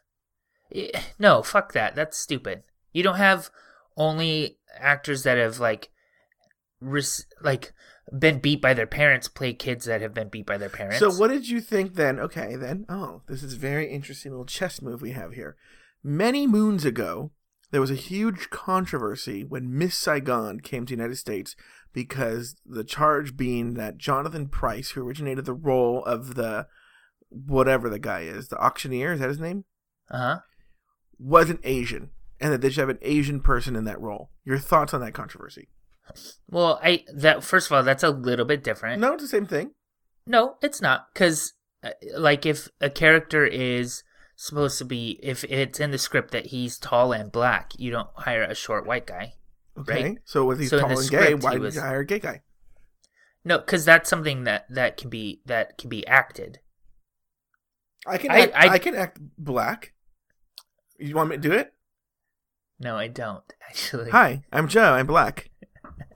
Eh, 0.73 0.89
No, 1.19 1.43
fuck 1.43 1.73
that. 1.73 1.93
That's 1.93 2.17
stupid. 2.17 2.63
You 2.93 3.03
don't 3.03 3.17
have 3.17 3.51
only 3.95 4.57
actors 4.79 5.21
that 5.23 5.37
have 5.37 5.59
like, 5.59 5.89
res- 6.81 7.27
like, 7.43 7.73
been 8.17 8.39
beat 8.39 8.61
by 8.61 8.73
their 8.73 8.87
parents 8.87 9.27
play 9.27 9.53
kids 9.53 9.85
that 9.85 10.01
have 10.01 10.13
been 10.13 10.29
beat 10.29 10.45
by 10.45 10.57
their 10.57 10.69
parents. 10.69 10.99
So 10.99 11.11
what 11.11 11.29
did 11.29 11.49
you 11.49 11.61
think 11.61 11.95
then? 11.95 12.19
Okay, 12.19 12.55
then. 12.55 12.85
Oh, 12.89 13.21
this 13.27 13.43
is 13.43 13.53
a 13.53 13.57
very 13.57 13.91
interesting 13.91 14.31
little 14.31 14.45
chess 14.45 14.81
move 14.81 15.01
we 15.01 15.11
have 15.11 15.33
here. 15.33 15.55
Many 16.03 16.47
moons 16.47 16.85
ago, 16.85 17.31
there 17.71 17.81
was 17.81 17.91
a 17.91 17.95
huge 17.95 18.49
controversy 18.49 19.43
when 19.43 19.77
Miss 19.77 19.95
Saigon 19.95 20.59
came 20.59 20.85
to 20.85 20.95
the 20.95 20.97
United 20.97 21.17
States 21.17 21.55
because 21.93 22.55
the 22.65 22.83
charge 22.83 23.37
being 23.37 23.75
that 23.75 23.97
Jonathan 23.97 24.47
Pryce, 24.47 24.91
who 24.91 25.05
originated 25.05 25.45
the 25.45 25.53
role 25.53 26.03
of 26.05 26.35
the 26.35 26.67
whatever 27.29 27.89
the 27.89 27.99
guy 27.99 28.21
is, 28.21 28.47
the 28.47 28.57
auctioneer, 28.57 29.13
is 29.13 29.19
that 29.19 29.29
his 29.29 29.39
name? 29.39 29.65
Uh 30.09 30.17
huh. 30.17 30.39
Wasn't 31.19 31.59
Asian. 31.63 32.11
And 32.41 32.53
that 32.53 32.61
they 32.61 32.69
should 32.69 32.79
have 32.79 32.89
an 32.89 32.99
Asian 33.01 33.41
person 33.41 33.75
in 33.75 33.83
that 33.83 33.99
role. 33.99 34.31
Your 34.45 34.57
thoughts 34.57 34.93
on 34.93 35.01
that 35.01 35.13
controversy? 35.13 35.67
Well, 36.49 36.79
I 36.83 37.03
that 37.13 37.43
first 37.43 37.67
of 37.67 37.73
all, 37.73 37.83
that's 37.83 38.03
a 38.03 38.09
little 38.09 38.45
bit 38.45 38.63
different. 38.63 39.01
No, 39.01 39.13
it's 39.13 39.23
the 39.23 39.29
same 39.29 39.45
thing. 39.45 39.71
No, 40.25 40.55
it's 40.61 40.81
not. 40.81 41.07
Because, 41.13 41.53
uh, 41.83 41.91
like, 42.15 42.45
if 42.45 42.69
a 42.79 42.89
character 42.89 43.45
is 43.45 44.03
supposed 44.35 44.77
to 44.77 44.85
be, 44.85 45.19
if 45.23 45.43
it's 45.45 45.79
in 45.79 45.91
the 45.91 45.97
script 45.97 46.31
that 46.31 46.47
he's 46.47 46.77
tall 46.77 47.11
and 47.11 47.31
black, 47.31 47.71
you 47.77 47.91
don't 47.91 48.09
hire 48.15 48.43
a 48.43 48.53
short 48.55 48.85
white 48.85 49.07
guy. 49.07 49.33
Okay. 49.77 50.03
Right. 50.03 50.17
So 50.25 50.45
was 50.45 50.59
he 50.59 50.67
So 50.67 50.79
tall 50.79 50.99
and 50.99 51.09
gay? 51.09 51.33
Why 51.33 51.57
did 51.57 51.73
you 51.73 51.81
hire 51.81 52.01
a 52.01 52.05
gay 52.05 52.19
guy? 52.19 52.41
No, 53.45 53.57
because 53.57 53.85
that's 53.85 54.09
something 54.09 54.43
that 54.43 54.65
that 54.69 54.97
can 54.97 55.09
be 55.09 55.41
that 55.45 55.77
can 55.77 55.89
be 55.89 56.05
acted. 56.05 56.59
I 58.05 58.17
can 58.17 58.31
I- 58.31 58.39
act, 58.41 58.53
I, 58.55 58.67
I- 58.69 58.79
can 58.79 58.95
act 58.95 59.19
black. 59.37 59.93
You 60.97 61.15
want 61.15 61.29
me 61.29 61.37
to 61.37 61.41
do 61.41 61.53
it? 61.53 61.73
No, 62.79 62.97
I 62.97 63.07
don't 63.07 63.43
actually. 63.69 64.11
Hi, 64.11 64.43
I'm 64.51 64.67
Joe. 64.67 64.93
I'm 64.93 65.07
black. 65.07 65.48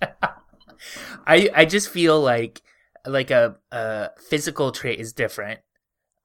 I 1.28 1.50
I 1.54 1.65
just 1.65 1.89
feel 1.89 2.19
like 2.22 2.62
like 3.06 3.32
a 3.32 3.58
a 3.72 4.10
physical 4.30 4.72
trait 4.72 5.00
is 5.00 5.13
different. 5.13 5.60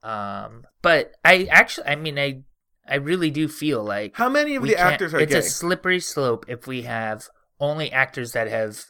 Um, 0.02 0.64
but 0.82 1.12
I 1.24 1.44
actually, 1.50 1.86
I 1.88 1.96
mean, 1.96 2.18
I 2.18 2.42
I 2.86 2.96
really 2.96 3.30
do 3.30 3.48
feel 3.48 3.82
like 3.84 4.16
How 4.16 4.28
many 4.28 4.54
of 4.56 4.62
the 4.62 4.76
actors 4.76 5.12
are 5.14 5.20
it's 5.20 5.32
gay? 5.32 5.38
a 5.38 5.42
slippery 5.42 6.00
slope 6.00 6.46
if 6.48 6.66
we 6.66 6.82
have 6.82 7.28
only 7.60 7.90
actors 7.92 8.32
that 8.32 8.48
have 8.48 8.84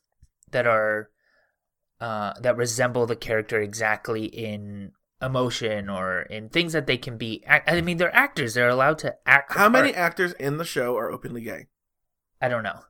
that 0.51 0.67
are 0.67 1.11
uh 2.01 2.35
that 2.41 2.57
resemble 2.57 3.07
the 3.07 3.17
character 3.17 3.61
exactly 3.61 4.27
in 4.27 4.93
emotion 5.21 5.89
or 5.89 6.23
in 6.23 6.49
things 6.49 6.75
that 6.75 6.87
they 6.87 6.97
can 6.97 7.17
be 7.17 7.43
i 7.49 7.81
mean 7.81 7.97
they're 7.97 8.15
actors 8.15 8.55
they're 8.55 8.69
allowed 8.69 8.99
to 8.99 9.13
act 9.27 9.55
How 9.55 9.69
many 9.69 9.93
actors 9.93 10.33
in 10.35 10.59
the 10.59 10.65
show 10.65 10.97
are 10.97 11.11
openly 11.11 11.41
gay? 11.41 11.67
i 12.41 12.47
don't 12.47 12.63
know 12.63 12.81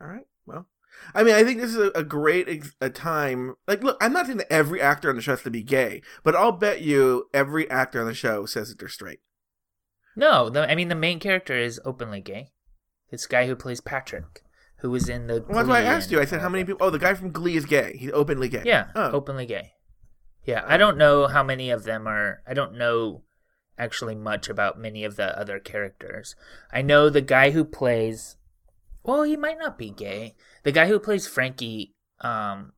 All 0.00 0.06
right. 0.08 0.26
Well, 0.46 0.66
I 1.14 1.22
mean, 1.24 1.34
I 1.34 1.42
think 1.44 1.60
this 1.60 1.74
is 1.74 1.90
a, 1.94 2.04
great 2.04 2.48
ex- 2.48 2.74
a 2.80 2.88
time. 2.90 3.54
Like, 3.66 3.82
look, 3.82 3.96
I'm 4.00 4.12
not 4.12 4.26
saying 4.26 4.38
that 4.38 4.52
every 4.52 4.80
actor 4.80 5.10
on 5.10 5.16
the 5.16 5.22
show 5.22 5.32
has 5.32 5.42
to 5.42 5.50
be 5.50 5.62
gay, 5.62 6.02
but 6.22 6.36
I'll 6.36 6.52
bet 6.52 6.82
you 6.82 7.28
every 7.34 7.68
actor 7.70 8.00
on 8.00 8.06
the 8.06 8.14
show 8.14 8.46
says 8.46 8.68
that 8.68 8.78
they're 8.78 8.88
straight. 8.88 9.20
no 10.16 10.48
the, 10.48 10.70
i 10.70 10.74
mean 10.76 10.88
the 10.88 10.94
main 10.94 11.18
character 11.18 11.56
is 11.58 11.80
openly 11.84 12.20
gay 12.20 12.52
this 13.10 13.26
guy 13.26 13.46
who 13.48 13.56
plays 13.56 13.80
patrick 13.80 14.42
who 14.78 14.90
was 14.90 15.08
in 15.08 15.26
the 15.26 15.42
Well, 15.48 15.56
that's 15.58 15.68
why 15.68 15.78
I 15.80 15.82
asked 15.82 16.10
you. 16.10 16.20
I 16.20 16.26
said 16.26 16.40
how 16.42 16.48
many 16.50 16.62
people. 16.64 16.86
Oh, 16.86 16.90
the 16.90 16.98
guy 16.98 17.14
from 17.14 17.32
Glee 17.32 17.56
is 17.56 17.64
gay. 17.64 17.96
He's 17.98 18.10
openly 18.12 18.48
gay. 18.50 18.62
yeah 18.66 18.88
Oh. 18.94 19.10
openly 19.12 19.46
gay 19.46 19.72
yeah 20.44 20.62
i 20.66 20.76
don't 20.76 20.98
know 20.98 21.26
how 21.26 21.42
many 21.42 21.70
of 21.70 21.84
them 21.84 22.06
are 22.06 22.42
i 22.46 22.52
don't 22.54 22.76
know 22.76 23.22
actually 23.78 24.14
much 24.14 24.48
about 24.48 24.78
many 24.78 25.02
of 25.02 25.16
the 25.16 25.36
other 25.38 25.58
characters 25.58 26.36
i 26.72 26.82
know 26.82 27.08
the 27.08 27.22
guy 27.22 27.50
who 27.50 27.64
plays 27.64 28.36
well 29.04 29.22
he 29.22 29.36
might 29.36 29.58
not 29.58 29.78
be 29.78 29.90
gay 29.90 30.34
the 30.62 30.72
guy 30.72 30.86
who 30.86 30.98
plays 30.98 31.26
frankie 31.26 31.94
um 32.20 32.72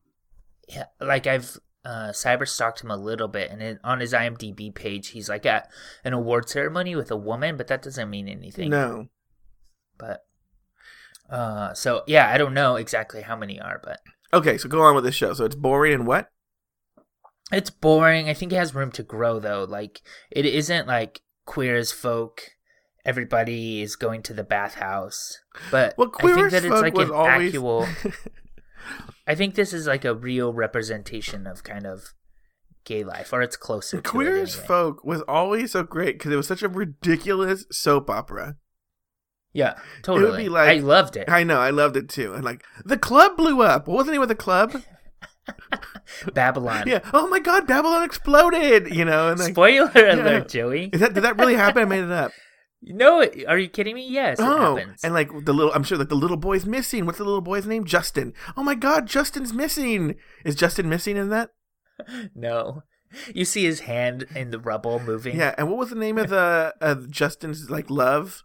yeah, 0.67 0.85
like 0.99 1.25
i've 1.25 1.57
uh, 1.85 2.11
cyber 2.11 2.45
stalked 2.45 2.83
him 2.83 2.91
a 2.91 2.97
little 2.97 3.29
bit, 3.29 3.49
and 3.49 3.61
it, 3.61 3.79
on 3.81 4.01
his 4.01 4.11
IMDb 4.11 4.75
page, 4.75 5.09
he's 5.09 5.29
like 5.29 5.45
at 5.45 5.69
an 6.03 6.11
award 6.11 6.49
ceremony 6.49 6.97
with 6.97 7.09
a 7.09 7.15
woman, 7.15 7.55
but 7.55 7.67
that 7.67 7.81
doesn't 7.81 8.09
mean 8.09 8.27
anything. 8.27 8.69
No. 8.69 9.07
But 9.97 10.25
uh, 11.29 11.73
so 11.75 12.03
yeah, 12.05 12.29
I 12.29 12.37
don't 12.37 12.53
know 12.53 12.75
exactly 12.75 13.21
how 13.21 13.37
many 13.37 13.57
are, 13.61 13.79
but 13.81 14.01
Okay, 14.33 14.57
so 14.57 14.67
go 14.67 14.81
on 14.81 14.95
with 14.95 15.03
this 15.03 15.15
show. 15.15 15.33
So 15.33 15.45
it's 15.45 15.55
boring 15.55 15.93
and 15.93 16.07
what? 16.07 16.29
It's 17.51 17.69
boring. 17.69 18.29
I 18.29 18.33
think 18.33 18.51
it 18.51 18.57
has 18.57 18.75
room 18.75 18.91
to 18.93 19.03
grow 19.03 19.39
though. 19.39 19.63
Like 19.63 20.01
it 20.29 20.45
isn't 20.45 20.87
like 20.87 21.21
queer 21.45 21.77
as 21.77 21.91
folk. 21.91 22.49
Everybody 23.07 23.81
is 23.81 23.95
going 23.95 24.21
to 24.23 24.33
the 24.33 24.43
bathhouse, 24.43 25.39
but 25.71 25.95
Well, 25.97 26.11
I 26.19 26.35
think 26.35 26.51
that 26.51 26.65
it's 26.65 26.81
like 26.81 26.97
an 26.97 27.09
always. 27.11 27.47
actual. 27.55 27.87
I 29.27 29.33
think 29.33 29.55
this 29.55 29.71
is 29.73 29.87
like 29.87 30.03
a 30.05 30.13
real 30.13 30.53
representation 30.53 31.47
of 31.47 31.63
kind 31.63 31.85
of 31.87 32.13
gay 32.83 33.03
life, 33.05 33.31
or 33.31 33.41
it's 33.41 33.55
closer. 33.57 34.01
to 34.01 34.03
Queer 34.09 34.35
it 34.37 34.41
as 34.41 34.53
anyway. 34.55 34.67
Folk 34.67 35.03
was 35.05 35.21
always 35.21 35.71
so 35.71 35.83
great 35.83 36.17
because 36.17 36.31
it 36.33 36.35
was 36.35 36.47
such 36.47 36.61
a 36.63 36.69
ridiculous 36.69 37.65
soap 37.71 38.09
opera. 38.09 38.57
Yeah, 39.53 39.79
totally. 40.03 40.27
It 40.27 40.31
would 40.31 40.37
be 40.37 40.49
like- 40.49 40.69
I 40.69 40.79
loved 40.81 41.15
it. 41.15 41.29
I 41.29 41.43
know, 41.45 41.59
I 41.59 41.69
loved 41.69 41.95
it 41.97 42.09
too. 42.09 42.33
And 42.33 42.43
like 42.43 42.63
the 42.85 42.97
club 42.97 43.37
blew 43.37 43.61
up. 43.61 43.87
What 43.87 43.97
was 43.97 44.05
the 44.05 44.11
name 44.11 44.21
of 44.21 44.27
the 44.27 44.35
club? 44.35 44.83
Babylon. 46.33 46.83
Yeah. 46.87 46.99
Oh 47.13 47.27
my 47.27 47.39
God, 47.39 47.67
Babylon 47.67 48.03
exploded. 48.03 48.93
You 48.93 49.05
know, 49.05 49.29
and 49.29 49.39
like, 49.39 49.51
Spoiler 49.53 49.91
alert, 49.95 50.49
Joey. 50.49 50.89
is 50.91 50.99
that 50.99 51.13
did 51.13 51.23
that 51.23 51.37
really 51.37 51.55
happen? 51.55 51.81
I 51.81 51.85
made 51.85 52.03
it 52.03 52.11
up. 52.11 52.31
No, 52.81 53.27
are 53.47 53.57
you 53.57 53.69
kidding 53.69 53.95
me? 53.95 54.07
Yes, 54.07 54.39
it 54.39 54.43
oh, 54.43 54.75
happens. 54.75 55.03
and 55.03 55.13
like 55.13 55.29
the 55.45 55.53
little, 55.53 55.73
I'm 55.73 55.83
sure 55.83 55.97
like 55.97 56.09
the 56.09 56.15
little 56.15 56.37
boy's 56.37 56.65
missing. 56.65 57.05
What's 57.05 57.17
the 57.17 57.23
little 57.23 57.41
boy's 57.41 57.65
name? 57.65 57.85
Justin. 57.85 58.33
Oh 58.55 58.63
my 58.63 58.75
God, 58.75 59.07
Justin's 59.07 59.53
missing. 59.53 60.15
Is 60.45 60.55
Justin 60.55 60.87
missing 60.87 61.17
in 61.17 61.29
that? 61.29 61.51
no, 62.35 62.83
you 63.33 63.45
see 63.45 63.65
his 63.65 63.81
hand 63.81 64.27
in 64.35 64.51
the 64.51 64.59
rubble 64.59 64.99
moving. 64.99 65.37
Yeah. 65.37 65.55
And 65.57 65.69
what 65.69 65.79
was 65.79 65.89
the 65.89 65.95
name 65.95 66.17
of 66.17 66.29
the 66.29 66.75
of 66.79 67.09
Justin's 67.09 67.69
like 67.69 67.89
love? 67.89 68.43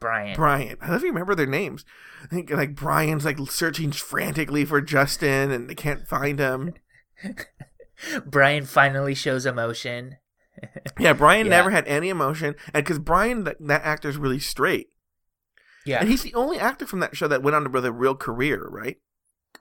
Brian. 0.00 0.36
Brian. 0.36 0.76
I 0.80 0.88
don't 0.88 0.96
even 0.96 1.08
remember 1.10 1.34
their 1.34 1.46
names. 1.46 1.84
I 2.22 2.26
think 2.26 2.50
like 2.50 2.74
Brian's 2.74 3.24
like 3.24 3.38
searching 3.48 3.92
frantically 3.92 4.64
for 4.64 4.80
Justin 4.80 5.50
and 5.50 5.68
they 5.68 5.74
can't 5.74 6.06
find 6.06 6.38
him. 6.38 6.74
Brian 8.26 8.66
finally 8.66 9.14
shows 9.14 9.46
emotion. 9.46 10.16
Yeah, 10.98 11.12
Brian 11.12 11.46
Yeah. 11.46 11.50
never 11.50 11.70
had 11.70 11.86
any 11.86 12.08
emotion, 12.08 12.54
and 12.72 12.84
because 12.84 12.98
Brian, 12.98 13.44
that, 13.44 13.56
that 13.60 13.82
actor's 13.84 14.16
really 14.16 14.38
straight, 14.38 14.88
Yeah, 15.84 16.00
and 16.00 16.08
he's 16.08 16.22
the 16.22 16.34
only 16.34 16.58
actor 16.58 16.86
from 16.86 17.00
that 17.00 17.16
show 17.16 17.28
that 17.28 17.42
went 17.42 17.54
on 17.54 17.64
to 17.64 17.70
with 17.70 17.84
a 17.84 17.92
real 17.92 18.14
career, 18.14 18.66
right? 18.70 18.96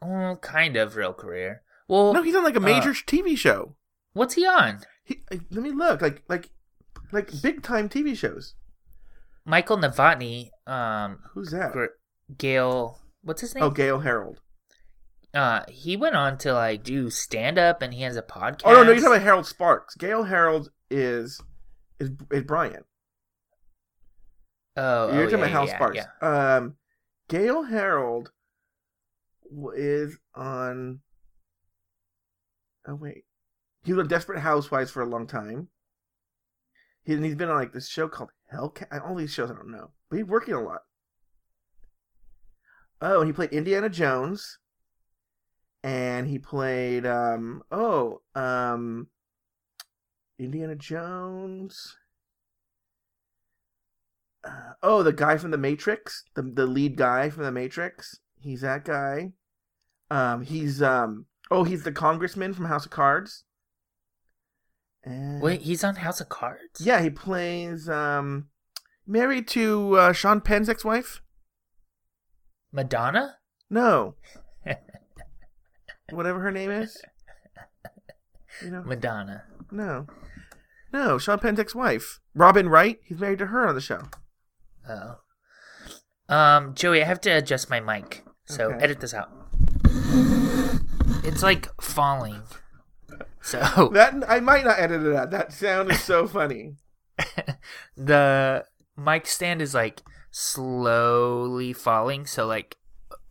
oh, 0.01 0.37
kind 0.41 0.75
of 0.77 0.95
real 0.95 1.13
career. 1.13 1.61
Well, 1.87 2.13
No, 2.13 2.21
he's 2.21 2.35
on 2.35 2.43
like 2.43 2.55
a 2.55 2.59
major 2.61 2.89
uh, 2.91 2.93
TV 2.93 3.37
show. 3.37 3.75
what's 4.13 4.33
he 4.35 4.45
on? 4.45 4.81
He, 5.03 5.21
let 5.29 5.61
me 5.63 5.71
look, 5.71 6.01
like 6.01 6.23
like 6.27 6.49
like 7.11 7.29
big 7.41 7.61
time 7.63 7.89
TV 7.89 8.15
shows. 8.17 8.55
Michael 9.45 9.77
Novotny. 9.77 10.49
Um, 10.67 11.19
Who's 11.33 11.51
that? 11.51 11.73
Gale. 12.37 12.99
What's 13.21 13.41
his 13.41 13.53
name? 13.53 13.63
Oh, 13.63 13.69
Gale 13.69 13.99
Harold. 13.99 14.39
Uh, 15.33 15.63
he 15.69 15.95
went 15.97 16.15
on 16.15 16.37
to 16.39 16.53
like 16.53 16.83
do 16.83 17.09
stand 17.09 17.57
up, 17.59 17.81
and 17.81 17.93
he 17.93 18.01
has 18.03 18.15
a 18.17 18.21
podcast. 18.21 18.61
Oh 18.65 18.71
no, 18.73 18.83
no, 18.83 18.91
you're 18.91 18.95
talking 18.95 19.07
about 19.17 19.21
Harold 19.21 19.45
Sparks. 19.45 19.95
Gale 19.95 20.23
Harold 20.23 20.71
is 20.95 21.41
is 21.99 22.11
is 22.31 22.43
Brian. 22.43 22.83
Oh, 24.77 25.13
You're 25.13 25.23
oh, 25.23 25.25
talking 25.25 25.39
yeah, 25.39 25.45
about 25.45 25.51
House 25.51 25.69
yeah, 25.69 25.75
Sparks. 25.75 25.97
yeah. 25.97 26.55
Um, 26.55 26.75
Gale 27.29 27.63
Harold 27.63 28.31
is 29.75 30.17
on. 30.33 30.99
Oh 32.87 32.95
wait, 32.95 33.25
he 33.83 33.93
was 33.93 33.99
on 34.01 34.07
Desperate 34.07 34.39
Housewives 34.39 34.91
for 34.91 35.01
a 35.01 35.07
long 35.07 35.27
time. 35.27 35.69
He, 37.03 37.13
and 37.13 37.23
he's 37.23 37.35
been 37.35 37.49
on 37.49 37.57
like 37.57 37.73
this 37.73 37.87
show 37.87 38.07
called 38.07 38.31
Hellcat. 38.53 39.05
All 39.05 39.15
these 39.15 39.33
shows 39.33 39.51
I 39.51 39.55
don't 39.55 39.71
know, 39.71 39.91
but 40.09 40.17
he's 40.17 40.25
working 40.25 40.53
a 40.53 40.61
lot. 40.61 40.81
Oh, 43.01 43.19
and 43.19 43.27
he 43.27 43.33
played 43.33 43.51
Indiana 43.51 43.89
Jones. 43.89 44.59
And 45.83 46.27
he 46.27 46.39
played 46.39 47.05
um 47.05 47.61
oh 47.71 48.21
um 48.33 49.07
Indiana 50.37 50.75
Jones. 50.75 51.95
Uh, 54.43 54.73
oh, 54.83 55.01
the 55.03 55.13
guy 55.13 55.37
from 55.37 55.51
the 55.51 55.57
Matrix, 55.57 56.23
the 56.35 56.43
the 56.43 56.65
lead 56.65 56.97
guy 56.97 57.29
from 57.29 57.43
the 57.43 57.51
Matrix. 57.51 58.19
He's 58.39 58.61
that 58.61 58.85
guy. 58.85 59.31
Um, 60.11 60.43
he's 60.43 60.81
um. 60.81 61.25
Oh, 61.49 61.63
he's 61.63 61.83
the 61.83 61.91
congressman 61.91 62.53
from 62.53 62.65
House 62.65 62.85
of 62.85 62.91
Cards. 62.91 63.43
And 65.03 65.41
Wait, 65.41 65.61
he's 65.61 65.83
on 65.83 65.95
House 65.95 66.19
of 66.19 66.29
Cards. 66.29 66.81
yeah, 66.81 67.01
he 67.01 67.09
plays 67.11 67.87
um, 67.87 68.47
married 69.05 69.47
to 69.49 69.95
uh, 69.97 70.13
Sean 70.13 70.41
Penn's 70.41 70.69
ex-wife. 70.69 71.21
Madonna. 72.71 73.37
No, 73.69 74.15
whatever 76.11 76.39
her 76.39 76.51
name 76.51 76.69
is. 76.71 77.01
You 78.63 78.71
know, 78.71 78.83
Madonna. 78.83 79.43
No, 79.71 80.07
no, 80.93 81.17
Sean 81.17 81.39
Penn's 81.39 81.59
ex-wife, 81.59 82.19
Robin 82.33 82.69
Wright. 82.69 82.99
He's 83.03 83.19
married 83.19 83.39
to 83.39 83.47
her 83.47 83.67
on 83.67 83.75
the 83.75 83.81
show. 83.81 84.01
Oh. 84.87 85.17
Um, 86.27 86.73
Joey, 86.73 87.01
I 87.01 87.05
have 87.05 87.21
to 87.21 87.29
adjust 87.29 87.69
my 87.69 87.79
mic, 87.79 88.23
so 88.45 88.71
Okay. 88.71 88.83
edit 88.83 88.99
this 88.99 89.13
out. 89.13 89.29
It's 91.23 91.43
like 91.43 91.69
falling. 91.81 92.41
So 93.41 93.89
That 93.93 94.23
I 94.27 94.39
might 94.39 94.65
not 94.65 94.79
edit 94.79 95.03
it 95.03 95.15
out. 95.15 95.31
That 95.31 95.53
sound 95.53 95.91
is 95.91 96.01
so 96.01 96.27
funny. 96.27 96.75
the 97.97 98.65
mic 98.97 99.27
stand 99.27 99.61
is 99.61 99.73
like 99.73 100.01
slowly 100.31 101.73
falling. 101.73 102.25
So 102.25 102.45
like, 102.45 102.77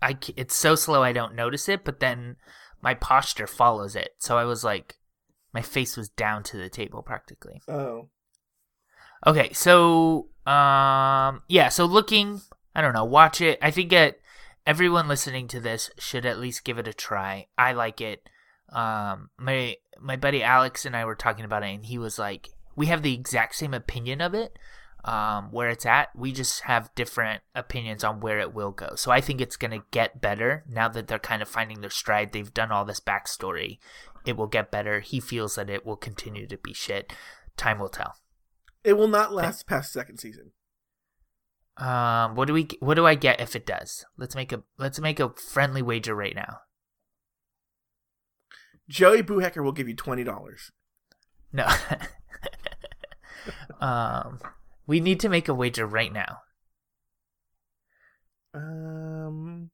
I 0.03 0.16
it's 0.37 0.55
so 0.57 0.74
slow 0.74 1.03
I 1.03 1.12
don't 1.12 1.35
notice 1.35 1.68
it, 1.68 1.85
but 1.85 2.01
then 2.01 2.37
my 2.82 2.95
posture 2.95 3.47
follows 3.47 3.97
it. 3.97 4.11
So 4.18 4.37
I 4.39 4.45
was 4.45 4.64
like, 4.64 4.97
my 5.55 5.62
face 5.62 5.96
was 5.96 6.11
down 6.11 6.42
to 6.42 6.57
the 6.59 6.68
table 6.68 7.02
practically. 7.02 7.62
Oh, 7.68 8.09
Okay, 9.26 9.52
so 9.52 10.28
um 10.46 11.42
yeah, 11.48 11.70
so 11.70 11.86
looking, 11.86 12.42
I 12.74 12.82
don't 12.82 12.92
know, 12.92 13.05
watch 13.05 13.40
it. 13.40 13.59
I 13.62 13.70
think 13.70 13.90
that 13.90 14.18
everyone 14.66 15.09
listening 15.09 15.48
to 15.48 15.61
this 15.61 15.90
should 15.98 16.26
at 16.26 16.38
least 16.38 16.64
give 16.64 16.78
it 16.78 16.88
a 16.88 16.92
try. 16.92 17.46
I 17.57 17.72
like 17.72 18.00
it. 18.02 18.28
Um 18.70 19.30
my 19.38 19.76
my 19.98 20.16
buddy 20.16 20.42
Alex 20.42 20.84
and 20.84 20.94
I 20.94 21.05
were 21.07 21.14
talking 21.14 21.44
about 21.44 21.62
it 21.62 21.74
and 21.74 21.86
he 21.86 21.96
was 21.96 22.18
like 22.18 22.50
we 22.76 22.86
have 22.86 23.02
the 23.02 23.14
exact 23.14 23.55
same 23.55 23.72
opinion 23.72 24.20
of 24.20 24.34
it. 24.34 24.59
Um 25.05 25.50
where 25.52 25.70
it's 25.70 25.86
at. 25.86 26.09
We 26.14 26.30
just 26.32 26.61
have 26.62 26.94
different 26.94 27.42
opinions 27.55 28.05
on 28.05 28.20
where 28.20 28.40
it 28.40 28.52
will 28.52 28.72
go. 28.72 28.94
So 28.96 29.11
I 29.11 29.22
think 29.22 29.40
it's 29.40 29.57
going 29.57 29.70
to 29.70 29.84
get 29.90 30.20
better 30.20 30.64
now 30.68 30.88
that 30.88 31.09
they're 31.09 31.18
kind 31.18 31.40
of 31.42 31.48
finding 31.48 31.80
their 31.80 31.90
stride. 31.90 32.32
They've 32.32 32.52
done 32.52 32.72
all 32.72 32.84
this 32.84 33.00
backstory. 33.00 33.78
It 34.24 34.36
will 34.36 34.46
get 34.46 34.70
better. 34.70 35.00
He 35.00 35.20
feels 35.20 35.54
that 35.56 35.68
it 35.70 35.84
will 35.84 35.96
continue 35.96 36.46
to 36.46 36.56
be 36.56 36.72
shit. 36.72 37.12
Time 37.56 37.78
will 37.78 37.88
tell. 37.90 38.14
it 38.82 38.94
will 38.94 39.08
not 39.08 39.32
last 39.32 39.66
past 39.66 39.92
second 39.92 40.18
season. 40.18 40.52
Um, 41.76 42.34
what 42.36 42.46
do 42.46 42.54
we? 42.54 42.68
What 42.80 42.94
do 42.94 43.04
I 43.06 43.14
get 43.16 43.40
if 43.40 43.56
it 43.56 43.66
does? 43.66 44.04
Let's 44.16 44.34
make 44.36 44.52
a 44.52 44.62
let's 44.78 45.00
make 45.00 45.18
a 45.20 45.30
friendly 45.30 45.82
wager 45.82 46.14
right 46.14 46.34
now. 46.34 46.58
Joey 48.88 49.22
Boohecker 49.22 49.62
will 49.62 49.72
give 49.72 49.88
you 49.88 49.96
twenty 49.96 50.22
dollars. 50.24 50.70
No. 51.52 51.66
um, 53.80 54.38
we 54.86 55.00
need 55.00 55.20
to 55.20 55.28
make 55.28 55.48
a 55.48 55.54
wager 55.54 55.86
right 55.86 56.12
now. 56.12 56.38
Um, 58.52 59.70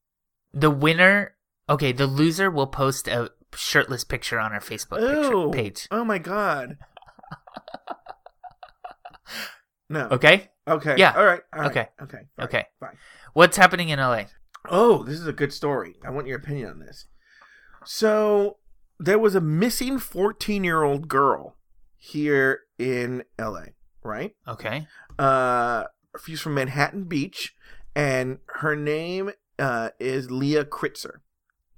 The 0.52 0.70
winner. 0.70 1.36
Okay, 1.68 1.92
the 1.92 2.06
loser 2.06 2.50
will 2.50 2.66
post 2.66 3.08
a 3.08 3.30
shirtless 3.54 4.04
picture 4.04 4.38
on 4.38 4.52
our 4.52 4.60
Facebook 4.60 4.98
picture, 5.00 5.34
oh, 5.34 5.50
page. 5.50 5.88
oh 5.90 6.04
my 6.04 6.18
god. 6.18 6.76
No. 9.90 10.06
Okay. 10.12 10.48
Okay. 10.68 10.94
Yeah. 10.96 11.14
All 11.16 11.24
right. 11.24 11.40
all 11.52 11.62
right, 11.62 11.70
Okay. 11.70 11.88
Okay. 12.00 12.18
Okay. 12.40 12.64
Fine. 12.78 12.96
What's 13.32 13.56
happening 13.56 13.88
in 13.88 13.98
LA? 13.98 14.22
Oh, 14.68 15.02
this 15.02 15.18
is 15.18 15.26
a 15.26 15.32
good 15.32 15.52
story. 15.52 15.96
I 16.04 16.10
want 16.10 16.28
your 16.28 16.38
opinion 16.38 16.70
on 16.70 16.78
this. 16.78 17.06
So, 17.84 18.58
there 19.00 19.18
was 19.18 19.34
a 19.34 19.40
missing 19.40 19.98
14 19.98 20.62
year 20.62 20.84
old 20.84 21.08
girl 21.08 21.56
here 21.96 22.60
in 22.78 23.24
LA, 23.36 23.64
right? 24.04 24.36
Okay. 24.46 24.86
Uh, 25.18 25.84
she's 26.24 26.40
from 26.40 26.54
Manhattan 26.54 27.04
Beach, 27.04 27.56
and 27.96 28.38
her 28.46 28.76
name 28.76 29.32
uh, 29.58 29.90
is 29.98 30.30
Leah 30.30 30.64
Kritzer. 30.64 31.16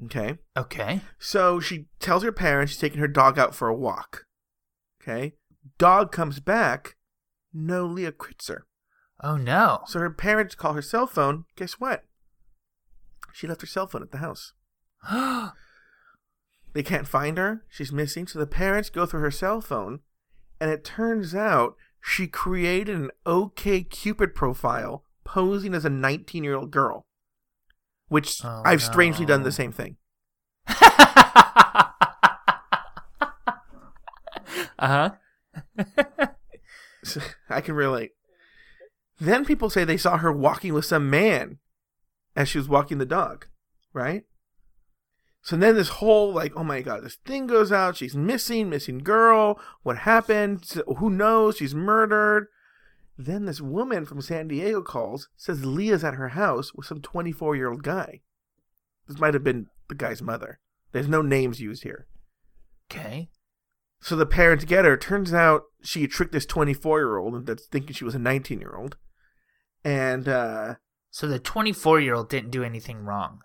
Okay. 0.04 0.38
Okay. 0.56 1.00
So 1.18 1.60
she 1.60 1.86
tells 2.00 2.22
her 2.22 2.32
parents 2.32 2.72
she's 2.72 2.80
taking 2.80 3.00
her 3.00 3.08
dog 3.08 3.38
out 3.38 3.54
for 3.54 3.68
a 3.68 3.74
walk. 3.74 4.26
Okay. 5.00 5.34
Dog 5.78 6.12
comes 6.12 6.40
back, 6.40 6.96
no 7.52 7.86
Leah 7.86 8.12
Kritzer. 8.12 8.62
Oh 9.22 9.36
no. 9.36 9.82
So 9.86 10.00
her 10.00 10.10
parents 10.10 10.54
call 10.54 10.72
her 10.72 10.82
cell 10.82 11.06
phone. 11.06 11.44
Guess 11.56 11.74
what? 11.74 12.04
She 13.32 13.46
left 13.46 13.60
her 13.60 13.66
cell 13.66 13.86
phone 13.86 14.02
at 14.02 14.10
the 14.10 14.18
house. 14.18 14.52
They 16.72 16.82
can't 16.82 17.08
find 17.08 17.38
her. 17.38 17.64
She's 17.68 17.92
missing. 17.92 18.26
So 18.26 18.38
the 18.38 18.46
parents 18.46 18.90
go 18.90 19.06
through 19.06 19.20
her 19.20 19.30
cell 19.30 19.60
phone, 19.60 20.00
and 20.60 20.70
it 20.70 20.84
turns 20.84 21.34
out 21.34 21.76
she 22.00 22.26
created 22.26 22.96
an 22.96 23.10
OK 23.26 23.82
Cupid 23.84 24.34
profile 24.34 25.04
posing 25.24 25.74
as 25.74 25.84
a 25.84 25.90
19 25.90 26.44
year 26.44 26.54
old 26.54 26.70
girl. 26.70 27.04
Which 28.12 28.44
Oh, 28.44 28.62
I've 28.62 28.82
strangely 28.82 29.24
done 29.24 29.42
the 29.42 29.50
same 29.50 29.72
thing. 29.72 29.96
uh 30.68 30.82
huh. 34.78 35.10
I 37.48 37.60
can 37.62 37.74
relate. 37.74 38.10
Then 39.18 39.46
people 39.46 39.70
say 39.70 39.84
they 39.84 39.96
saw 39.96 40.18
her 40.18 40.30
walking 40.30 40.74
with 40.74 40.84
some 40.84 41.08
man 41.08 41.58
as 42.36 42.50
she 42.50 42.58
was 42.58 42.68
walking 42.68 42.98
the 42.98 43.06
dog, 43.06 43.46
right? 43.94 44.24
So 45.40 45.56
then 45.56 45.74
this 45.76 45.88
whole 45.88 46.34
like, 46.34 46.52
oh 46.54 46.64
my 46.64 46.82
god, 46.82 47.04
this 47.04 47.16
thing 47.24 47.46
goes 47.46 47.72
out. 47.72 47.96
She's 47.96 48.14
missing, 48.14 48.68
missing 48.68 48.98
girl. 48.98 49.58
What 49.84 49.98
happened? 49.98 50.70
Who 50.98 51.08
knows? 51.08 51.56
She's 51.56 51.74
murdered. 51.74 52.48
Then 53.24 53.44
this 53.46 53.60
woman 53.60 54.04
from 54.04 54.20
San 54.20 54.48
Diego 54.48 54.82
calls, 54.82 55.28
says 55.36 55.64
Leah's 55.64 56.02
at 56.04 56.14
her 56.14 56.30
house 56.30 56.72
with 56.74 56.86
some 56.86 57.00
24 57.00 57.54
year 57.56 57.70
old 57.70 57.82
guy. 57.82 58.20
This 59.06 59.18
might 59.18 59.34
have 59.34 59.44
been 59.44 59.66
the 59.88 59.94
guy's 59.94 60.22
mother. 60.22 60.58
There's 60.92 61.08
no 61.08 61.22
names 61.22 61.60
used 61.60 61.82
here. 61.82 62.06
Okay. 62.90 63.28
So 64.00 64.16
the 64.16 64.26
parents 64.26 64.64
get 64.64 64.84
her. 64.84 64.96
Turns 64.96 65.32
out 65.32 65.62
she 65.82 66.06
tricked 66.06 66.32
this 66.32 66.46
24 66.46 66.98
year 66.98 67.16
old 67.18 67.46
that's 67.46 67.66
thinking 67.66 67.94
she 67.94 68.04
was 68.04 68.14
a 68.14 68.18
19 68.18 68.58
year 68.60 68.74
old. 68.76 68.96
And 69.84 70.28
uh 70.28 70.74
So 71.10 71.26
the 71.28 71.38
24 71.38 72.00
year 72.00 72.14
old 72.14 72.28
didn't 72.28 72.50
do 72.50 72.64
anything 72.64 72.98
wrong. 73.04 73.40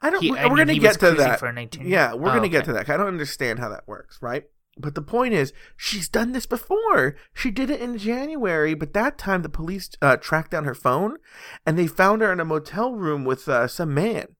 I 0.00 0.10
don't. 0.10 0.22
He- 0.22 0.30
we're 0.32 0.38
I 0.38 0.48
mean, 0.48 0.56
gonna 0.56 0.78
get 0.78 0.98
to 1.00 1.12
that. 1.12 1.38
for 1.38 1.46
a 1.46 1.52
19 1.52 1.86
yeah, 1.86 2.14
we're 2.14 2.30
Oh, 2.30 2.34
gonna 2.34 2.48
get 2.48 2.64
to 2.64 2.72
that. 2.72 2.88
I 2.88 2.96
don't 2.96 3.06
understand 3.08 3.58
how 3.58 3.68
that 3.68 3.86
works, 3.86 4.18
right? 4.22 4.44
But 4.78 4.94
the 4.94 5.02
point 5.02 5.32
is, 5.32 5.52
she's 5.76 6.08
done 6.08 6.32
this 6.32 6.44
before. 6.44 7.16
She 7.32 7.50
did 7.50 7.70
it 7.70 7.80
in 7.80 7.96
January, 7.96 8.74
but 8.74 8.92
that 8.92 9.16
time 9.16 9.42
the 9.42 9.48
police 9.48 9.90
uh, 10.02 10.16
tracked 10.18 10.50
down 10.50 10.64
her 10.64 10.74
phone, 10.74 11.16
and 11.64 11.78
they 11.78 11.86
found 11.86 12.20
her 12.20 12.30
in 12.30 12.40
a 12.40 12.44
motel 12.44 12.92
room 12.94 13.24
with 13.24 13.48
uh, 13.48 13.68
some 13.68 13.94
man. 13.94 14.36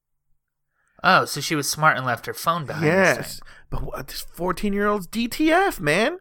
Oh, 1.02 1.24
so 1.24 1.40
she 1.40 1.54
was 1.54 1.68
smart 1.68 1.96
and 1.96 2.04
left 2.04 2.26
her 2.26 2.34
phone 2.34 2.66
behind. 2.66 2.86
yes, 2.86 3.40
but 3.70 3.82
what, 3.82 4.08
this 4.08 4.20
fourteen-year-old's 4.20 5.06
DTF, 5.06 5.80
man. 5.80 6.18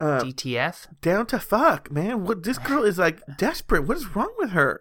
Uh, 0.00 0.20
DTF. 0.20 0.88
down 1.00 1.26
to 1.26 1.38
fuck, 1.38 1.90
man. 1.90 2.24
What 2.24 2.42
this 2.42 2.58
girl 2.58 2.84
is 2.84 2.98
like 2.98 3.20
desperate. 3.38 3.86
What 3.86 3.98
is 3.98 4.16
wrong 4.16 4.32
with 4.38 4.50
her? 4.50 4.80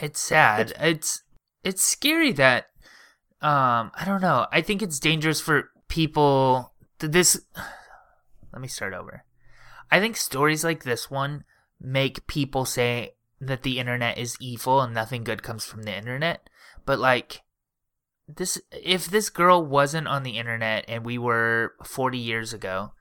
It's 0.00 0.18
sad. 0.20 0.72
It's 0.80 1.22
it's 1.62 1.82
scary 1.84 2.32
that 2.32 2.66
um 3.40 3.92
I 3.94 4.04
don't 4.04 4.20
know. 4.20 4.46
I 4.50 4.62
think 4.62 4.82
it's 4.82 4.98
dangerous 4.98 5.40
for 5.40 5.70
people 5.94 6.74
th- 6.98 7.12
this 7.12 7.40
Let 8.52 8.60
me 8.60 8.68
start 8.68 8.94
over. 8.94 9.24
I 9.90 10.00
think 10.00 10.16
stories 10.16 10.64
like 10.64 10.82
this 10.82 11.10
one 11.10 11.44
make 11.80 12.26
people 12.26 12.64
say 12.64 13.14
that 13.40 13.62
the 13.62 13.78
internet 13.78 14.16
is 14.18 14.36
evil 14.40 14.80
and 14.80 14.94
nothing 14.94 15.24
good 15.24 15.42
comes 15.42 15.64
from 15.64 15.82
the 15.82 15.96
internet. 15.96 16.48
But 16.84 16.98
like 16.98 17.42
this 18.26 18.60
if 18.72 19.06
this 19.06 19.30
girl 19.30 19.64
wasn't 19.64 20.08
on 20.08 20.24
the 20.24 20.38
internet 20.38 20.84
and 20.88 21.04
we 21.04 21.18
were 21.18 21.74
40 21.84 22.18
years 22.18 22.52
ago, 22.52 22.92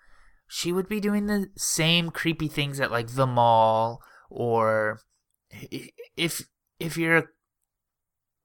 she 0.48 0.72
would 0.72 0.88
be 0.88 1.00
doing 1.00 1.26
the 1.26 1.50
same 1.56 2.12
creepy 2.12 2.48
things 2.48 2.80
at 2.80 2.92
like 2.92 3.16
the 3.16 3.28
mall 3.28 4.02
or 4.30 5.00
if 6.18 6.48
if 6.80 6.98
you're 6.98 7.32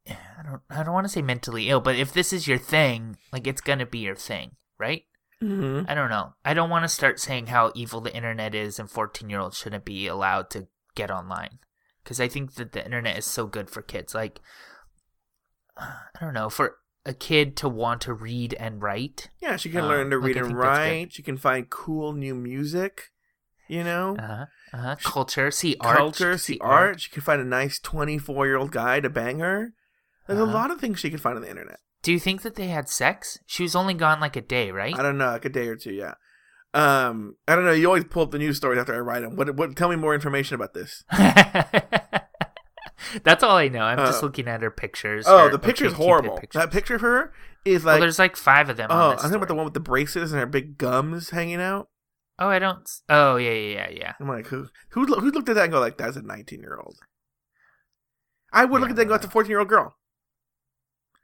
I 0.08 0.42
don't 0.42 0.62
I 0.70 0.82
don't 0.82 0.94
want 0.94 1.04
to 1.04 1.12
say 1.12 1.22
mentally 1.22 1.68
ill, 1.68 1.80
but 1.80 1.96
if 1.96 2.12
this 2.12 2.32
is 2.32 2.46
your 2.48 2.58
thing, 2.58 3.16
like 3.32 3.46
it's 3.46 3.60
gonna 3.60 3.86
be 3.86 3.98
your 3.98 4.14
thing, 4.16 4.52
right? 4.78 5.02
hmm 5.40 5.82
I 5.86 5.94
don't 5.94 6.10
know. 6.10 6.34
I 6.44 6.52
don't 6.54 6.70
want 6.70 6.84
to 6.84 6.88
start 6.88 7.20
saying 7.20 7.46
how 7.46 7.70
evil 7.74 8.00
the 8.00 8.14
internet 8.14 8.54
is 8.54 8.78
and 8.78 8.90
14 8.90 9.28
year 9.30 9.40
olds 9.40 9.56
shouldn't 9.56 9.84
be 9.84 10.06
allowed 10.06 10.50
to 10.50 10.66
get 10.94 11.10
online. 11.10 11.58
Because 12.02 12.20
I 12.20 12.28
think 12.28 12.54
that 12.54 12.72
the 12.72 12.84
internet 12.84 13.18
is 13.18 13.24
so 13.26 13.46
good 13.46 13.68
for 13.70 13.82
kids. 13.82 14.14
Like, 14.14 14.40
I 15.76 15.90
don't 16.20 16.34
know, 16.34 16.48
for 16.50 16.76
a 17.06 17.14
kid 17.14 17.56
to 17.58 17.68
want 17.68 18.00
to 18.02 18.12
read 18.12 18.54
and 18.54 18.82
write. 18.82 19.30
Yeah, 19.40 19.56
she 19.56 19.70
can 19.70 19.84
Uh, 19.84 19.88
learn 19.88 20.10
to 20.10 20.18
read 20.18 20.36
and 20.36 20.46
think 20.48 20.58
that's 20.60 20.78
good. 20.78 20.84
write. 20.90 21.12
She 21.12 21.22
can 21.22 21.36
find 21.36 21.70
cool 21.70 22.12
new 22.12 22.34
music. 22.34 23.10
You 23.68 23.84
know, 23.84 24.16
Uh 24.18 24.26
huh. 24.26 24.46
Uh 24.72 24.76
huh. 24.78 24.96
Culture, 25.04 25.50
see 25.50 25.76
art. 25.80 25.96
culture, 25.98 26.38
she 26.38 26.54
see 26.54 26.58
can 26.58 26.66
art. 26.68 27.00
She 27.00 27.10
can 27.10 27.22
find 27.22 27.40
a 27.40 27.44
nice 27.44 27.78
twenty-four-year-old 27.78 28.70
guy 28.70 29.00
to 29.00 29.10
bang 29.10 29.40
her. 29.40 29.74
There's 30.28 30.38
a 30.38 30.44
Uh-huh. 30.44 30.52
lot 30.52 30.70
of 30.70 30.80
things 30.80 31.00
she 31.00 31.10
could 31.10 31.20
find 31.20 31.34
on 31.36 31.42
the 31.42 31.50
internet. 31.50 31.80
Do 32.02 32.12
you 32.12 32.20
think 32.20 32.42
that 32.42 32.54
they 32.54 32.68
had 32.68 32.88
sex? 32.88 33.38
She 33.46 33.64
was 33.64 33.74
only 33.74 33.94
gone 33.94 34.20
like 34.20 34.36
a 34.36 34.40
day, 34.40 34.70
right? 34.70 34.96
I 34.96 35.02
don't 35.02 35.18
know, 35.18 35.30
like 35.32 35.44
a 35.44 35.48
day 35.48 35.66
or 35.66 35.74
two. 35.74 35.92
Yeah. 35.92 36.14
Um, 36.74 37.34
I 37.48 37.56
don't 37.56 37.64
know. 37.64 37.72
You 37.72 37.86
always 37.86 38.04
pull 38.04 38.22
up 38.22 38.30
the 38.30 38.38
news 38.38 38.56
stories 38.58 38.78
after 38.78 38.94
I 38.94 38.98
write 38.98 39.20
them. 39.22 39.34
What? 39.34 39.56
What? 39.56 39.74
Tell 39.74 39.88
me 39.88 39.96
more 39.96 40.14
information 40.14 40.54
about 40.54 40.74
this. 40.74 41.02
That's 43.22 43.42
all 43.42 43.56
I 43.56 43.68
know. 43.68 43.80
I'm 43.82 43.98
just 43.98 44.22
Oh. 44.22 44.26
looking 44.26 44.48
at 44.48 44.60
her 44.60 44.70
pictures. 44.70 45.24
Oh, 45.26 45.44
her 45.44 45.50
the 45.50 45.58
picture's 45.58 45.94
horrible. 45.94 46.36
pictures. 46.36 46.60
That 46.60 46.70
picture 46.70 46.96
of 46.96 47.00
her 47.00 47.32
is 47.64 47.84
well, 47.84 47.94
like. 47.94 48.00
there's 48.02 48.18
like 48.18 48.36
five 48.36 48.68
of 48.68 48.76
them. 48.76 48.88
oh, 48.90 49.12
I'm 49.12 49.16
talking 49.16 49.34
about 49.36 49.48
the 49.48 49.54
one 49.54 49.64
with 49.64 49.74
the 49.74 49.80
braces 49.80 50.30
and 50.32 50.40
her 50.40 50.46
big 50.46 50.76
gums 50.76 51.30
hanging 51.30 51.60
out. 51.60 51.88
Oh, 52.38 52.48
I 52.48 52.58
don't. 52.58 52.88
Oh, 53.08 53.36
yeah, 53.36 53.50
yeah, 53.52 53.74
yeah, 53.88 53.90
yeah. 53.90 54.12
I'm 54.20 54.28
like, 54.28 54.48
who? 54.48 54.68
Who? 54.90 55.06
Who 55.06 55.30
looked 55.30 55.48
at 55.48 55.54
that 55.54 55.64
and 55.64 55.72
go 55.72 55.80
like, 55.80 55.96
"That's 55.96 56.16
a 56.16 56.22
19 56.22 56.60
year 56.60 56.78
old." 56.84 56.98
I 58.52 58.64
would 58.64 58.80
look 58.80 58.90
at 58.90 58.96
that 58.96 59.02
and 59.02 59.08
go, 59.08 59.14
"That's 59.14 59.26
a 59.26 59.30
14 59.30 59.50
year 59.50 59.58
old 59.60 59.68
girl." 59.68 59.96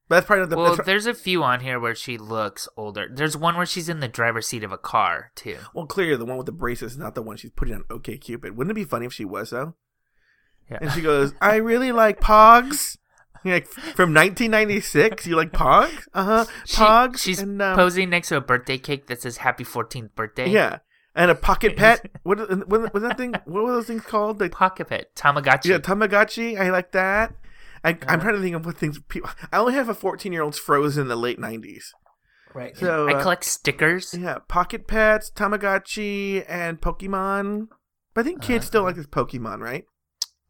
But 0.09 0.17
that's 0.17 0.27
probably 0.27 0.43
not 0.43 0.51
the. 0.51 0.57
well, 0.57 0.71
that's- 0.71 0.87
there's 0.87 1.07
a 1.07 1.15
few 1.15 1.43
on 1.43 1.61
here 1.61 1.81
where 1.81 1.95
she 1.95 2.19
looks 2.19 2.69
older. 2.77 3.09
There's 3.11 3.37
one 3.37 3.57
where 3.57 3.65
she's 3.67 3.89
in 3.89 4.01
the 4.01 4.09
driver's 4.09 4.47
seat 4.47 4.63
of 4.63 4.71
a 4.73 4.79
car 4.79 5.31
too. 5.35 5.57
well, 5.75 5.87
clearly 5.87 6.17
the 6.17 6.25
one 6.27 6.37
with 6.37 6.47
the 6.47 6.53
braces 6.53 6.93
is 6.93 6.99
not 6.99 7.15
the 7.15 7.23
one 7.23 7.37
she's 7.39 7.51
putting 7.53 7.75
on 7.75 7.85
OK 7.91 8.19
Cupid. 8.19 8.57
Wouldn't 8.57 8.73
it 8.73 8.75
be 8.81 8.85
funny 8.85 9.07
if 9.07 9.13
she 9.13 9.25
was 9.25 9.51
though? 9.51 9.75
Yeah. 10.71 10.79
And 10.83 10.93
she 10.93 11.01
goes, 11.01 11.33
"I 11.41 11.57
really 11.57 11.93
like 11.93 12.21
Pogs." 12.21 12.99
You're 13.45 13.55
like 13.57 13.67
from 13.67 14.15
1996, 14.15 15.27
you 15.27 15.37
like 15.37 15.53
Pogs? 15.53 16.07
Uh 16.15 16.25
huh. 16.25 16.45
She- 16.65 16.77
Pogs. 16.77 17.19
she's 17.19 17.41
and, 17.41 17.61
um, 17.61 17.77
posing 17.77 18.11
next 18.11 18.29
to 18.29 18.37
a 18.37 18.41
birthday 18.41 18.79
cake 18.79 19.07
that 19.09 19.21
says 19.23 19.39
"Happy 19.39 19.65
14th 19.65 20.15
birthday." 20.15 20.49
Yeah, 20.49 20.79
and 21.15 21.31
a 21.31 21.35
pocket 21.35 21.77
pet. 21.77 22.11
what 22.23 22.39
what 22.69 22.93
was 22.95 23.03
that 23.03 23.19
thing? 23.19 23.35
What 23.45 23.65
were 23.65 23.73
those 23.73 23.87
things 23.87 24.03
called? 24.03 24.39
The, 24.39 24.49
Pocket 24.49 24.89
pet, 24.89 25.15
Tamagotchi. 25.15 25.67
yeah, 25.67 25.79
Tamagotchi. 25.79 26.59
I 26.59 26.71
like 26.71 26.93
that. 26.93 27.35
I, 27.85 27.91
I'm 27.91 27.99
Uh-huh. 28.03 28.17
trying 28.17 28.35
to 28.37 28.41
think 28.41 28.57
of 28.57 28.65
what 28.67 28.79
things 28.79 28.99
people. 29.09 29.31
I 29.53 29.59
only 29.59 29.75
have 29.75 29.89
a 29.89 29.95
14 29.95 30.33
year 30.33 30.43
old's 30.43 30.59
frozen 30.59 31.03
in 31.03 31.09
the 31.09 31.17
late 31.17 31.39
90s. 31.39 31.85
right. 32.55 32.77
So 32.77 33.07
I 33.09 33.15
uh, 33.15 33.23
collect 33.23 33.45
stickers. 33.45 34.15
yeah, 34.19 34.39
pocket 34.49 34.87
pets, 34.89 35.31
Tamagotchi, 35.31 36.45
and 36.49 36.81
Pokemon. 36.81 37.69
But 38.15 38.23
I 38.23 38.25
think 38.25 38.41
kids 38.43 38.65
Uh-huh. 38.65 38.67
still 38.69 38.83
like 38.85 38.97
this 38.97 39.07
Pokemon, 39.07 39.61
right? 39.61 39.85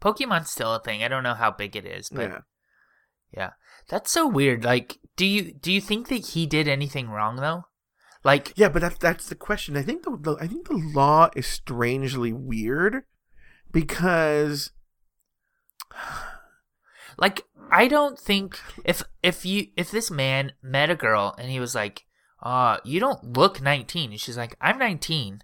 Pokemon's 0.01 0.51
still 0.51 0.75
a 0.75 0.81
thing. 0.81 1.03
I 1.03 1.09
don't 1.09 1.23
know 1.23 1.35
how 1.35 1.51
big 1.51 1.75
it 1.77 1.85
is, 1.87 2.09
but 2.11 2.31
yeah. 2.31 2.39
yeah. 3.37 3.51
That's 3.89 4.11
so 4.11 4.27
weird. 4.29 4.63
Like, 4.65 4.99
do 5.17 5.25
you 5.27 5.53
do 5.55 5.73
you 5.73 5.81
think 5.81 6.09
that 6.09 6.27
he 6.29 6.47
did 6.47 6.69
anything 6.69 7.09
wrong 7.09 7.37
though? 7.37 7.65
Like, 8.23 8.53
Yeah, 8.57 8.69
but 8.69 8.81
that's 8.83 8.99
that's 8.99 9.29
the 9.29 9.35
question. 9.35 9.77
I 9.77 9.83
think 9.83 10.03
the, 10.05 10.17
the 10.21 10.37
I 10.41 10.47
think 10.47 10.69
the 10.69 10.77
law 10.95 11.31
is 11.35 11.47
strangely 11.47 12.33
weird 12.33 13.03
because 13.73 14.71
like 17.19 17.45
I 17.71 17.89
don't 17.89 18.19
think 18.19 18.59
if 18.85 19.03
if 19.23 19.45
you 19.45 19.67
if 19.77 19.91
this 19.91 20.11
man 20.11 20.53
met 20.63 20.91
a 20.91 20.95
girl 20.95 21.35
and 21.39 21.51
he 21.51 21.61
was 21.61 21.75
like, 21.75 22.05
"Uh, 22.43 22.79
you 22.85 23.01
don't 23.01 23.37
look 23.37 23.61
19." 23.61 24.11
And 24.13 24.21
she's 24.21 24.37
like, 24.37 24.57
"I'm 24.61 24.79
19." 24.79 25.41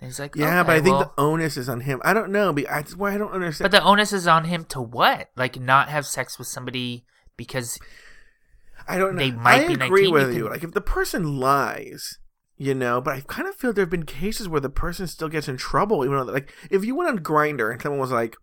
And 0.00 0.08
he's 0.10 0.18
like, 0.18 0.34
yeah, 0.34 0.64
but 0.64 0.72
I 0.76 0.80
think 0.80 0.96
well," 0.96 1.12
the 1.16 1.22
onus 1.22 1.56
is 1.56 1.68
on 1.68 1.80
him. 1.82 2.00
I 2.04 2.12
don't 2.12 2.32
know. 2.32 2.52
But 2.52 2.64
that's 2.68 2.96
why 2.96 3.14
I 3.14 3.18
don't 3.18 3.30
understand. 3.30 3.70
but 3.70 3.76
the 3.78 3.84
onus 3.84 4.12
is 4.12 4.26
on 4.26 4.46
him 4.46 4.64
to 4.66 4.80
what? 4.82 5.30
Like 5.36 5.60
not 5.60 5.88
have 5.90 6.06
sex 6.06 6.38
with 6.38 6.48
somebody 6.48 7.04
because 7.36 7.78
I 8.88 8.98
don't 8.98 9.14
know. 9.14 9.20
They 9.22 9.30
might 9.30 9.64
I 9.64 9.66
be 9.68 9.74
agree 9.74 10.10
19, 10.10 10.12
with 10.12 10.28
you 10.30 10.34
you. 10.36 10.42
can- 10.44 10.52
Like 10.52 10.64
if 10.64 10.72
the 10.72 10.80
person 10.80 11.38
lies, 11.38 12.18
you 12.56 12.74
know, 12.74 13.00
but 13.00 13.14
I 13.14 13.20
kind 13.20 13.46
of 13.48 13.54
feel 13.54 13.72
there 13.72 13.82
have 13.84 13.90
been 13.90 14.04
cases 14.04 14.48
where 14.48 14.60
the 14.60 14.68
person 14.70 15.06
still 15.06 15.28
gets 15.28 15.48
in 15.48 15.56
trouble, 15.56 16.04
even 16.04 16.16
though, 16.16 16.32
like, 16.32 16.52
if 16.70 16.84
you 16.84 16.96
went 16.96 17.10
on 17.10 17.18
Grindr 17.20 17.70
and 17.72 17.80
someone 17.80 18.00
was 18.00 18.10
like, 18.10 18.36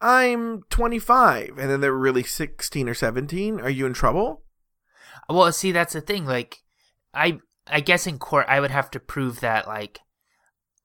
"I'm 0.00 0.62
25," 0.70 1.58
and 1.58 1.70
then 1.70 1.80
they're 1.80 1.92
really 1.92 2.22
16 2.22 2.88
or 2.88 2.94
17, 2.94 3.60
are 3.60 3.70
you 3.70 3.86
in 3.86 3.94
trouble? 3.94 4.42
well, 5.28 5.50
see 5.52 5.72
that's 5.72 5.94
the 5.94 6.00
thing. 6.00 6.26
Like 6.26 6.58
I 7.12 7.40
I 7.66 7.80
guess 7.80 8.06
in 8.06 8.18
court 8.18 8.46
I 8.48 8.60
would 8.60 8.70
have 8.70 8.90
to 8.92 9.00
prove 9.00 9.40
that 9.40 9.66
like 9.66 10.00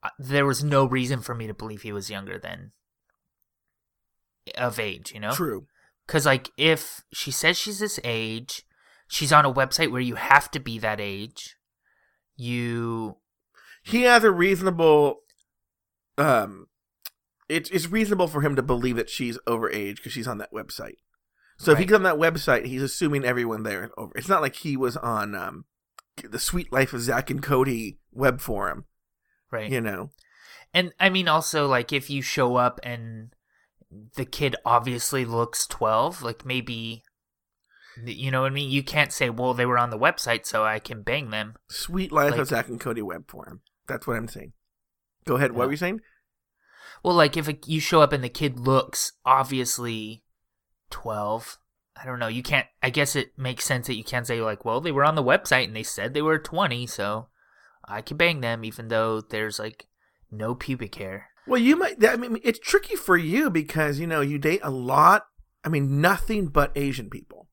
uh, 0.03 0.09
there 0.17 0.45
was 0.45 0.63
no 0.63 0.85
reason 0.85 1.21
for 1.21 1.35
me 1.35 1.47
to 1.47 1.53
believe 1.53 1.83
he 1.83 1.91
was 1.91 2.09
younger 2.09 2.39
than 2.39 2.71
of 4.55 4.79
age, 4.79 5.11
you 5.13 5.19
know? 5.19 5.31
True. 5.31 5.67
Because, 6.07 6.25
like, 6.25 6.49
if 6.57 7.03
she 7.13 7.31
says 7.31 7.57
she's 7.57 7.79
this 7.79 7.99
age, 8.03 8.63
she's 9.07 9.31
on 9.31 9.45
a 9.45 9.53
website 9.53 9.91
where 9.91 10.01
you 10.01 10.15
have 10.15 10.49
to 10.51 10.59
be 10.59 10.79
that 10.79 10.99
age. 10.99 11.55
You. 12.35 13.17
He 13.83 14.03
has 14.03 14.23
a 14.23 14.31
reasonable. 14.31 15.19
Um, 16.17 16.67
it's 17.51 17.69
it's 17.69 17.89
reasonable 17.89 18.27
for 18.27 18.41
him 18.41 18.55
to 18.55 18.63
believe 18.63 18.95
that 18.95 19.09
she's 19.09 19.37
overage 19.47 19.97
because 19.97 20.13
she's 20.13 20.27
on 20.27 20.37
that 20.39 20.53
website. 20.53 20.95
So 21.57 21.73
if 21.73 21.77
he's 21.77 21.93
on 21.93 22.01
that 22.03 22.15
website, 22.15 22.65
he's 22.65 22.81
assuming 22.81 23.23
everyone 23.23 23.61
there 23.61 23.83
is 23.83 23.89
over. 23.95 24.11
It's 24.15 24.27
not 24.29 24.41
like 24.41 24.55
he 24.55 24.75
was 24.75 24.97
on 24.97 25.35
um, 25.35 25.65
the 26.27 26.39
Suite 26.39 26.71
Life 26.73 26.91
of 26.93 27.01
Zack 27.01 27.29
and 27.29 27.43
Cody 27.43 27.99
web 28.11 28.41
forum. 28.41 28.85
Right. 29.51 29.69
You 29.69 29.79
know. 29.81 30.09
And 30.73 30.93
I 30.99 31.09
mean, 31.09 31.27
also, 31.27 31.67
like, 31.67 31.93
if 31.93 32.09
you 32.09 32.21
show 32.23 32.55
up 32.55 32.79
and 32.81 33.33
the 34.15 34.25
kid 34.25 34.55
obviously 34.65 35.23
looks 35.25 35.67
12, 35.67 36.23
like, 36.23 36.45
maybe. 36.45 37.03
You 38.03 38.31
know 38.31 38.41
what 38.41 38.51
I 38.51 38.55
mean? 38.55 38.71
You 38.71 38.81
can't 38.83 39.11
say, 39.11 39.29
well, 39.29 39.53
they 39.53 39.65
were 39.65 39.77
on 39.77 39.89
the 39.89 39.99
website, 39.99 40.45
so 40.45 40.63
I 40.63 40.79
can 40.79 41.03
bang 41.03 41.29
them. 41.29 41.55
Suite 41.69 42.11
Life 42.11 42.31
Like- 42.31 42.39
of 42.39 42.47
Zack 42.47 42.69
and 42.69 42.79
Cody 42.79 43.01
web 43.01 43.29
forum. 43.29 43.61
That's 43.85 44.07
what 44.07 44.15
I'm 44.15 44.29
saying. 44.29 44.53
Go 45.25 45.35
ahead. 45.35 45.51
What 45.51 45.63
Yeah. 45.63 45.65
were 45.65 45.71
you 45.73 45.77
saying? 45.77 46.01
Well, 47.03 47.15
like, 47.15 47.35
if 47.37 47.47
a, 47.47 47.57
you 47.65 47.79
show 47.79 48.01
up 48.01 48.13
and 48.13 48.23
the 48.23 48.29
kid 48.29 48.59
looks 48.59 49.13
obviously 49.25 50.23
12, 50.91 51.57
I 52.01 52.05
don't 52.05 52.19
know. 52.19 52.27
You 52.27 52.43
can't. 52.43 52.67
I 52.81 52.89
guess 52.89 53.15
it 53.15 53.31
makes 53.37 53.65
sense 53.65 53.87
that 53.87 53.95
you 53.95 54.03
can't 54.03 54.27
say, 54.27 54.41
like, 54.41 54.65
well, 54.65 54.81
they 54.81 54.91
were 54.91 55.03
on 55.03 55.15
the 55.15 55.23
website 55.23 55.65
and 55.65 55.75
they 55.75 55.83
said 55.83 56.13
they 56.13 56.21
were 56.21 56.39
20, 56.39 56.87
so 56.87 57.27
I 57.87 58.01
can 58.01 58.17
bang 58.17 58.41
them, 58.41 58.63
even 58.63 58.87
though 58.87 59.21
there's, 59.21 59.59
like, 59.59 59.87
no 60.31 60.55
pubic 60.55 60.95
hair. 60.95 61.27
Well, 61.47 61.59
you 61.59 61.75
might. 61.75 62.03
I 62.05 62.15
mean, 62.17 62.37
it's 62.43 62.59
tricky 62.59 62.95
for 62.95 63.17
you 63.17 63.49
because 63.49 63.99
you 63.99 64.07
know 64.07 64.21
you 64.21 64.37
date 64.37 64.61
a 64.63 64.69
lot. 64.69 65.25
I 65.63 65.69
mean, 65.69 65.99
nothing 66.01 66.47
but 66.47 66.71
Asian 66.75 67.09
people, 67.09 67.49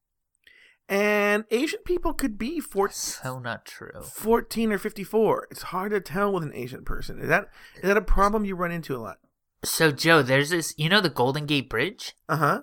and 0.89 1.45
Asian 1.51 1.81
people 1.85 2.13
could 2.13 2.39
be 2.39 2.61
14, 2.61 2.95
So 2.95 3.39
not 3.39 3.65
true. 3.65 4.03
14 4.03 4.73
or 4.73 4.79
fifty-four. 4.79 5.49
It's 5.51 5.63
hard 5.63 5.93
to 5.93 6.01
tell 6.01 6.33
with 6.33 6.43
an 6.43 6.55
Asian 6.55 6.85
person. 6.85 7.19
Is 7.21 7.29
that 7.29 7.49
is 7.77 7.83
that 7.83 7.97
a 7.97 8.03
problem 8.03 8.45
you 8.45 8.55
run 8.55 8.71
into 8.71 8.95
a 8.95 8.99
lot? 8.99 9.19
So, 9.65 9.91
Joe, 9.91 10.23
there's 10.23 10.51
this, 10.51 10.75
you 10.77 10.89
know, 10.89 11.01
the 11.01 11.11
Golden 11.11 11.47
Gate 11.47 11.69
Bridge? 11.69 12.15
Uh 12.29 12.37
huh. 12.37 12.63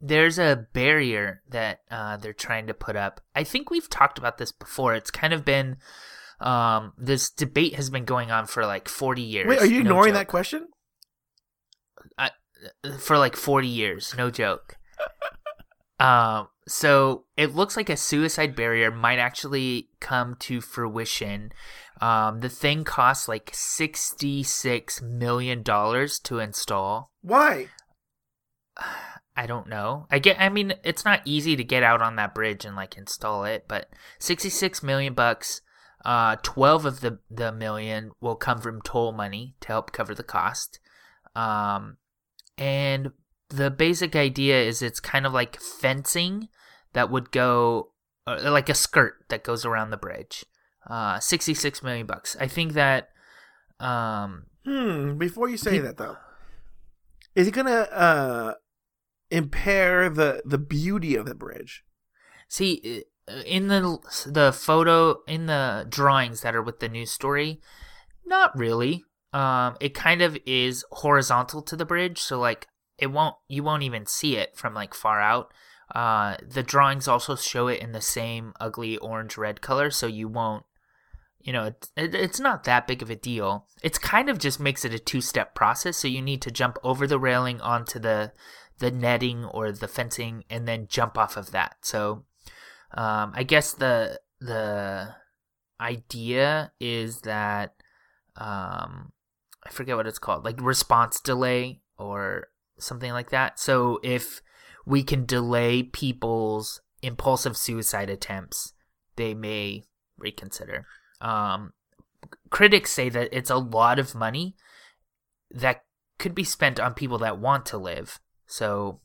There's 0.00 0.38
a 0.38 0.66
barrier 0.72 1.42
that 1.50 1.80
uh, 1.90 2.16
they're 2.16 2.32
trying 2.32 2.66
to 2.68 2.74
put 2.74 2.96
up. 2.96 3.20
I 3.34 3.44
think 3.44 3.70
we've 3.70 3.90
talked 3.90 4.18
about 4.18 4.38
this 4.38 4.50
before. 4.50 4.94
It's 4.94 5.10
kind 5.10 5.32
of 5.32 5.44
been. 5.44 5.76
Um, 6.40 6.94
this 6.96 7.30
debate 7.30 7.74
has 7.74 7.90
been 7.90 8.06
going 8.06 8.30
on 8.30 8.46
for 8.46 8.64
like 8.64 8.88
40 8.88 9.20
years. 9.20 9.46
Wait, 9.46 9.60
are 9.60 9.66
you 9.66 9.82
no 9.82 9.90
ignoring 9.90 10.14
joke. 10.14 10.20
that 10.20 10.28
question? 10.28 10.68
for 12.98 13.18
like 13.18 13.36
40 13.36 13.68
years 13.68 14.14
no 14.16 14.30
joke 14.30 14.76
um 16.00 16.48
so 16.70 17.24
it 17.36 17.54
looks 17.54 17.76
like 17.76 17.90
a 17.90 17.96
suicide 17.96 18.54
barrier 18.54 18.92
might 18.92 19.18
actually 19.18 19.88
come 19.98 20.36
to 20.40 20.60
fruition. 20.60 21.52
Um 22.00 22.40
the 22.40 22.48
thing 22.48 22.84
costs 22.84 23.26
like 23.26 23.50
66 23.52 25.02
million 25.02 25.62
dollars 25.62 26.20
to 26.20 26.38
install. 26.38 27.10
Why? 27.22 27.68
i 29.36 29.46
don't 29.46 29.68
know. 29.68 30.06
I 30.10 30.20
get 30.20 30.36
i 30.38 30.48
mean 30.48 30.74
it's 30.84 31.04
not 31.04 31.22
easy 31.24 31.56
to 31.56 31.64
get 31.64 31.82
out 31.82 32.02
on 32.02 32.16
that 32.16 32.34
bridge 32.34 32.64
and 32.64 32.76
like 32.76 32.96
install 32.96 33.44
it 33.44 33.64
but 33.66 33.90
66 34.20 34.82
million 34.82 35.14
bucks 35.14 35.62
uh 36.04 36.36
12 36.42 36.84
of 36.84 37.00
the 37.00 37.18
the 37.28 37.50
million 37.50 38.12
will 38.20 38.36
come 38.36 38.60
from 38.60 38.80
toll 38.82 39.10
money 39.12 39.56
to 39.60 39.68
help 39.68 39.90
cover 39.90 40.14
the 40.14 40.22
cost. 40.22 40.78
Um 41.34 41.96
and 42.56 43.10
the 43.48 43.70
basic 43.70 44.14
idea 44.14 44.62
is 44.62 44.82
it's 44.82 45.00
kind 45.00 45.26
of 45.26 45.32
like 45.32 45.60
fencing 45.60 46.48
that 46.92 47.10
would 47.10 47.30
go 47.30 47.92
uh, 48.26 48.40
like 48.50 48.68
a 48.68 48.74
skirt 48.74 49.24
that 49.28 49.44
goes 49.44 49.64
around 49.64 49.90
the 49.90 49.96
bridge 49.96 50.44
uh 50.88 51.18
66 51.20 51.82
million 51.82 52.06
bucks 52.06 52.36
i 52.40 52.46
think 52.46 52.72
that 52.72 53.08
um 53.78 54.46
Hmm. 54.64 55.16
Before 55.16 55.48
you 55.48 55.56
say 55.56 55.78
that 55.78 55.96
though, 55.96 56.18
Is 57.34 57.48
it 57.48 57.52
gonna 57.52 57.88
uh, 57.90 58.54
impair 59.30 60.10
the 60.10 60.42
the 60.44 60.58
beauty 60.58 61.16
of 61.16 61.26
the 61.26 61.34
bridge? 61.34 61.82
See, 62.48 63.04
uh, 63.26 63.42
in 63.46 63.68
the 63.68 63.98
the 64.26 64.52
photo 64.52 65.22
in 65.26 65.46
the 65.46 65.86
drawings 65.88 66.42
that 66.42 66.54
are 66.54 66.62
with 66.62 66.80
the 66.80 66.88
news 66.88 67.10
story, 67.10 67.60
not 68.26 68.56
really. 68.56 69.04
Um, 69.32 69.76
it 69.80 69.94
kind 69.94 70.22
of 70.22 70.36
is 70.44 70.84
horizontal 70.90 71.62
to 71.62 71.76
the 71.76 71.86
bridge, 71.86 72.18
so 72.18 72.38
like 72.38 72.66
it 72.98 73.06
won't 73.06 73.36
you 73.48 73.62
won't 73.62 73.84
even 73.84 74.04
see 74.06 74.36
it 74.36 74.56
from 74.56 74.74
like 74.74 74.92
far 74.92 75.20
out. 75.20 75.52
Uh, 75.94 76.36
the 76.46 76.62
drawings 76.62 77.08
also 77.08 77.34
show 77.36 77.68
it 77.68 77.80
in 77.80 77.92
the 77.92 78.00
same 78.00 78.52
ugly 78.60 78.96
orange 78.98 79.36
red 79.36 79.60
color, 79.60 79.90
so 79.90 80.06
you 80.06 80.28
won't. 80.28 80.64
You 81.40 81.54
know, 81.54 81.64
it, 81.64 81.88
it, 81.96 82.14
it's 82.14 82.38
not 82.38 82.64
that 82.64 82.86
big 82.86 83.02
of 83.02 83.08
a 83.10 83.16
deal. 83.16 83.66
It's 83.82 83.98
kind 83.98 84.28
of 84.28 84.38
just 84.38 84.60
makes 84.60 84.84
it 84.84 84.92
a 84.92 84.98
two 84.98 85.20
step 85.20 85.54
process. 85.54 85.96
So 85.96 86.06
you 86.06 86.20
need 86.20 86.42
to 86.42 86.50
jump 86.50 86.76
over 86.82 87.06
the 87.06 87.18
railing 87.18 87.60
onto 87.60 87.98
the 87.98 88.32
the 88.78 88.90
netting 88.90 89.44
or 89.44 89.72
the 89.72 89.88
fencing, 89.88 90.44
and 90.50 90.68
then 90.68 90.86
jump 90.88 91.18
off 91.18 91.36
of 91.36 91.50
that. 91.52 91.76
So 91.82 92.24
um, 92.94 93.32
I 93.34 93.42
guess 93.42 93.72
the 93.72 94.20
the 94.40 95.14
idea 95.80 96.72
is 96.78 97.22
that 97.22 97.74
um, 98.36 99.12
I 99.64 99.70
forget 99.70 99.96
what 99.96 100.06
it's 100.06 100.18
called, 100.18 100.44
like 100.44 100.60
response 100.60 101.20
delay 101.20 101.80
or 101.98 102.48
something 102.78 103.12
like 103.12 103.30
that. 103.30 103.58
So 103.58 103.98
if 104.02 104.40
we 104.86 105.02
can 105.02 105.26
delay 105.26 105.82
people's 105.82 106.80
impulsive 107.02 107.56
suicide 107.56 108.10
attempts, 108.10 108.72
they 109.16 109.34
may 109.34 109.84
reconsider. 110.18 110.86
Um, 111.20 111.72
critics 112.50 112.92
say 112.92 113.08
that 113.08 113.28
it's 113.32 113.50
a 113.50 113.56
lot 113.56 113.98
of 113.98 114.14
money 114.14 114.56
that 115.50 115.84
could 116.18 116.34
be 116.34 116.44
spent 116.44 116.78
on 116.78 116.94
people 116.94 117.18
that 117.18 117.38
want 117.38 117.66
to 117.66 117.78
live. 117.78 118.20
So 118.46 119.00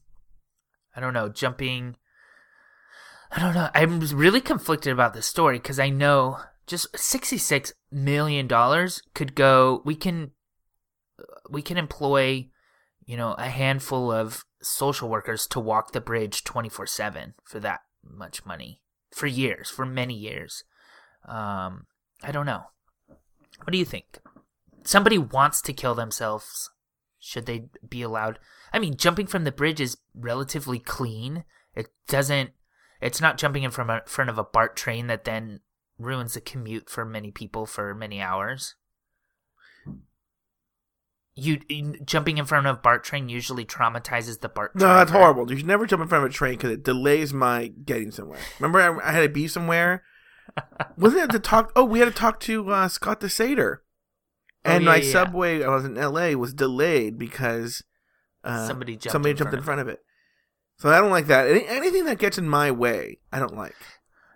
I 0.95 0.99
don't 0.99 1.13
know, 1.13 1.29
jumping 1.29 1.95
I 3.31 3.39
don't 3.41 3.53
know. 3.53 3.69
I'm 3.73 3.99
really 3.99 4.41
conflicted 4.41 4.93
about 4.93 5.13
this 5.13 5.25
story 5.25 5.57
because 5.57 5.79
I 5.79 5.89
know 5.89 6.37
just 6.67 6.97
66 6.97 7.73
million 7.91 8.47
dollars 8.47 9.01
could 9.13 9.35
go 9.35 9.81
we 9.85 9.95
can 9.95 10.31
we 11.49 11.61
can 11.61 11.77
employ 11.77 12.47
you 13.05 13.17
know 13.17 13.33
a 13.33 13.49
handful 13.49 14.11
of 14.11 14.45
social 14.61 15.09
workers 15.09 15.47
to 15.47 15.59
walk 15.59 15.91
the 15.91 16.01
bridge 16.01 16.43
24/7 16.43 17.33
for 17.43 17.59
that 17.59 17.81
much 18.03 18.45
money 18.45 18.81
for 19.11 19.27
years 19.27 19.69
for 19.69 19.85
many 19.85 20.13
years. 20.13 20.63
Um 21.27 21.87
i 22.23 22.31
don't 22.31 22.45
know. 22.45 22.65
What 23.07 23.71
do 23.71 23.77
you 23.77 23.85
think? 23.85 24.19
Somebody 24.83 25.17
wants 25.17 25.61
to 25.61 25.73
kill 25.73 25.95
themselves. 25.95 26.69
Should 27.19 27.45
they 27.45 27.69
be 27.87 28.01
allowed? 28.01 28.39
I 28.73 28.79
mean 28.79 28.97
jumping 28.97 29.27
from 29.27 29.43
the 29.43 29.51
bridge 29.51 29.79
is 29.79 29.97
relatively 30.13 30.79
clean. 30.79 31.45
It 31.75 31.87
doesn't 32.07 32.51
it's 33.01 33.21
not 33.21 33.37
jumping 33.37 33.63
in 33.63 33.71
from 33.71 33.89
a, 33.89 34.01
front 34.05 34.29
of 34.29 34.37
a 34.37 34.43
BART 34.43 34.75
train 34.75 35.07
that 35.07 35.25
then 35.25 35.59
ruins 35.97 36.33
the 36.33 36.41
commute 36.41 36.89
for 36.89 37.05
many 37.05 37.31
people 37.31 37.65
for 37.65 37.93
many 37.93 38.21
hours. 38.21 38.75
You, 41.35 41.59
you- 41.67 41.99
jumping 42.05 42.37
in 42.37 42.45
front 42.45 42.65
of 42.65 42.77
a 42.77 42.79
BART 42.79 43.03
train 43.03 43.27
usually 43.29 43.65
traumatizes 43.65 44.39
the 44.39 44.47
BART. 44.49 44.73
Train, 44.77 44.87
no, 44.87 44.95
that's 44.95 45.11
horrible. 45.11 45.49
You 45.51 45.57
should 45.57 45.67
never 45.67 45.85
jump 45.85 46.01
in 46.01 46.07
front 46.07 46.23
of 46.25 46.31
a 46.31 46.33
train 46.33 46.53
because 46.53 46.71
it 46.71 46.83
delays 46.83 47.33
my 47.33 47.67
getting 47.67 48.11
somewhere. 48.11 48.39
Remember, 48.59 48.79
I, 48.79 49.09
I 49.09 49.11
had 49.11 49.21
to 49.21 49.29
be 49.29 49.47
somewhere. 49.47 50.03
Wasn't 50.97 51.21
it 51.21 51.31
to 51.31 51.39
talk? 51.39 51.71
Oh, 51.75 51.83
we 51.83 51.99
had 51.99 52.05
to 52.05 52.11
talk 52.13 52.39
to 52.41 52.69
uh, 52.71 52.87
Scott 52.87 53.19
the 53.19 53.29
Satyr, 53.29 53.83
Oh, 54.63 54.71
and 54.71 54.83
yeah, 54.83 54.89
my 54.89 54.95
yeah, 54.97 55.11
subway. 55.11 55.63
I 55.63 55.67
was 55.69 55.83
in 55.85 55.97
L.A. 55.97 56.35
was 56.35 56.53
delayed 56.53 57.17
because 57.17 57.83
uh, 58.43 58.65
Somebody 58.67 58.93
jumped 58.95 59.11
somebody 59.11 59.31
in 59.31 59.37
jumped 59.37 59.49
front 59.51 59.53
in 59.55 59.59
of 59.59 59.65
front 59.65 59.81
of 59.81 59.87
it. 59.89 59.99
So 60.77 60.89
I 60.89 60.99
don't 60.99 61.09
like 61.11 61.27
that. 61.27 61.47
Any, 61.49 61.65
anything 61.67 62.05
that 62.05 62.17
gets 62.19 62.37
in 62.37 62.47
my 62.47 62.71
way, 62.71 63.19
I 63.33 63.39
don't 63.39 63.55
like. 63.57 63.75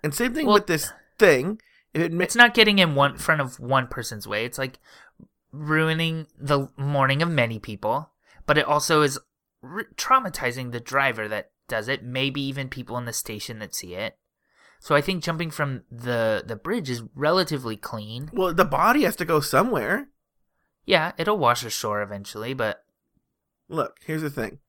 And 0.04 0.14
same 0.14 0.34
thing 0.34 0.46
Well- 0.48 0.56
with 0.56 0.68
this 0.68 0.92
thing. 1.18 1.62
It 1.94 2.12
ma- 2.14 2.24
It's 2.24 2.36
not 2.36 2.54
getting 2.54 2.78
in 2.80 2.94
one 2.96 3.18
front 3.18 3.40
of 3.42 3.60
one 3.60 3.88
person's 3.88 4.28
way. 4.28 4.46
It's 4.46 4.58
like 4.58 4.80
ruining 5.52 6.28
the 6.38 6.70
morning 6.78 7.22
of 7.22 7.30
many 7.30 7.60
people, 7.60 8.12
but 8.46 8.58
it 8.58 8.66
also 8.66 9.02
is 9.02 9.20
r- 9.64 9.88
traumatizing 9.96 10.72
the 10.72 10.80
driver 10.80 11.28
that 11.28 11.52
does 11.68 11.88
it. 11.88 12.04
Maybe 12.04 12.42
even 12.42 12.70
people 12.70 12.98
in 12.98 13.06
the 13.06 13.14
station 13.14 13.60
that 13.60 13.74
see 13.76 13.96
it. 13.96 14.18
So 14.80 14.96
I 14.96 15.02
think 15.02 15.24
jumping 15.24 15.52
from 15.52 15.84
the 15.92 16.44
the 16.46 16.56
bridge 16.56 16.90
is 16.90 17.04
relatively 17.14 17.76
clean. 17.76 18.30
well, 18.34 18.54
the 18.54 18.64
body 18.66 19.04
has 19.04 19.16
to 19.18 19.26
go 19.26 19.40
somewhere. 19.42 20.08
Yeah, 20.86 21.12
it'll 21.18 21.38
wash 21.38 21.64
ashore 21.66 22.02
eventually, 22.02 22.54
but 22.54 22.84
Look, 23.68 23.98
here's 24.06 24.22
the 24.24 24.30
thing. 24.32 24.60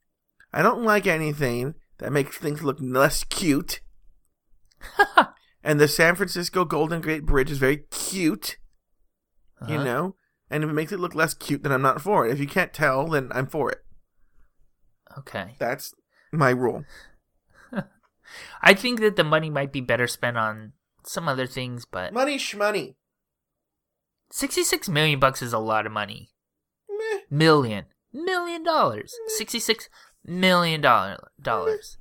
I 0.53 0.61
don't 0.63 0.83
like 0.85 1.07
anything 1.07 1.75
that 1.99 2.13
makes 2.13 2.37
things 2.37 2.63
look 2.63 2.77
less 2.81 3.25
cute. 3.25 3.81
and 5.65 5.79
the 5.81 5.89
San 5.89 6.17
Francisco 6.17 6.65
Golden 6.65 7.01
Gate 7.01 7.25
Bridge 7.25 7.51
is 7.51 7.59
very 7.59 7.79
cute, 7.91 8.57
you 9.67 9.77
Uh-huh. 9.77 9.85
know? 9.85 10.17
And 10.51 10.65
if 10.65 10.71
it 10.71 10.75
makes 10.75 10.93
it 10.93 11.01
look 11.01 11.15
less 11.15 11.35
cute, 11.35 11.63
then 11.63 11.73
I'm 11.73 11.83
not 11.83 12.01
for 12.03 12.27
it. 12.27 12.33
If 12.33 12.41
you 12.41 12.47
can't 12.47 12.73
tell, 12.73 13.07
then 13.07 13.31
I'm 13.33 13.47
for 13.47 13.71
it. 13.71 13.79
okay. 15.19 15.55
That's 15.59 15.95
my 16.33 16.51
rule. 16.51 16.85
I 18.63 18.75
think 18.75 19.01
that 19.01 19.17
the 19.17 19.25
money 19.25 19.51
might 19.51 19.73
be 19.73 19.81
better 19.81 20.07
spent 20.07 20.37
on 20.37 20.73
some 21.05 21.29
other 21.29 21.47
things, 21.47 21.85
but 21.91 22.13
Money 22.13 22.37
shmoney. 22.37 22.95
66 24.33 24.89
million 24.89 25.19
bucks 25.19 25.43
is 25.43 25.53
a 25.53 25.59
lot 25.59 25.87
of 25.87 25.93
money. 25.93 26.31
Meh. 26.89 27.21
Million. 27.31 27.87
Million 28.13 28.63
dollars. 28.63 29.13
66 29.37 29.89
million 30.25 30.81
dollar 30.81 31.31
dollars. 31.41 31.99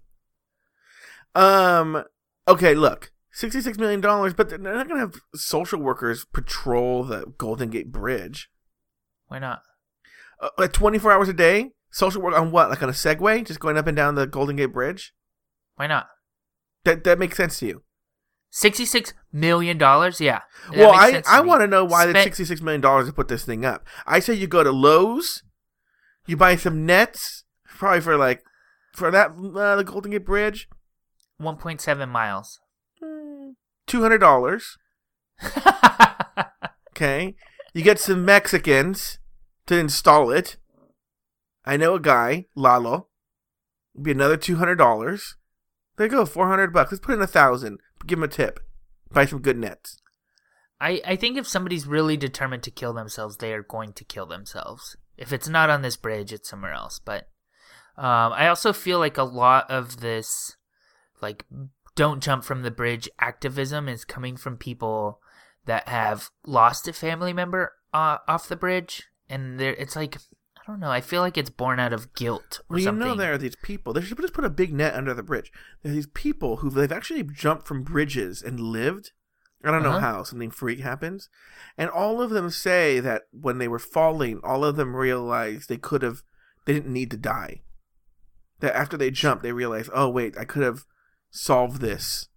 Um, 1.36 2.04
okay, 2.48 2.74
look. 2.76 3.12
$66 3.36 3.78
million, 3.78 4.02
but 4.02 4.50
they're 4.50 4.58
not 4.58 4.88
going 4.88 5.00
to 5.00 5.06
have 5.06 5.22
social 5.36 5.80
workers 5.80 6.26
patrol 6.26 7.04
the 7.04 7.34
Golden 7.38 7.70
Gate 7.70 7.92
Bridge. 7.92 8.50
Why 9.28 9.40
not? 9.40 9.62
Uh, 10.42 10.50
like 10.58 10.74
24 10.74 11.12
hours 11.12 11.30
a 11.30 11.34
day? 11.34 11.72
Social 11.92 12.22
work 12.22 12.36
on 12.36 12.52
what? 12.52 12.70
Like 12.70 12.82
on 12.84 12.90
a 12.90 12.94
Segway? 12.94 13.46
Just 13.46 13.60
going 13.60 13.78
up 13.78 13.88
and 13.88 13.96
down 13.96 14.16
the 14.16 14.28
Golden 14.28 14.56
Gate 14.56 14.74
Bridge? 14.74 15.14
Why 15.76 15.88
not? 15.88 16.08
That 16.84 17.04
that 17.04 17.20
makes 17.20 17.38
sense 17.38 17.60
to 17.60 17.68
you. 17.68 17.84
66 18.52 19.14
million 19.32 19.78
dollars? 19.78 20.20
Yeah. 20.20 20.42
That 20.72 20.78
well, 20.78 20.92
I, 20.92 21.22
I 21.28 21.42
want 21.42 21.62
to 21.62 21.68
know 21.68 21.86
why 21.86 22.10
Spent- 22.10 22.36
the 22.36 22.44
$66 22.44 22.62
million 22.62 22.82
to 22.82 23.14
put 23.14 23.28
this 23.28 23.46
thing 23.46 23.64
up. 23.66 23.86
I 24.06 24.20
say 24.20 24.34
you 24.34 24.48
go 24.48 24.64
to 24.64 24.72
Lowe's, 24.72 25.44
you 26.26 26.36
buy 26.36 26.56
some 26.56 26.86
nets, 26.86 27.44
probably 27.68 28.02
for 28.02 28.18
like, 28.18 28.44
for 28.94 29.12
that, 29.12 29.32
uh, 29.32 29.76
the 29.76 29.84
Golden 29.84 30.12
Gate 30.12 30.26
Bridge, 30.26 30.68
1.7 31.40 32.10
miles. 32.10 32.60
$200. 33.90 34.78
Okay. 37.00 37.36
You 37.74 37.82
get 37.82 37.98
some 37.98 38.26
Mexicans 38.26 39.20
to 39.68 39.78
install 39.78 40.32
it. 40.32 40.58
I 41.64 41.78
know 41.78 41.96
a 41.96 42.00
guy, 42.00 42.48
Lalo. 42.56 43.08
It'd 43.96 44.04
be 44.04 44.12
another 44.12 44.36
two 44.36 44.58
hundred 44.58 44.76
dollars. 44.76 45.38
There 45.96 46.08
you 46.08 46.12
go, 46.12 46.26
four 46.26 46.50
hundred 46.50 46.74
bucks. 46.74 46.92
Let's 46.92 47.06
put 47.06 47.16
in 47.16 47.22
a 47.22 47.28
thousand. 47.28 47.80
Give 48.06 48.20
him 48.20 48.24
a 48.24 48.28
tip. 48.28 48.60
Buy 49.14 49.26
some 49.26 49.42
good 49.42 49.58
nets. 49.58 50.02
I, 50.82 51.02
I 51.06 51.16
think 51.16 51.38
if 51.38 51.48
somebody's 51.48 51.88
really 51.88 52.18
determined 52.18 52.64
to 52.64 52.72
kill 52.72 52.92
themselves, 52.92 53.38
they 53.38 53.54
are 53.54 53.64
going 53.64 53.94
to 53.94 54.04
kill 54.04 54.26
themselves. 54.26 54.98
If 55.18 55.32
it's 55.32 55.48
not 55.48 55.70
on 55.70 55.82
this 55.82 55.96
bridge, 55.96 56.34
it's 56.34 56.50
somewhere 56.50 56.74
else. 56.74 57.00
But 57.00 57.30
um, 57.98 58.34
I 58.34 58.48
also 58.48 58.74
feel 58.74 59.00
like 59.00 59.18
a 59.18 59.24
lot 59.24 59.72
of 59.72 60.02
this, 60.02 60.58
like, 61.22 61.46
don't 62.00 62.24
jump 62.24 62.46
from 62.46 62.62
the 62.64 62.72
bridge 62.72 63.10
activism 63.20 63.90
is 63.90 64.06
coming 64.06 64.38
from 64.38 64.56
people 64.56 65.20
that 65.66 65.88
have 65.90 66.30
lost 66.46 66.88
a 66.88 66.94
family 66.94 67.34
member 67.34 67.74
uh, 67.94 68.18
off 68.26 68.48
the 68.48 68.56
bridge. 68.56 69.04
And 69.28 69.60
it's 69.62 69.96
like, 69.98 70.16
I 70.16 70.62
don't 70.66 70.80
know. 70.80 70.92
I 70.92 71.02
feel 71.02 71.22
like 71.22 71.38
it's 71.38 71.50
born 71.50 71.78
out 71.78 71.92
of 71.92 72.14
guilt 72.14 72.62
or 72.62 72.66
Well, 72.76 72.80
you 72.80 72.86
something. 72.86 73.06
know 73.08 73.16
there 73.16 73.34
are 73.34 73.38
these 73.38 73.58
people. 73.58 73.92
They 73.92 74.02
should 74.02 74.18
just 74.18 74.34
put 74.34 74.46
a 74.46 74.50
big 74.50 74.72
net 74.74 74.94
under 74.96 75.14
the 75.14 75.24
bridge. 75.24 75.52
There 75.84 75.92
are 75.92 75.96
these 75.96 76.08
people 76.08 76.58
who 76.58 76.70
they've 76.70 76.92
actually 77.00 77.24
jumped 77.24 77.68
from 77.68 77.84
bridges 77.84 78.42
and 78.42 78.60
lived. 78.60 79.12
I 79.62 79.72
don't 79.72 79.84
know 79.84 79.90
Uh-huh. 79.98 80.00
how 80.00 80.24
something 80.24 80.52
freak 80.52 80.80
happens, 80.80 81.28
and 81.78 81.90
all 81.90 82.22
of 82.22 82.30
them 82.30 82.50
say 82.50 83.02
that 83.02 83.24
when 83.32 83.58
they 83.58 83.68
were 83.68 83.78
falling, 83.78 84.40
all 84.42 84.64
of 84.64 84.78
them 84.78 84.96
realized 84.96 85.68
they 85.68 85.76
could 85.90 86.02
have, 86.02 86.24
they 86.66 86.72
didn't 86.72 86.94
need 86.94 87.12
to 87.12 87.18
die. 87.18 87.62
That 88.62 88.74
after 88.74 88.96
they 88.96 89.12
jumped, 89.12 89.44
they 89.44 89.52
realized, 89.52 89.90
oh 89.94 90.08
wait, 90.08 90.38
I 90.38 90.46
could 90.46 90.64
have 90.64 90.86
solved 91.32 91.82
this, 91.82 92.28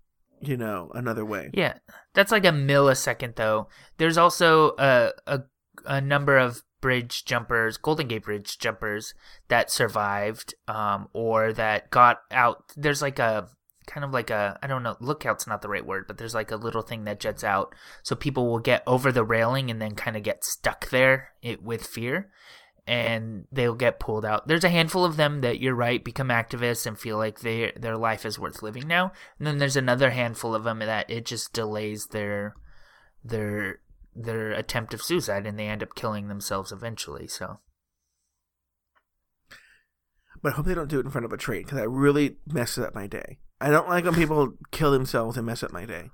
you 0.40 0.57
know, 0.57 0.90
another 0.95 1.24
way. 1.24 1.51
Yeah, 1.53 1.74
that's 2.14 2.32
like 2.32 2.45
a 2.45 2.49
millisecond 2.49 3.36
though. 3.36 3.68
There's 3.99 4.18
also 4.18 4.74
a 4.78 5.12
a, 5.26 5.40
a 5.84 6.01
number 6.01 6.38
of 6.38 6.62
bridge 6.80 7.24
jumpers, 7.24 7.78
Golden 7.78 8.09
Gate 8.09 8.24
Bridge 8.24 8.59
jumpers 8.59 9.14
that 9.49 9.70
survived, 9.70 10.55
um, 10.68 11.09
or 11.12 11.53
that 11.55 11.90
got 11.90 12.18
out. 12.30 12.72
There's 12.76 13.01
like 13.01 13.18
a 13.18 13.49
kind 13.86 14.05
of 14.05 14.12
like 14.12 14.30
a 14.30 14.59
I 14.62 14.66
don't 14.66 14.82
know, 14.82 14.97
lookout's 15.01 15.47
not 15.47 15.62
the 15.62 15.68
right 15.68 15.86
word, 15.86 16.05
but 16.07 16.18
there's 16.18 16.34
like 16.34 16.51
a 16.51 16.57
little 16.57 16.82
thing 16.82 17.05
that 17.05 17.20
jets 17.20 17.45
out, 17.45 17.74
so 18.03 18.14
people 18.14 18.47
will 18.49 18.59
get 18.59 18.82
over 18.86 19.11
the 19.11 19.24
railing 19.24 19.70
and 19.70 19.80
then 19.80 19.95
kind 19.95 20.16
of 20.16 20.22
get 20.22 20.45
stuck 20.45 20.90
there 20.90 21.30
it, 21.40 21.62
with 21.62 21.86
fear. 21.86 22.30
And 22.86 23.46
they'll 23.52 23.74
get 23.74 24.00
pulled 24.00 24.24
out. 24.24 24.48
There's 24.48 24.64
a 24.64 24.70
handful 24.70 25.04
of 25.04 25.16
them 25.16 25.40
that 25.42 25.60
you're 25.60 25.74
right 25.74 26.02
become 26.02 26.28
activists 26.28 26.86
and 26.86 26.98
feel 26.98 27.16
like 27.16 27.40
they 27.40 27.72
their 27.76 27.96
life 27.96 28.26
is 28.26 28.38
worth 28.38 28.62
living 28.62 28.88
now. 28.88 29.12
And 29.38 29.46
then 29.46 29.58
there's 29.58 29.76
another 29.76 30.10
handful 30.10 30.54
of 30.54 30.64
them 30.64 30.80
that 30.80 31.08
it 31.08 31.24
just 31.24 31.52
delays 31.52 32.08
their 32.08 32.54
their 33.24 33.80
their 34.14 34.52
attempt 34.52 34.92
of 34.94 35.02
suicide 35.02 35.46
and 35.46 35.58
they 35.58 35.68
end 35.68 35.82
up 35.82 35.94
killing 35.94 36.28
themselves 36.28 36.72
eventually. 36.72 37.28
So 37.28 37.60
But 40.42 40.52
I 40.52 40.56
hope 40.56 40.66
they 40.66 40.74
don't 40.74 40.90
do 40.90 40.98
it 40.98 41.06
in 41.06 41.12
front 41.12 41.24
of 41.24 41.32
a 41.32 41.36
train 41.36 41.62
because 41.62 41.78
that 41.78 41.88
really 41.88 42.36
messes 42.46 42.84
up 42.84 42.94
my 42.94 43.06
day. 43.06 43.38
I 43.60 43.70
don't 43.70 43.88
like 43.88 44.04
when 44.04 44.14
people 44.14 44.54
kill 44.72 44.90
themselves 44.90 45.36
and 45.36 45.46
mess 45.46 45.62
up 45.62 45.72
my 45.72 45.84
day. 45.84 46.10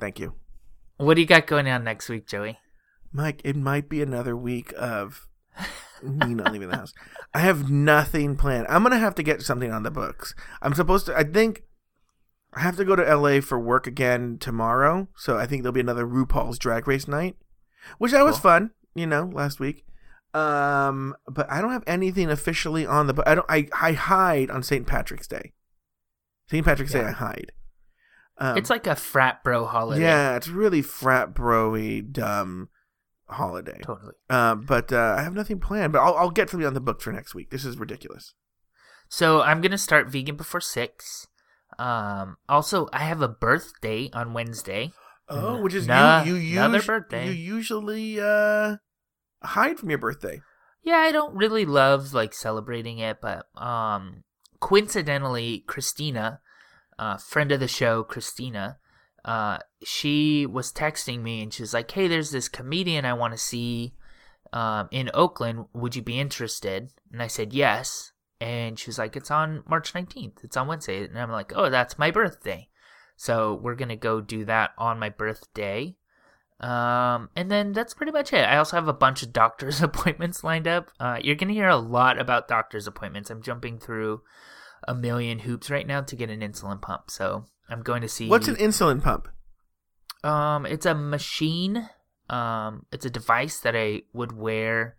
Thank 0.00 0.18
you. 0.18 0.34
what 0.96 1.14
do 1.14 1.20
you 1.20 1.26
got 1.26 1.46
going 1.46 1.68
on 1.68 1.84
next 1.84 2.08
week, 2.08 2.26
Joey? 2.26 2.58
Mike, 3.12 3.40
it 3.44 3.56
might 3.56 3.88
be 3.88 4.00
another 4.02 4.36
week 4.36 4.72
of 4.78 5.28
me 6.02 6.34
not 6.34 6.52
leaving 6.52 6.68
the 6.68 6.76
house. 6.76 6.92
I 7.34 7.40
have 7.40 7.70
nothing 7.70 8.36
planned. 8.36 8.66
I'm 8.68 8.82
gonna 8.82 8.98
have 8.98 9.14
to 9.16 9.22
get 9.22 9.42
something 9.42 9.70
on 9.72 9.82
the 9.82 9.90
books. 9.90 10.34
I'm 10.60 10.74
supposed 10.74 11.06
to. 11.06 11.16
I 11.16 11.24
think 11.24 11.62
I 12.54 12.60
have 12.60 12.76
to 12.76 12.84
go 12.84 12.96
to 12.96 13.16
LA 13.16 13.40
for 13.40 13.58
work 13.58 13.86
again 13.86 14.38
tomorrow, 14.38 15.08
so 15.16 15.36
I 15.38 15.46
think 15.46 15.62
there'll 15.62 15.72
be 15.72 15.80
another 15.80 16.06
RuPaul's 16.06 16.58
Drag 16.58 16.86
Race 16.88 17.06
night, 17.08 17.36
which 17.98 18.12
that 18.12 18.24
was 18.24 18.36
Cool. 18.36 18.42
fun. 18.42 18.70
You 18.94 19.06
know, 19.06 19.30
last 19.32 19.58
week. 19.60 19.84
Um, 20.34 21.14
but 21.26 21.50
I 21.50 21.60
don't 21.60 21.72
have 21.72 21.84
anything 21.86 22.30
officially 22.30 22.86
on 22.86 23.06
the. 23.06 23.22
I 23.26 23.34
don't. 23.34 23.46
I 23.48 23.68
I 23.80 23.92
hide 23.92 24.50
on 24.50 24.62
St. 24.62 24.86
Patrick's 24.86 25.26
Day. 25.26 25.52
St. 26.50 26.64
Patrick's 26.64 26.92
Day, 26.92 27.04
I 27.04 27.10
hide. 27.12 27.52
Um, 28.38 28.56
it's 28.58 28.70
like 28.70 28.86
a 28.86 28.96
frat 28.96 29.44
bro 29.44 29.64
holiday. 29.66 30.02
yeah, 30.02 30.36
it's 30.36 30.48
really 30.48 30.82
frat 30.82 31.34
broy 31.34 32.10
dumb 32.10 32.68
holiday. 33.32 33.78
Totally. 33.82 34.14
Uh, 34.30 34.54
but 34.54 34.92
uh, 34.92 35.16
I 35.18 35.22
have 35.22 35.34
nothing 35.34 35.58
planned. 35.58 35.92
But 35.92 36.00
I'll, 36.00 36.14
I'll 36.14 36.30
get 36.30 36.50
something 36.50 36.66
on 36.66 36.74
the 36.74 36.80
book 36.80 37.00
for 37.00 37.12
next 37.12 37.34
week. 37.34 37.50
This 37.50 37.64
is 37.64 37.78
ridiculous. 37.78 38.34
So 39.08 39.42
I'm 39.42 39.60
gonna 39.60 39.78
start 39.78 40.10
vegan 40.10 40.36
before 40.36 40.60
six. 40.60 41.26
Um, 41.78 42.36
also, 42.48 42.88
I 42.92 43.00
have 43.00 43.20
a 43.20 43.28
birthday 43.28 44.10
on 44.12 44.32
Wednesday. 44.32 44.92
Oh, 45.28 45.60
which 45.62 45.74
is 45.74 45.86
you. 45.86 46.34
You 46.34 46.58
another 46.58 46.78
us- 46.78 46.86
birthday. 46.86 47.26
You 47.26 47.32
usually 47.32 48.20
uh, 48.20 48.76
hide 49.42 49.78
from 49.78 49.90
your 49.90 49.98
birthday. 49.98 50.40
Yeah, 50.82 50.96
I 50.96 51.12
don't 51.12 51.36
really 51.36 51.64
love 51.64 52.12
like 52.12 52.34
celebrating 52.34 52.98
it, 52.98 53.18
but 53.20 53.46
um, 53.56 54.24
coincidentally, 54.60 55.64
Christina, 55.66 56.40
uh, 56.98 57.18
friend 57.18 57.52
of 57.52 57.60
the 57.60 57.68
show, 57.68 58.02
Christina, 58.02 58.78
uh, 59.24 59.58
she 59.84 60.46
was 60.46 60.72
texting 60.72 61.22
me 61.22 61.42
and 61.42 61.52
she 61.52 61.62
was 61.62 61.74
like, 61.74 61.90
"Hey, 61.90 62.08
there's 62.08 62.30
this 62.30 62.48
comedian 62.48 63.04
I 63.04 63.14
want 63.14 63.32
to 63.32 63.38
see, 63.38 63.94
um, 64.52 64.88
in 64.90 65.10
Oakland. 65.14 65.66
Would 65.72 65.96
you 65.96 66.02
be 66.02 66.18
interested?" 66.18 66.90
And 67.12 67.22
I 67.22 67.26
said 67.26 67.52
yes. 67.52 68.12
And 68.40 68.78
she 68.78 68.88
was 68.88 68.98
like, 68.98 69.16
"It's 69.16 69.30
on 69.30 69.62
March 69.68 69.92
19th. 69.92 70.42
It's 70.42 70.56
on 70.56 70.66
Wednesday." 70.66 71.04
And 71.04 71.18
I'm 71.18 71.30
like, 71.30 71.52
"Oh, 71.54 71.70
that's 71.70 71.98
my 71.98 72.10
birthday." 72.10 72.68
So 73.16 73.54
we're 73.54 73.76
gonna 73.76 73.96
go 73.96 74.20
do 74.20 74.44
that 74.46 74.70
on 74.78 74.98
my 74.98 75.08
birthday. 75.08 75.96
Um, 76.60 77.28
and 77.34 77.50
then 77.50 77.72
that's 77.72 77.94
pretty 77.94 78.12
much 78.12 78.32
it. 78.32 78.44
I 78.44 78.56
also 78.56 78.76
have 78.76 78.88
a 78.88 78.92
bunch 78.92 79.22
of 79.22 79.32
doctor's 79.32 79.82
appointments 79.88 80.44
lined 80.44 80.68
up. 80.68 80.90
Uh, 80.98 81.18
you're 81.22 81.36
gonna 81.36 81.52
hear 81.52 81.68
a 81.68 81.76
lot 81.76 82.20
about 82.20 82.48
doctor's 82.48 82.86
appointments. 82.86 83.30
I'm 83.30 83.42
jumping 83.42 83.78
through 83.78 84.22
a 84.86 84.94
million 84.94 85.40
hoops 85.40 85.70
right 85.70 85.86
now 85.86 86.00
to 86.02 86.16
get 86.16 86.30
an 86.30 86.40
insulin 86.40 86.80
pump. 86.80 87.10
So 87.10 87.44
I'm 87.68 87.82
going 87.82 88.02
to 88.02 88.08
see. 88.08 88.28
What's 88.28 88.48
an 88.48 88.56
insulin 88.56 89.02
pump? 89.02 89.28
Um, 90.24 90.66
it's 90.66 90.86
a 90.86 90.94
machine. 90.94 91.88
Um, 92.30 92.86
it's 92.92 93.06
a 93.06 93.10
device 93.10 93.60
that 93.60 93.76
I 93.76 94.02
would 94.12 94.32
wear. 94.32 94.96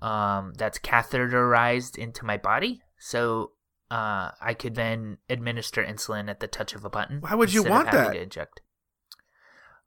Um, 0.00 0.54
that's 0.56 0.80
catheterized 0.80 1.96
into 1.96 2.24
my 2.24 2.36
body, 2.36 2.82
so 2.98 3.52
uh, 3.88 4.32
I 4.40 4.54
could 4.58 4.74
then 4.74 5.18
administer 5.28 5.84
insulin 5.84 6.28
at 6.28 6.40
the 6.40 6.48
touch 6.48 6.74
of 6.74 6.84
a 6.84 6.90
button. 6.90 7.20
Why 7.20 7.34
would 7.34 7.52
you 7.52 7.62
want 7.62 7.92
that? 7.92 8.12
To 8.12 8.20
inject. 8.20 8.62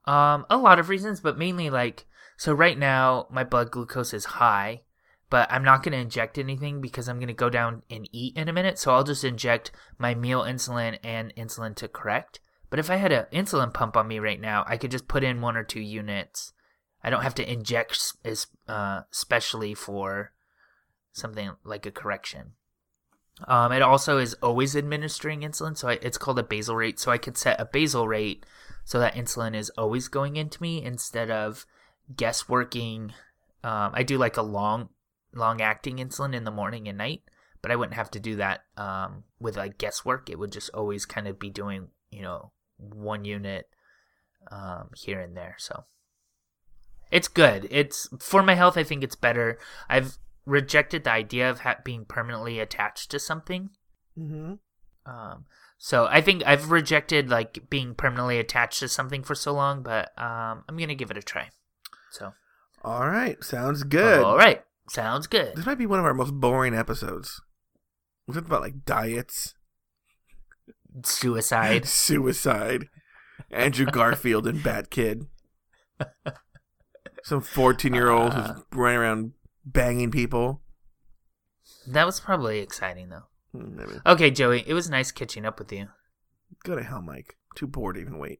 Um, 0.05 0.45
a 0.49 0.57
lot 0.57 0.79
of 0.79 0.88
reasons, 0.88 1.19
but 1.19 1.38
mainly 1.38 1.69
like 1.69 2.05
so. 2.38 2.53
Right 2.53 2.77
now, 2.77 3.27
my 3.29 3.43
blood 3.43 3.71
glucose 3.71 4.13
is 4.13 4.25
high, 4.25 4.83
but 5.29 5.51
I'm 5.51 5.63
not 5.63 5.83
going 5.83 5.93
to 5.93 5.97
inject 5.97 6.38
anything 6.38 6.79
because 6.79 7.09
I'm 7.09 7.17
going 7.17 7.27
to 7.27 7.33
go 7.33 7.49
down 7.49 7.81
and 7.89 8.07
eat 8.11 8.38
in 8.38 8.47
a 8.47 8.53
minute. 8.53 8.77
So 8.77 8.93
I'll 8.93 9.03
just 9.03 9.23
inject 9.23 9.71
my 9.97 10.13
meal 10.13 10.43
insulin 10.43 10.99
and 11.03 11.33
insulin 11.36 11.75
to 11.77 11.88
correct. 11.88 12.39
But 12.76 12.82
if 12.82 12.89
I 12.89 12.97
had 12.97 13.13
an 13.13 13.28
insulin 13.32 13.73
pump 13.73 13.95
on 13.95 14.05
me 14.05 14.19
right 14.19 14.41
now, 14.41 14.65
I 14.67 14.76
could 14.76 14.91
just 14.91 15.07
put 15.07 15.23
in 15.23 15.39
one 15.39 15.55
or 15.55 15.63
two 15.63 15.80
units. 15.80 16.51
I 17.01 17.09
don't 17.09 17.23
have 17.23 17.36
to 17.36 17.49
inject 17.49 18.17
uh, 18.67 19.03
specially 19.11 19.73
for 19.73 20.34
something 21.13 21.51
like 21.63 21.86
a 21.86 21.91
correction. 21.91 22.51
Um, 23.47 23.71
it 23.71 23.82
also 23.82 24.17
is 24.17 24.34
always 24.43 24.76
administering 24.76 25.39
insulin, 25.39 25.78
so 25.78 25.88
I, 25.88 25.99
it's 26.01 26.17
called 26.17 26.38
a 26.38 26.43
basal 26.43 26.76
rate. 26.76 26.99
So 26.99 27.13
I 27.13 27.17
could 27.17 27.38
set 27.38 27.61
a 27.61 27.69
basal 27.71 28.09
rate 28.09 28.45
so 28.84 28.99
that 28.99 29.15
insulin 29.15 29.55
is 29.55 29.69
always 29.78 30.09
going 30.09 30.36
into 30.36 30.61
me 30.61 30.84
instead 30.84 31.32
of 31.32 31.65
guessworking. 32.13 33.11
Um, 33.63 33.91
I 33.93 34.03
do 34.03 34.17
like 34.17 34.36
a 34.36 34.41
long, 34.41 34.89
long 35.34 35.61
acting 35.61 35.99
insulin 35.99 36.36
in 36.36 36.43
the 36.43 36.51
morning 36.51 36.89
and 36.89 36.97
night, 36.97 37.21
but 37.61 37.71
I 37.71 37.78
wouldn't 37.78 37.95
have 37.95 38.11
to 38.11 38.19
do 38.19 38.36
that 38.36 38.65
um, 38.76 39.23
with 39.39 39.55
like 39.55 39.78
guesswork. 39.78 40.30
It 40.30 40.38
would 40.38 40.51
just 40.51 40.71
always 40.73 41.05
kind 41.05 41.26
of 41.26 41.39
be 41.39 41.49
doing, 41.49 41.88
you 42.11 42.21
know, 42.21 42.51
one 42.78 43.26
unit 43.26 43.67
um, 44.51 44.89
here 44.95 45.19
and 45.19 45.36
there. 45.36 45.55
So 45.57 45.86
it's 47.11 47.28
good. 47.28 47.67
It's 47.71 48.09
for 48.19 48.43
my 48.43 48.55
health. 48.55 48.78
I 48.78 48.84
think 48.84 49.03
it's 49.03 49.15
better. 49.15 49.57
I've 49.89 50.17
rejected 50.45 51.03
the 51.03 51.11
idea 51.11 51.49
of 51.49 51.59
ha- 51.59 51.78
being 51.84 52.05
permanently 52.05 52.59
attached 52.59 53.11
to 53.11 53.19
something. 53.19 53.69
Mm-hmm. 54.17 54.53
Um, 55.09 55.45
so 55.78 56.07
I 56.09 56.21
think 56.21 56.43
I've 56.45 56.71
rejected 56.71 57.30
like 57.30 57.69
being 57.69 57.95
permanently 57.95 58.39
attached 58.39 58.80
to 58.80 58.88
something 58.88 59.23
for 59.23 59.36
so 59.36 59.53
long, 59.53 59.84
but 59.84 60.11
um, 60.17 60.63
I'm 60.67 60.78
gonna 60.78 60.95
give 60.95 61.11
it 61.11 61.17
a 61.17 61.21
try. 61.21 61.49
So 62.11 62.34
All 62.84 63.07
right, 63.07 63.43
sounds 63.43 63.84
good. 63.84 64.23
all 64.23 64.38
right, 64.38 64.63
sounds 64.89 65.28
good. 65.28 65.55
This 65.55 65.65
might 65.65 65.78
be 65.78 65.86
one 65.86 65.99
of 65.99 66.05
our 66.05 66.13
most 66.13 66.34
boring 66.34 66.73
episodes. 66.73 67.41
We 68.28 68.34
talked 68.34 68.47
about 68.47 68.61
like 68.61 68.86
diets, 68.86 69.53
Suicide. 71.04 71.86
suicide, 71.88 72.88
Andrew 73.52 73.86
Garfield 73.86 74.48
and 74.48 74.64
Bat 74.64 74.89
Kid. 74.89 75.26
Some 77.24 77.41
fourteen-year-old 77.41 78.34
Uh. 78.34 78.54
who's 78.54 78.64
running 78.74 79.00
around 79.00 79.32
banging 79.66 80.12
people. 80.12 80.62
That 81.88 82.06
was 82.06 82.20
probably 82.20 82.60
exciting 82.60 83.10
though. 83.10 83.24
Hmm, 83.52 83.76
maybe. 83.76 83.91
Okay, 84.06 84.30
Joey, 84.32 84.64
it 84.68 84.74
was 84.74 84.89
nice 84.89 85.12
catching 85.12 85.46
up 85.46 85.58
with 85.60 85.72
you. 85.72 85.88
Go 86.64 86.76
to 86.76 86.84
hell, 86.84 87.02
Mike. 87.02 87.36
Too 87.56 87.68
bored 87.68 87.96
to 87.96 88.02
even 88.02 88.20
wait. 88.20 88.39